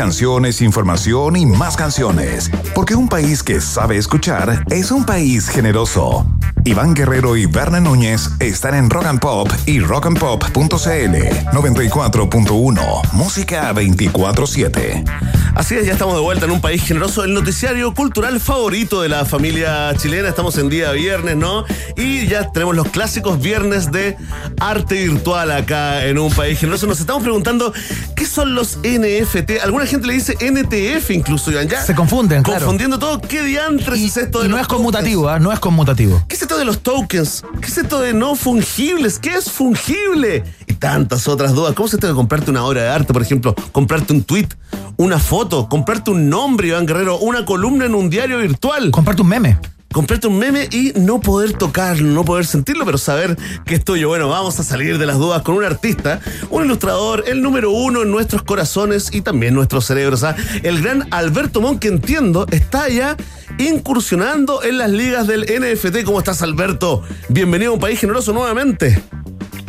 [0.02, 2.50] Canciones, información y más canciones.
[2.74, 6.26] Porque un país que sabe escuchar es un país generoso.
[6.66, 13.14] Iván Guerrero y Berna Núñez están en Rock and Pop y rockandpop.cl 94.1.
[13.14, 15.04] Música 24-7.
[15.56, 19.10] Así es, ya estamos de vuelta en un país generoso, el noticiario cultural favorito de
[19.10, 20.30] la familia chilena.
[20.30, 21.66] Estamos en día viernes, ¿no?
[21.98, 24.16] Y ya tenemos los clásicos viernes de
[24.60, 26.88] arte virtual acá en un país generoso.
[26.88, 27.74] Nos estamos preguntando
[28.22, 29.64] qué son los NFT.
[29.64, 31.68] Alguna gente le dice NTF incluso, Iván.
[31.68, 32.60] Ya Se confunden, claro.
[32.60, 33.20] confundiendo todo.
[33.20, 35.40] ¿Qué diantres es esto de Y no los es conmutativo, ¿ah?
[35.40, 36.24] no es conmutativo.
[36.28, 37.44] ¿Qué es esto de los tokens?
[37.60, 39.18] ¿Qué es esto de no fungibles?
[39.18, 40.44] ¿Qué es fungible?
[40.68, 41.74] Y tantas otras dudas.
[41.74, 43.56] ¿Cómo es esto de comprarte una obra de arte, por ejemplo?
[43.72, 44.50] Comprarte un tweet,
[44.98, 48.92] una foto, comprarte un nombre, Iván Guerrero, una columna en un diario virtual.
[48.92, 49.58] Comprarte un meme.
[49.92, 53.36] Comprarte un meme y no poder tocarlo, no poder sentirlo, pero saber
[53.66, 54.08] que es tuyo.
[54.08, 58.04] Bueno, vamos a salir de las dudas con un artista, un ilustrador, el número uno
[58.04, 60.24] en nuestros corazones y también nuestros cerebros.
[60.24, 60.36] ¿ah?
[60.64, 63.18] El gran Alberto Mon, que entiendo, está ya
[63.58, 66.04] incursionando en las ligas del NFT.
[66.06, 67.04] ¿Cómo estás, Alberto?
[67.28, 68.98] Bienvenido a un país generoso nuevamente.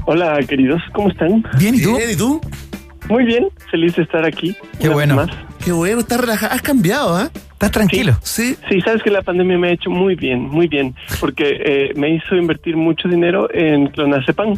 [0.07, 1.45] Hola, queridos, ¿cómo están?
[1.59, 1.97] Bien, ¿y tú?
[1.97, 2.41] Bien, ¿y tú?
[3.09, 4.57] Muy bien, feliz de estar aquí.
[4.81, 5.17] Qué bueno.
[5.17, 5.31] más.
[5.65, 6.55] Qué bueno, estás relajado.
[6.55, 7.31] Has cambiado, ¿ah?
[7.63, 8.19] Estás tranquilo.
[8.25, 8.57] Sí.
[8.69, 12.11] Sí, sabes que la pandemia me ha hecho muy bien, muy bien, porque eh, me
[12.13, 14.55] hizo invertir mucho dinero en clonazepam.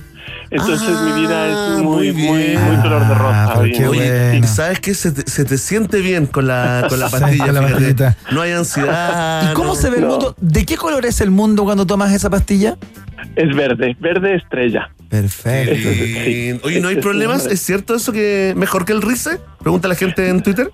[0.51, 3.51] Entonces mi vida es muy, muy, muy, color de rosa.
[3.52, 4.22] pero bien, qué muy bueno.
[4.22, 4.48] distinta.
[4.48, 4.94] ¿Sabes qué?
[4.94, 7.44] Se te, se te siente bien con la, con la Sí, pastilla.
[7.44, 7.74] con la fíjate.
[7.74, 8.16] pastillita.
[8.32, 9.51] No hay ansiedad.
[9.51, 9.74] ¿Y cómo no.
[9.74, 10.35] se ve el mundo?
[10.40, 12.78] ¿De qué color es el mundo cuando tomas esa pastilla?
[13.36, 14.90] Es verde, verde estrella.
[15.10, 15.89] Perfecto.
[16.26, 16.60] Bien.
[16.64, 17.47] Oye, ¿no hay problemas?
[17.47, 19.39] ¿Es cierto eso que mejor que el Rice?
[19.60, 20.70] Pregunta la gente en Twitter.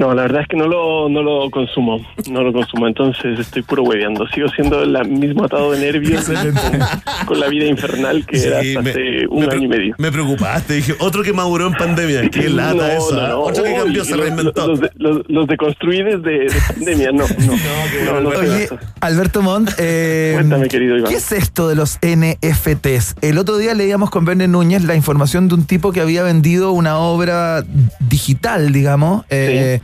[0.00, 2.00] No, la verdad es que no lo, no lo consumo,
[2.30, 4.26] no lo consumo, entonces estoy puro hueveando.
[4.28, 8.68] Sigo siendo el mismo atado de nervios con, con la vida infernal que era Sí,
[8.70, 9.94] hasta me- hace un me año y medio.
[9.98, 10.72] Me preocupaste.
[10.72, 12.30] Dije, otro que maduró en pandemia.
[12.32, 13.12] Qué lata No, eso.
[13.14, 13.40] no, no.
[13.42, 14.66] Otro que cambió, Uy, se los- reinventó.
[14.68, 18.14] Los, de, los, los deconstruides de, de pandemia, no, no.
[18.14, 18.78] no, no, Oye, no.
[19.02, 21.10] Alberto Montt, eh, Cuéntame, querido Iván.
[21.10, 23.16] ¿qué es esto de los NFTs?
[23.20, 26.72] El otro día leíamos con Verne Núñez la información de un tipo que había vendido
[26.72, 27.64] una obra
[28.08, 29.80] digital, digamos, eh,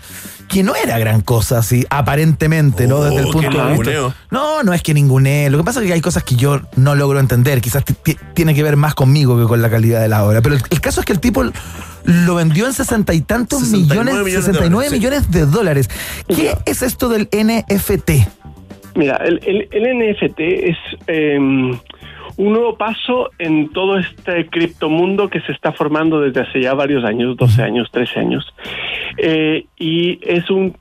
[0.49, 3.03] que no era gran cosa, así, aparentemente, ¿no?
[3.03, 4.15] Desde el Oh, punto de vista.
[4.31, 5.51] No, no es que ningune.
[5.51, 7.61] Lo que pasa es que hay cosas que yo no logro entender.
[7.61, 10.41] Quizás ti- ti- tiene que ver más conmigo que con la calidad de la obra.
[10.43, 11.45] Pero el, el caso es que el tipo
[12.05, 14.97] lo vendió en sesenta y tantos 69 millones, millones de 69 dólares, sí.
[14.97, 15.91] millones de dólares.
[16.28, 18.11] ¿Qué es esto del NFT?
[18.95, 20.77] Mira, el, el, el NFT es
[21.09, 21.39] eh,
[22.37, 27.05] un nuevo paso en todo este criptomundo que se está formando desde hace ya varios
[27.05, 28.55] años, 12 años, 13 años.
[29.19, 30.77] Eh, y es un,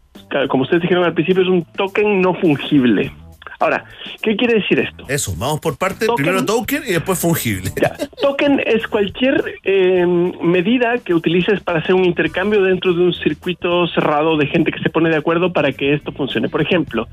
[0.50, 3.12] como ustedes dijeron al principio, es un token no fungible.
[3.60, 3.86] Ahora,
[4.22, 5.06] ¿qué quiere decir esto?
[5.08, 6.06] Eso, vamos por parte.
[6.06, 6.24] Token.
[6.26, 7.72] Primero token y después fungible.
[7.82, 10.06] Ya, token es cualquier eh,
[10.42, 14.80] medida que utilices para hacer un intercambio dentro de un circuito cerrado de gente que
[14.80, 16.50] se pone de acuerdo para que esto funcione.
[16.50, 17.08] Por ejemplo,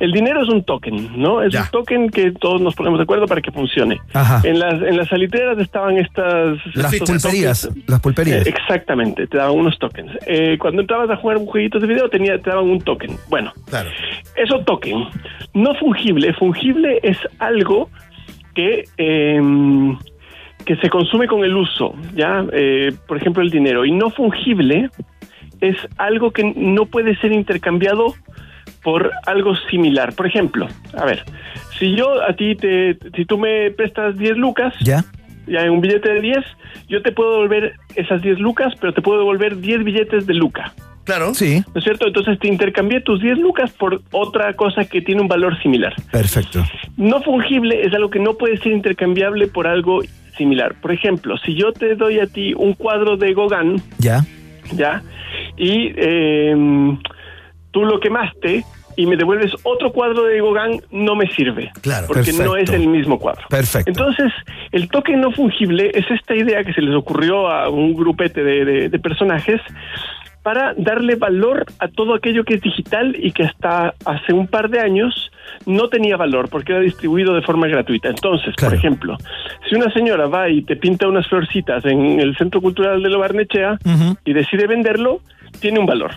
[0.00, 1.42] el dinero es un token, ¿no?
[1.42, 1.62] Es Ya.
[1.62, 3.98] un token que todos nos ponemos de acuerdo para que funcione.
[4.12, 4.40] Ajá.
[4.44, 7.62] En las en las salitreras estaban estas Las pulperías.
[7.62, 7.88] tokens.
[7.88, 8.46] Las pulperías.
[8.46, 10.10] Eh, exactamente, te daban unos tokens.
[10.26, 13.16] Eh, cuando entrabas a jugar jueguitos de video tenía, te daban un token.
[13.28, 13.90] Bueno, Claro.
[14.36, 15.04] eso token.
[15.54, 16.32] No fungible.
[16.34, 17.90] Fungible es algo
[18.54, 19.40] que, eh,
[20.64, 22.44] que se consume con el uso, ¿ya?
[22.52, 23.84] Eh, por ejemplo, el dinero.
[23.84, 24.90] Y no fungible
[25.60, 28.14] es algo que no puede ser intercambiado
[28.82, 30.14] por algo similar.
[30.14, 31.24] Por ejemplo, a ver,
[31.78, 35.04] si yo a ti te, si tú me prestas 10 lucas, ¿Ya?
[35.46, 36.38] ya en un billete de 10,
[36.88, 40.72] yo te puedo devolver esas 10 lucas, pero te puedo devolver 10 billetes de luca.
[41.04, 41.34] Claro.
[41.34, 41.62] Sí.
[41.74, 42.06] ¿No es cierto?
[42.06, 45.94] Entonces te intercambié tus 10 lucas por otra cosa que tiene un valor similar.
[46.10, 46.64] Perfecto.
[46.96, 50.00] No fungible es algo que no puede ser intercambiable por algo
[50.36, 50.74] similar.
[50.80, 54.24] Por ejemplo, si yo te doy a ti un cuadro de Gauguin, ¿Ya?
[54.74, 55.02] ¿ya?
[55.56, 56.54] Y eh,
[57.72, 58.64] tú lo quemaste
[58.96, 61.70] y me devuelves otro cuadro de Gauguin, no me sirve.
[61.80, 62.06] Claro.
[62.06, 63.42] Porque no es el mismo cuadro.
[63.48, 63.90] Perfecto.
[63.90, 64.30] Entonces,
[64.70, 68.64] el token no fungible es esta idea que se les ocurrió a un grupete de,
[68.64, 69.60] de- de personajes
[70.42, 74.68] para darle valor a todo aquello que es digital y que hasta hace un par
[74.70, 75.30] de años
[75.66, 78.08] no tenía valor porque era distribuido de forma gratuita.
[78.08, 78.70] Entonces, Claro.
[78.72, 79.16] por ejemplo,
[79.68, 83.20] Si una señora va y te pinta unas florcitas en el Centro Cultural de Lo
[83.20, 83.78] Barnechea
[84.24, 85.20] y decide venderlo,
[85.60, 86.10] tiene un valor.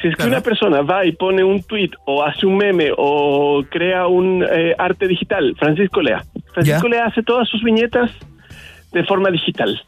[0.00, 3.64] Si es que una persona va y pone un tweet o hace un meme o
[3.68, 6.22] crea un eh, arte digital, Francisco Lea.
[6.54, 8.10] Francisco Lea hace todas sus viñetas
[8.92, 9.80] de forma digital.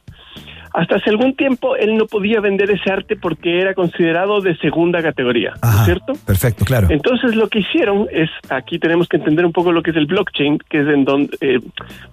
[0.72, 5.02] Hasta hace algún tiempo él no podía vender ese arte porque era considerado de segunda
[5.02, 6.12] categoría, ¿no es ¿cierto?
[6.26, 6.88] Perfecto, claro.
[6.90, 10.06] Entonces lo que hicieron es, aquí tenemos que entender un poco lo que es el
[10.06, 11.60] blockchain, que es en donde eh,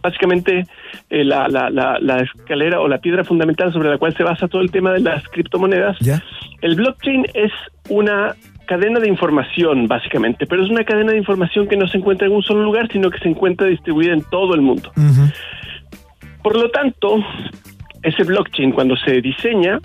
[0.01, 0.65] básicamente
[1.09, 4.47] eh, la, la, la, la escalera o la piedra fundamental sobre la cual se basa
[4.47, 5.97] todo el tema de las criptomonedas.
[5.99, 6.23] ¿Ya?
[6.61, 7.51] El blockchain es
[7.89, 8.35] una
[8.65, 12.33] cadena de información, básicamente, pero es una cadena de información que no se encuentra en
[12.33, 14.91] un solo lugar, sino que se encuentra distribuida en todo el mundo.
[16.43, 17.17] Por lo tanto,
[18.07, 19.79] ese blockchain cuando se diseña,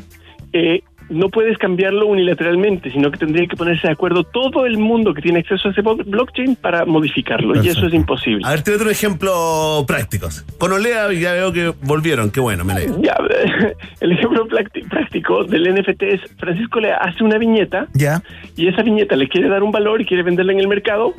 [0.52, 5.12] eh, no puedes cambiarlo unilateralmente, sino que tendría que ponerse de acuerdo todo el mundo
[5.12, 8.40] que tiene acceso a ese blockchain para modificarlo, y eso es imposible.
[8.46, 10.28] A ver, tírate un ejemplo práctico.
[10.58, 12.30] Con Olea ya veo que volvieron.
[12.30, 12.96] Qué bueno, me alegro.
[13.02, 13.14] Ya,
[14.00, 18.22] el ejemplo prácti- práctico del NFT es Francisco le hace una viñeta Ya.
[18.56, 21.14] y esa viñeta le quiere dar un valor y quiere venderla en el mercado,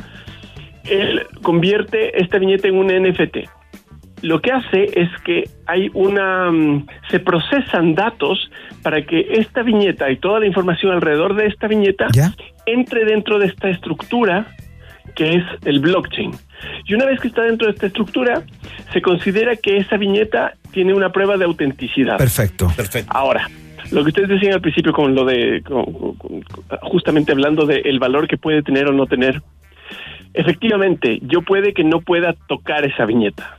[0.85, 3.37] él convierte esta viñeta en un NFT.
[4.23, 8.49] Lo que hace es que hay una mm, se procesan datos
[8.81, 12.07] para que esta viñeta y toda la información alrededor de esta viñeta
[12.65, 14.47] entre dentro de esta estructura
[15.15, 16.31] que es el blockchain.
[16.87, 18.43] Y una vez que está dentro de esta estructura,
[18.93, 22.17] se considera que esa viñeta tiene una prueba de autenticidad.
[22.17, 22.71] Perfecto.
[22.75, 23.11] Perfecto.
[23.13, 23.47] Ahora,
[23.91, 26.43] lo que ustedes decían al principio con lo de, con- con- con-
[26.81, 29.41] justamente hablando del valor que puede tener o no tener,
[30.33, 33.57] efectivamente, yo puede que no pueda tocar esa viñeta.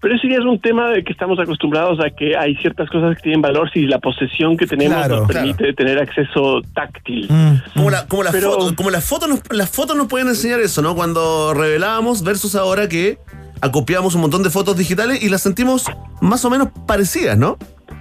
[0.00, 3.16] Pero eso ya es un tema de que estamos acostumbrados a que hay ciertas cosas
[3.16, 7.28] que tienen valor si la posesión que tenemos Claro, nos permite tener acceso táctil.
[7.74, 10.80] Como, la, como, Pero- fotos, como las fotos nos, las fotos nos pueden enseñar eso,
[10.80, 10.94] ¿no?
[10.94, 13.18] Cuando revelábamos versus ahora que
[13.60, 15.84] acopiamos un montón de fotos digitales y las sentimos
[16.22, 17.58] más o menos parecidas, ¿no?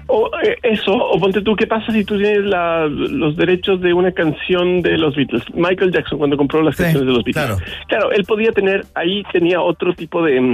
[0.08, 3.94] O eh, eso, o ponte tú, ¿qué pasa si tú tienes la- los derechos de
[3.94, 5.44] una canción de los Beatles?
[5.54, 7.58] Michael Jackson cuando compró las canciones de los Beatles.
[7.88, 8.12] Claro.
[8.12, 10.54] él podía tener, ahí tenía otro tipo de, mm,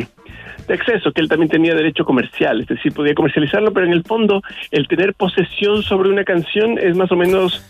[0.67, 4.03] de acceso, que él también tenía derecho comercial, es decir, podía comercializarlo, pero en el
[4.03, 7.61] fondo el tener posesión sobre una canción es más o menos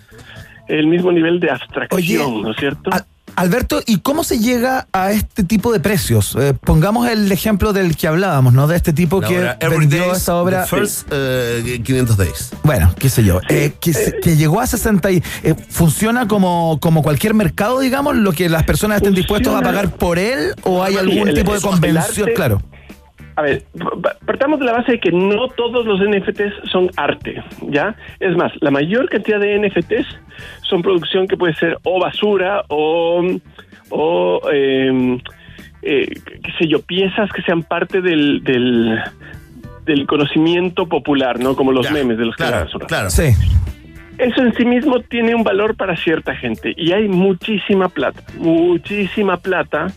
[0.67, 2.89] el mismo nivel de abstracción, ¿no es cierto?
[3.37, 6.37] Alberto, ¿y cómo se llega a este tipo de precios?
[6.39, 8.65] Eh, pongamos el ejemplo del que hablábamos, ¿no?
[8.65, 10.61] De este tipo La que obra vendió Days, esta obra.
[10.63, 12.53] the first, eh, 500 Days.
[12.63, 17.33] Bueno, qué sé yo, eh, que, llegó a 60 y eh, funciona como, como cualquier
[17.33, 19.81] mercado, digamos, lo que las personas estén dispuestas a Funciona.
[19.81, 22.61] pagar por él o hay Sí, algún el- tipo de convención, claro.
[23.37, 23.63] A ver,
[24.01, 27.95] pa- partamos de la base de que no todos los NFTs son arte, ¿ya?
[28.19, 30.07] Es más, la mayor cantidad de NFTs
[30.61, 33.21] son producción que puede ser o basura o,
[33.89, 35.17] o eh,
[35.81, 36.07] eh,
[36.43, 38.99] qué sé yo, piezas que sean parte del, del,
[39.85, 41.55] del conocimiento popular, ¿no?
[41.55, 42.85] Como los memes de los que claro, basura.
[42.87, 43.09] claro.
[43.09, 43.33] Sí.
[44.17, 49.35] Eso en sí mismo tiene un valor para cierta gente y hay muchísima plata, muchísima
[49.37, 49.87] plata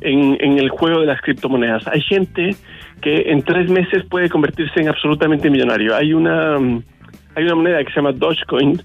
[0.00, 1.86] en, en el juego de las criptomonedas.
[1.86, 2.56] Hay gente
[3.00, 5.94] que en tres meses puede convertirse en absolutamente millonario.
[5.94, 6.82] Hay una, mm,
[7.34, 8.82] hay una moneda que se llama Dogecoin,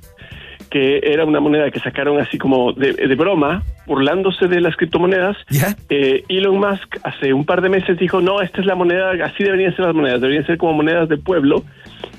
[0.70, 5.38] que era una moneda que sacaron así como de, de broma, burlándose de las criptomonedas.
[5.90, 9.44] Eh, Elon Musk hace un par de meses dijo, no, esta es la moneda, así
[9.44, 11.64] deberían ser las monedas, deberían ser como monedas de pueblo.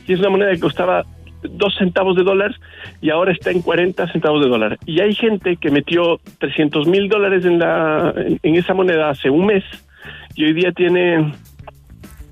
[0.07, 1.05] Y es una moneda que costaba
[1.43, 2.55] dos centavos de dólar
[3.01, 4.79] y ahora está en 40 centavos de dólar.
[4.87, 9.31] Y hay gente que metió 300 mil dólares en, la, en, en esa moneda hace
[9.31, 9.65] un mes
[10.37, 11.33] y hoy día tiene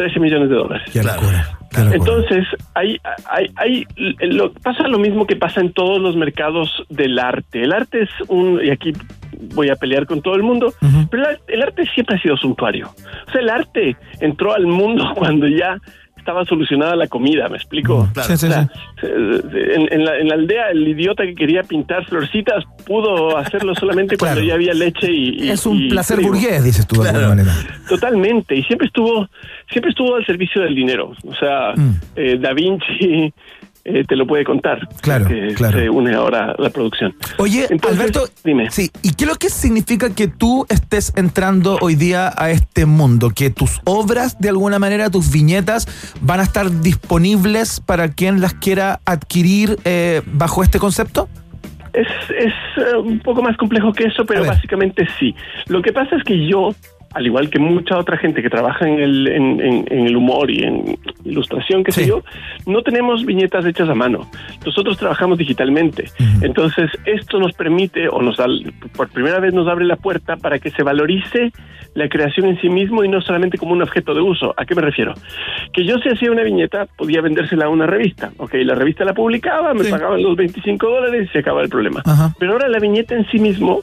[0.02, 0.90] 13 millones de dólares.
[1.92, 2.98] Entonces, hay,
[3.30, 3.86] hay, hay,
[4.30, 7.62] lo, pasa lo mismo que pasa en todos los mercados del arte.
[7.62, 8.92] El arte es un, y aquí
[9.54, 10.74] voy a pelear con todo el mundo,
[11.08, 12.88] pero el, el arte siempre ha sido suntuario.
[13.28, 15.78] O sea, el arte entró al mundo cuando ya
[16.22, 18.08] estaba solucionada la comida, ¿me explico?
[18.14, 18.68] Sí, sí, O sea,
[19.02, 24.16] En, en la, en la aldea, el idiota que quería pintar florcitas pudo hacerlo solamente
[24.16, 25.44] cuando ya había leche y...
[25.44, 26.32] y- Es un y placer trigo.
[26.32, 27.52] burgués, dices tú de alguna manera.
[27.88, 29.28] Totalmente, y siempre estuvo,
[29.70, 31.12] siempre estuvo al servicio del dinero.
[31.26, 31.74] O sea,
[32.16, 33.32] eh, Da Vinci
[33.84, 34.88] eh, te lo puede contar.
[35.00, 35.78] Claro, que claro.
[35.78, 37.14] Se une ahora la producción.
[37.38, 38.70] Oye, Entonces, Alberto, dime.
[38.70, 42.86] sí, ¿y qué es lo que significa que tú estés entrando hoy día a este
[42.86, 43.30] mundo?
[43.30, 45.86] Que tus obras, de alguna manera, tus viñetas,
[46.20, 51.28] van a estar disponibles para quien las quiera adquirir eh, bajo este concepto?
[51.92, 52.06] Es,
[52.38, 55.34] es eh, un poco más complejo que eso, pero básicamente sí.
[55.66, 56.70] Lo que pasa es que yo,
[57.14, 60.50] al igual que mucha otra gente que trabaja en el, en, en- en el humor
[60.50, 62.22] y en, ilustración, qué sé yo,
[62.66, 64.28] no tenemos viñetas hechas a mano.
[64.66, 66.04] Nosotros trabajamos digitalmente.
[66.42, 68.46] Entonces, esto nos permite, o nos da,
[68.96, 71.52] por primera vez nos abre la puerta para que se valorice
[71.94, 74.54] la creación en sí mismo y no solamente como un objeto de uso.
[74.56, 75.12] ¿A qué me refiero?
[75.74, 78.32] Que yo si hacía una viñeta, podía vendérsela a una revista.
[78.38, 82.02] Ok, la revista la publicaba, me pagaban los 25 dólares y se acaba el problema.
[82.38, 83.80] Pero ahora la viñeta en sí mismo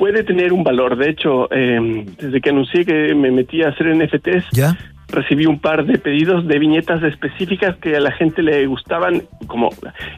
[0.00, 0.96] puede tener un valor.
[0.96, 4.74] De hecho, eh, desde que anuncié que me metí a hacer NFTs, ¿Ya?
[5.08, 9.68] recibí un par de pedidos de viñetas específicas que a la gente le gustaban, como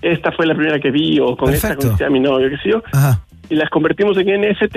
[0.02, 1.88] esta fue la primera que vi o con esta Perfecto.
[1.88, 3.20] conocí a mi novio, qué sé yo, Ajá.
[3.50, 4.76] y las convertimos en NFT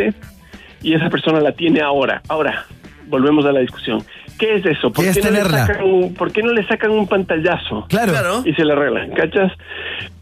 [0.81, 2.21] y esa persona la tiene ahora.
[2.27, 2.65] Ahora,
[3.07, 3.99] volvemos a la discusión.
[4.39, 4.91] ¿Qué es eso?
[4.91, 7.85] ¿Por ¿Qué es no le sacan un- ¿Por qué no le sacan un pantallazo?
[7.89, 8.41] Claro.
[8.43, 9.51] Y se le arreglan, ¿cachas?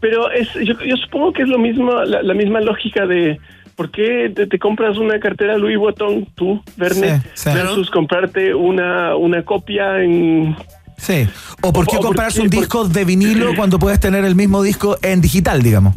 [0.00, 3.40] Pero es, yo, yo supongo que es lo mismo, la, la misma lógica de
[3.76, 7.50] ¿por qué te, te compras una cartera Louis Vuitton, tú, Verne, Sí, sí.
[7.54, 10.56] versus comprarte una, una copia en...
[10.96, 11.26] Sí.
[11.60, 14.96] ¿O por qué comprarse un por- disco de vinilo cuando puedes tener el mismo disco
[15.02, 15.94] en digital, digamos?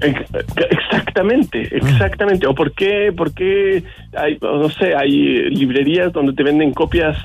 [0.00, 0.30] Ex-
[0.70, 2.46] Exactamente, exactamente.
[2.46, 3.82] ¿O por qué, por qué
[4.16, 7.16] hay, no sé, hay librerías donde te venden copias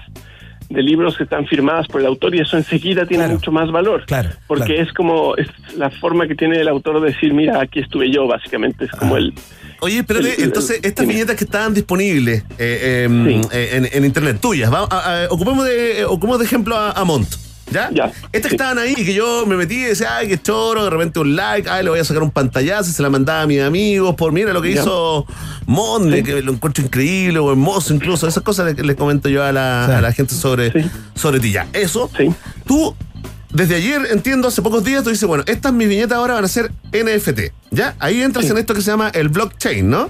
[0.71, 4.05] de libros que están firmadas por el autor y eso enseguida tiene mucho más valor?
[4.05, 4.29] Claro.
[4.47, 8.11] Porque es como, es la forma que tiene el autor de decir, mira, aquí estuve
[8.11, 8.85] yo, básicamente.
[8.85, 9.33] Es como el...
[9.81, 14.05] Oye, espérate, el- el- entonces estas viñetas que estaban disponibles eh, eh, eh, en, en
[14.05, 17.27] internet tuyas, vamos a- a- ocupemos, de, eh, ocupemos de ejemplo a, a Mont.
[17.69, 17.89] ¿Ya?
[18.33, 20.89] Estas que estaban ahí y que yo me metí y decía, ay, qué choro, de
[20.89, 23.47] repente un like, ay, le voy a sacar un pantallazo y se la mandaba a
[23.47, 24.81] mis amigos por, mira lo que Ya.
[24.81, 25.25] hizo
[25.67, 28.27] Monde, que lo encuentro increíble o hermoso incluso.
[28.27, 30.73] Esas cosas les, les comento yo a la, a la gente sobre,
[31.15, 31.67] sobre ti ya.
[31.71, 32.09] Eso,
[32.65, 32.93] tú,
[33.51, 36.47] desde ayer, entiendo, hace pocos días, tú dices, bueno, estas mis viñetas ahora van a
[36.49, 37.95] ser NFT, ¿ya?
[37.99, 40.09] Ahí entras en esto que se llama el blockchain, ¿no?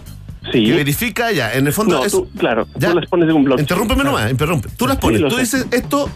[0.51, 0.65] Sí.
[0.65, 2.11] Que verifica ya, en el fondo No, es...
[2.11, 2.89] tú- claro, ya.
[2.89, 3.63] tú las pones en un blockchain.
[3.65, 4.17] Interrúmpeme Claro.
[4.17, 4.69] nomás, interrumpe.
[4.75, 5.39] Tú las Sí, pones, tú sé.
[5.41, 6.09] dices, esto,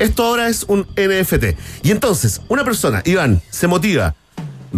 [0.00, 1.56] esto ahora es un NFT.
[1.82, 4.16] Y entonces, una persona, Iván, se motiva,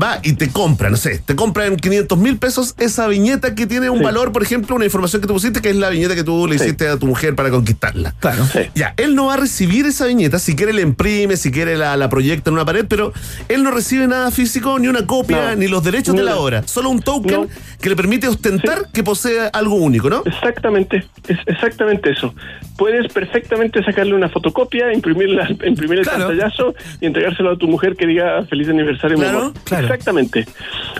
[0.00, 3.66] va y te compra, no sé, te compra en 500 mil pesos esa viñeta que
[3.66, 4.04] tiene un Sí.
[4.04, 6.58] valor, por ejemplo, una información que tú pusiste, que es la viñeta que tú le
[6.58, 6.64] Sí.
[6.64, 8.14] hiciste a tu mujer para conquistarla.
[8.20, 8.44] Claro.
[8.74, 11.96] Ya, él no va a recibir esa viñeta, si quiere la imprime, si quiere la,
[11.96, 13.12] la proyecta en una pared, pero
[13.48, 15.56] él no recibe nada físico, ni una copia, No.
[15.56, 17.46] ni los derechos de la obra, solo un token No.
[17.80, 20.22] que le permite ostentar que posee algo único, ¿no?
[20.24, 22.34] Exactamente, es exactamente eso.
[22.76, 26.28] Puedes perfectamente sacarle una fotocopia, imprimirla, imprimir el Claro.
[26.28, 29.52] pantallazo y entregárselo a tu mujer que diga feliz aniversario, mi Claro, amor.
[29.64, 29.81] claro.
[29.82, 30.46] Exactamente.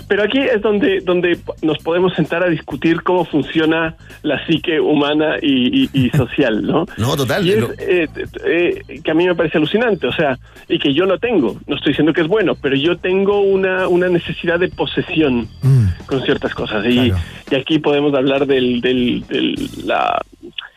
[0.07, 5.35] Pero aquí es donde, donde nos podemos sentar a discutir cómo funciona la psique humana
[5.41, 6.85] y, y- y social, ¿no?
[6.97, 7.45] No, total.
[7.45, 8.07] Y es, lo- eh,
[8.45, 10.37] eh, que a mí me parece alucinante, o sea,
[10.67, 13.87] y que yo no tengo, no estoy diciendo que es bueno, pero yo tengo una,
[13.87, 15.47] una necesidad de posesión
[16.05, 16.85] con ciertas cosas.
[16.85, 17.23] Y, Claro.
[17.51, 20.21] y aquí podemos hablar del, del, del- la,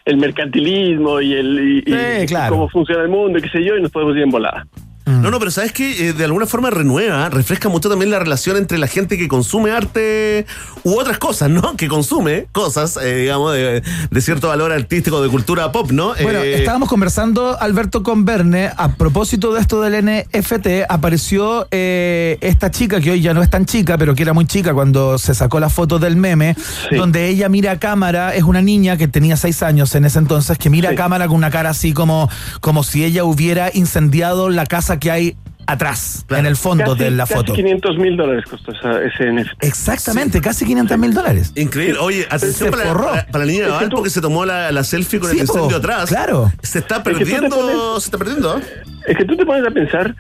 [0.05, 2.55] el mercantilismo y, el, y, y Sí, claro.
[2.55, 4.67] cómo funciona el mundo, y qué sé yo, y nos podemos ir en volada.
[5.07, 8.77] No, no, pero sabes que de alguna forma renueva, refresca mucho también la relación entre
[8.77, 10.47] la gente que consume arte
[10.83, 11.77] u otras cosas, ¿no?
[11.77, 16.13] Que consume cosas, eh, digamos, de, de cierto valor artístico, de cultura pop, ¿no?
[16.21, 18.71] Bueno, Eh, estábamos conversando, Alberto, con Verne.
[18.77, 23.51] A propósito de esto del NFT, apareció eh, esta chica, que hoy ya no es
[23.51, 26.57] tan chica, pero que era muy chica cuando se sacó la foto del meme,
[26.97, 30.59] donde ella mira a cámara, es una niña que tenía seis años en ese entonces,
[30.59, 32.29] que mira a cámara con una cara así como,
[32.61, 35.37] como si ella hubiera incendiado la casa que hay
[35.69, 37.53] atrás, en el fondo Casi- de la casi foto.
[37.53, 39.65] 500 mil dólares costó esa, ese NFT.
[39.67, 41.53] Exactamente, casi 500 mil dólares.
[41.57, 41.99] Increíble.
[41.99, 44.21] Oye, atención Se para, para- para la niña de Es que Val tú- porque se
[44.21, 46.09] tomó la, la selfie con Sí, el incendio po, atrás.
[46.09, 46.53] claro.
[46.63, 48.59] Se está que tú te perdiendo, pones- se está perdiendo.
[48.59, 48.63] ¿eh?
[49.09, 50.15] Es que tú te pones a pensar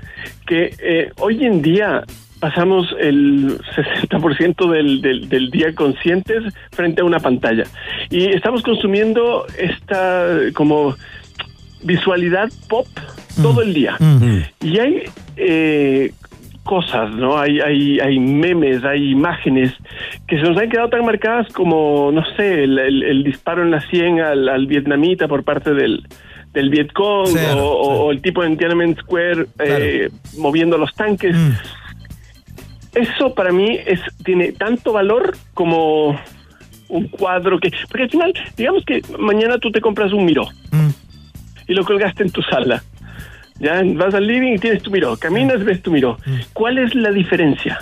[0.48, 2.02] que eh, hoy en día
[2.40, 6.42] pasamos el 60% del, del, del día conscientes
[6.72, 7.64] frente a una pantalla.
[8.10, 10.96] Y estamos consumiendo esta como
[11.82, 12.86] visualidad pop
[13.42, 13.96] todo el día.
[14.62, 15.02] Y hay
[15.36, 16.12] eh,
[16.64, 17.38] cosas, ¿no?
[17.38, 19.72] Hay, hay, hay memes, hay imágenes
[20.26, 23.70] que se nos han quedado tan marcadas como, no sé, el, el- el disparo en
[23.70, 26.02] la 100 al, al vietnamita por parte del,
[26.52, 30.08] del Vietcong Sí, o, el tipo en Tiananmen Square eh,
[30.38, 31.36] moviendo los tanques.
[31.36, 31.50] Mm.
[32.94, 36.18] Eso para mí es tiene tanto valor como
[36.88, 37.70] un cuadro que...
[37.88, 40.88] Porque al final, digamos que mañana tú te compras un Miró Mm.
[41.68, 42.82] Y lo colgaste en tu sala.
[43.58, 46.18] Ya vas al living y tienes tu Miró, caminas, ves tu Miró.
[46.52, 47.78] ¿Cuál es la diferencia?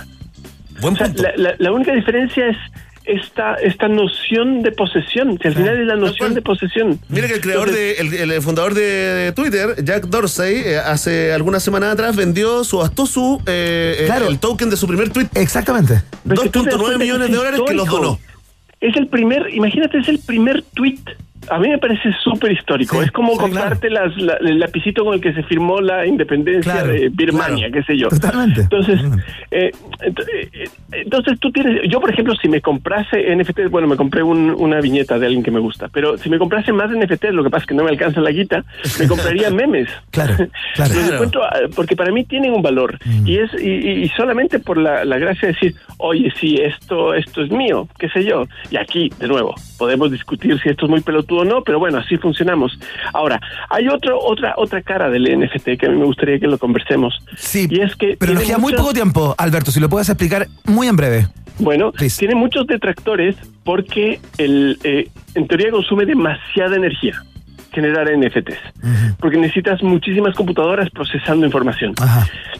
[0.81, 1.23] Buen O sea, punto.
[1.23, 2.57] la, la- la única diferencia es
[3.05, 6.99] esta, esta noción de posesión, que al final es la noción de posesión.
[7.09, 11.31] Mira que el creador Entonces, de, el, el fundador de, Twitter, Jack Dorsey, eh, hace
[11.33, 14.27] algunas semanas atrás vendió, subastó su eh, eh, Claro.
[14.29, 15.27] el token de su primer tweet.
[15.35, 16.01] Exactamente.
[16.23, 17.87] Pero es que tú te das 2.9 cuenta que millones es de dólares que los
[17.87, 18.19] donó.
[18.81, 20.97] Es el primer, imagínate, es el primer tweet
[21.49, 23.01] a mí me parece súper histórico.
[23.01, 26.93] es como comprarte las, la- el lapicito con el que se firmó la independencia Claro,
[26.93, 28.07] de Birmania, qué sé yo.
[28.09, 28.61] Totalmente.
[28.61, 28.99] Entonces,
[29.51, 33.95] eh, ent- eh, entonces tú tienes, yo por ejemplo, si me comprase NFT, bueno, me
[33.95, 37.31] compré un- una viñeta de alguien que me gusta, pero si me comprase más NFT,
[37.31, 38.63] lo que pasa es que no me alcanza la guita,
[38.99, 39.89] me compraría memes.
[40.11, 40.35] Claro,
[40.75, 40.93] claro.
[40.93, 44.59] Los encuentro, ah, porque para mí tienen un valor y es y, y- y solamente
[44.59, 48.45] por la, la gracia de decir, oye, sí, esto esto es mío, qué sé yo.
[48.71, 51.99] Y aquí, de nuevo, podemos discutir si esto es muy pelotudo o no, pero bueno,
[51.99, 52.77] así funcionamos.
[53.13, 53.39] Ahora,
[53.69, 57.19] hay otro otra otra cara del NFT que a mí me gustaría que lo conversemos.
[57.37, 60.47] Sí, y es que Pero nos queda muy poco tiempo, Alberto, si lo puedes explicar
[60.65, 61.27] muy en breve.
[61.59, 67.21] bueno, tiene muchos detractores porque el, eh, en teoría consume demasiada energía
[67.71, 71.93] generar NFTs, porque necesitas muchísimas computadoras procesando información.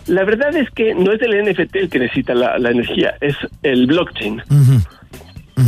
[0.08, 3.36] La verdad es que no es el NFT el que necesita la, la energía, es
[3.64, 4.42] el blockchain.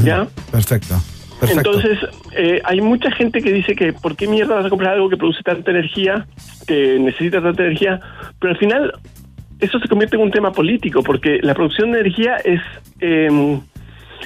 [0.04, 0.28] ¿Ya?
[0.52, 1.02] Perfecto.
[1.40, 1.72] Perfecto.
[1.72, 2.00] Entonces,
[2.36, 5.18] eh, hay mucha gente que dice que ¿por qué mierda vas a comprar algo que
[5.18, 6.26] produce tanta energía,
[6.68, 8.00] que necesita tanta energía?
[8.40, 8.94] Pero al final,
[9.60, 12.62] eso se convierte en un tema político, porque la producción de energía es,
[13.02, 13.60] eh,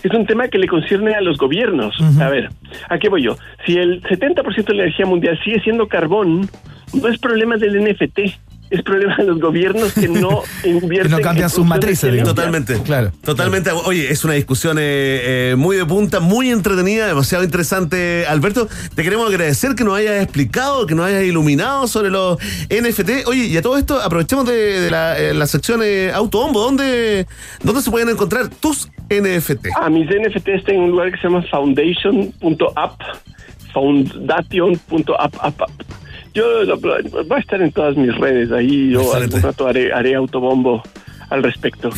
[0.04, 2.00] es un tema que le concierne a los gobiernos.
[2.20, 2.50] A ver,
[2.90, 3.36] ¿a qué voy yo?
[3.66, 6.50] Si el 70% de la energía mundial sigue siendo carbón,
[6.94, 8.20] no es problema del NFT.
[8.72, 11.12] Es problema de los gobiernos que no invierten.
[11.12, 12.34] no cambian sus matrices, digamos.
[12.34, 12.80] Totalmente.
[12.84, 13.12] Claro.
[13.22, 13.70] Totalmente.
[13.72, 14.82] Oye, es una discusión eh,
[15.52, 18.26] eh, muy de punta, muy entretenida, demasiado interesante.
[18.28, 22.38] Alberto, te queremos agradecer que nos hayas explicado, que nos hayas iluminado sobre los
[22.70, 23.28] NFT.
[23.28, 26.62] Oye, y a todo esto, aprovechemos de, de la, eh, la sección eh, Autobombo.
[26.62, 27.28] ¿Dónde,
[27.62, 29.68] ¿Dónde se pueden encontrar tus NFT?
[29.76, 33.02] Ah, mis NFT están en un lugar que se llama foundation.app,
[33.74, 35.36] foundation.app.
[35.42, 36.01] app, app.
[36.34, 36.94] Yo lo- voy
[37.30, 40.82] a estar en todas mis redes, ahí yo algún rato haré, haré autobombo
[41.30, 41.90] al respecto.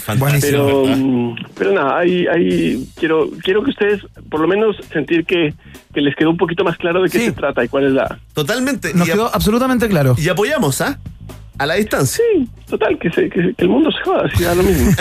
[0.42, 5.54] Pero, mm, pero nada, ahí, ahí quiero, quiero que ustedes por lo menos sentir que,
[5.94, 8.20] que les quedó un poquito más claro de qué se trata y cuál es la...
[8.34, 8.94] Totalmente.
[8.94, 10.16] Nos Y quedó absolutamente claro.
[10.18, 11.00] Y apoyamos, ¿ah?
[11.58, 12.24] A la distancia.
[12.34, 14.92] Sí, total, que, se- que, que el mundo se joda, si da lo mismo.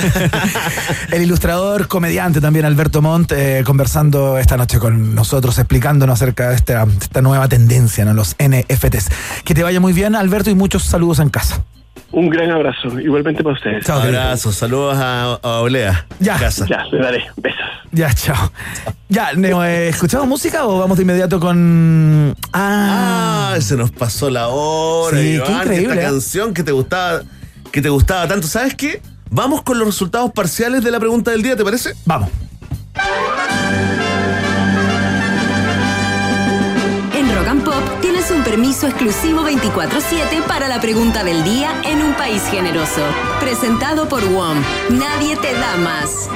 [1.12, 6.56] El ilustrador, comediante también Alberto Montt, eh, conversando esta noche con nosotros, explicándonos acerca de
[6.56, 6.86] esta,
[7.22, 8.12] nueva tendencia, ¿no?
[8.14, 9.08] los NFTs.
[9.44, 11.64] Que te vaya muy bien, Alberto, y muchos saludos en casa.
[12.12, 13.84] Un gran abrazo, igualmente para ustedes.
[13.86, 14.00] Chao.
[14.00, 16.06] Abrazos, saludos a, a Olea.
[16.20, 16.36] Ya.
[16.38, 16.66] Casa.
[16.68, 17.24] Ya, le daré.
[17.36, 17.58] Besos.
[17.90, 18.52] Ya, chao.
[19.08, 22.34] Ya, Neo, eh, ¿escuchamos música o vamos de inmediato con.
[22.52, 25.16] Ah, Ah, se nos pasó la hora.
[25.18, 26.04] Sí, qué Iván, increíble, Esta ¿eh?
[26.10, 27.20] canción que te gustaba,
[27.70, 28.46] que te gustaba tanto.
[28.46, 29.02] ¿Sabes qué?
[29.30, 31.94] Vamos con los resultados parciales de la pregunta del día, ¿te parece?
[32.06, 32.28] Vamos.
[38.32, 43.02] Un permiso exclusivo 24-7 para la pregunta del día en un país generoso.
[43.40, 44.58] Presentado por WOM.
[44.90, 46.28] Nadie te da más.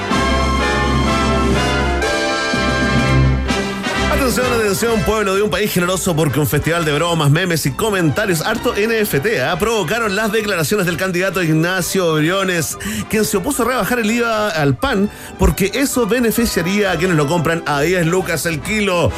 [4.11, 8.41] Atención, atención, pueblo de un país generoso, porque un festival de bromas, memes y comentarios
[8.41, 9.57] harto NFT ¿ah?
[9.57, 12.77] provocaron las declaraciones del candidato Ignacio Briones,
[13.09, 15.09] quien se opuso a rebajar el IVA al pan,
[15.39, 19.11] porque eso beneficiaría a quienes lo compran a 10 lucas el kilo.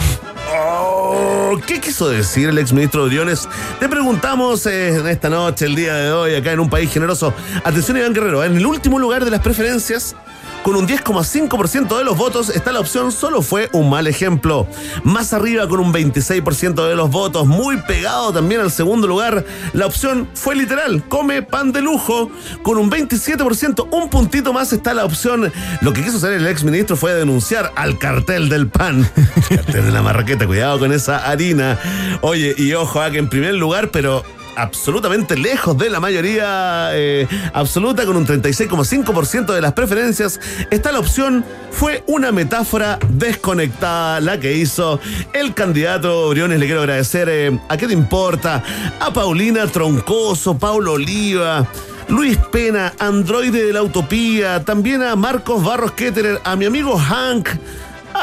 [0.52, 3.48] Oh, ¿Qué quiso decir el exministro Briones?
[3.80, 7.34] Te preguntamos eh, en esta noche, el día de hoy, acá en un país generoso.
[7.64, 10.16] Atención, Iván Guerrero, en el último lugar de las preferencias.
[10.64, 14.68] Con un 10,5% de los votos está la opción solo fue un mal ejemplo.
[15.04, 19.86] Más arriba con un 26% de los votos, muy pegado también al segundo lugar, la
[19.86, 22.30] opción fue literal, come pan de lujo.
[22.62, 25.52] Con un 27%, un puntito más está la opción.
[25.82, 29.10] Lo que quiso hacer el ex ministro fue denunciar al cartel del pan.
[29.50, 31.80] cartel de la marraqueta, cuidado con esa harina.
[32.22, 34.24] Oye, y ojo, a que en primer lugar, pero
[34.56, 40.40] absolutamente lejos de la mayoría eh, absoluta, con un 36,5% de las preferencias,
[40.72, 45.00] está la opción, fue una metáfora desconectada la que hizo
[45.34, 46.60] el candidato Briones.
[46.60, 48.64] Le quiero agradecer eh, a qué te importa,
[49.00, 51.68] a Paulina Troncoso, Paulo Oliva.
[52.10, 57.50] Luis Pena, androide de la utopía, también a Marcos Barros Ketterer, a mi amigo Hank,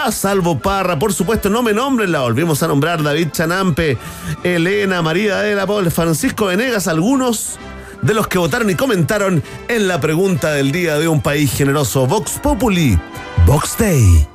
[0.05, 3.97] a Salvo Parra, por supuesto, no me nombren, la volvimos a nombrar, David Chanampe,
[4.45, 7.59] Elena, María de la Paul, Francisco Venegas, algunos
[8.03, 12.07] de los que votaron y comentaron en la pregunta del día de un país generoso,
[12.07, 12.99] Vox Populi,
[13.47, 14.27] Vox Day.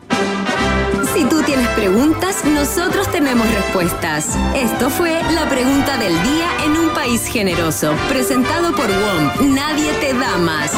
[1.14, 4.30] Si tú tienes preguntas, nosotros tenemos respuestas.
[4.56, 7.94] Esto fue la pregunta del día en un país generoso.
[8.08, 9.54] Presentado por WOM.
[9.54, 10.72] Nadie te da más.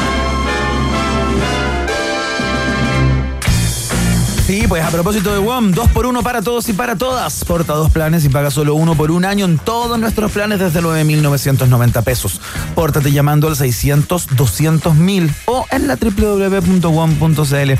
[4.54, 7.44] Sí, pues a propósito de WOM, dos por uno para todos y para todas.
[7.44, 10.80] Porta dos planes y paga solo uno por un año en todos nuestros planes desde
[10.80, 12.40] 9,990 pesos.
[12.76, 17.72] Pórtate llamando al 600 200 mil o en la www.wom.cl.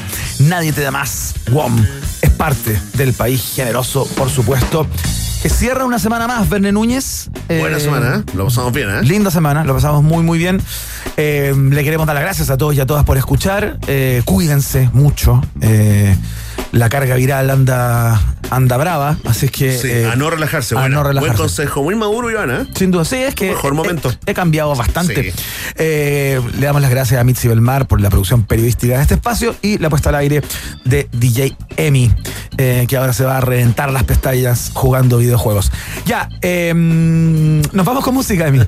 [0.48, 1.34] Nadie te da más.
[1.52, 1.80] WOM
[2.22, 4.84] es parte del país generoso, por supuesto.
[5.44, 7.30] Que cierra una semana más, Verne Núñez.
[7.46, 8.22] Buena Eh, semana, ¿eh?
[8.34, 9.02] Lo pasamos bien, ¿eh?
[9.05, 10.60] Linda semana, lo pasamos muy, muy bien.
[11.18, 13.78] Eh, le queremos dar las gracias a todos y a todas por escuchar.
[14.24, 15.40] Cuídense mucho.
[16.74, 18.20] La carga viral anda,
[18.51, 19.78] anda brava, así es que.
[19.78, 20.74] Sí, eh, a no relajarse.
[20.74, 20.96] a buena.
[20.96, 21.40] no Buen relajarse.
[21.42, 22.66] consejo, muy maduro, Iván, ¿eh?
[22.74, 24.10] Sin duda, sí, es que Mejor momento.
[24.26, 25.32] He, he cambiado bastante.
[25.32, 25.38] Sí.
[25.76, 29.55] Eh, le damos las gracias a Mitzi Belmar por la producción periodística de este espacio
[29.62, 30.42] y la puesta al aire
[30.84, 32.12] de DJ Emi,
[32.59, 35.70] eh, que ahora se va a reventar las pestañas jugando videojuegos.
[36.06, 38.59] Ya, eh, nos vamos con música, Emi.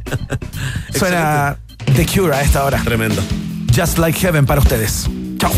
[0.94, 1.56] Suena
[1.96, 2.80] The Cure a esta hora.
[2.84, 3.20] Tremendo.
[3.76, 5.08] Just Like Heaven para ustedes.
[5.38, 5.50] Chao.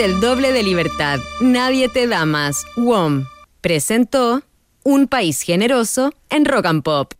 [0.00, 1.20] El doble de libertad.
[1.42, 2.64] Nadie te da más.
[2.74, 3.26] WOM
[3.60, 4.40] presentó
[4.82, 7.19] Un país generoso en Rock and Pop.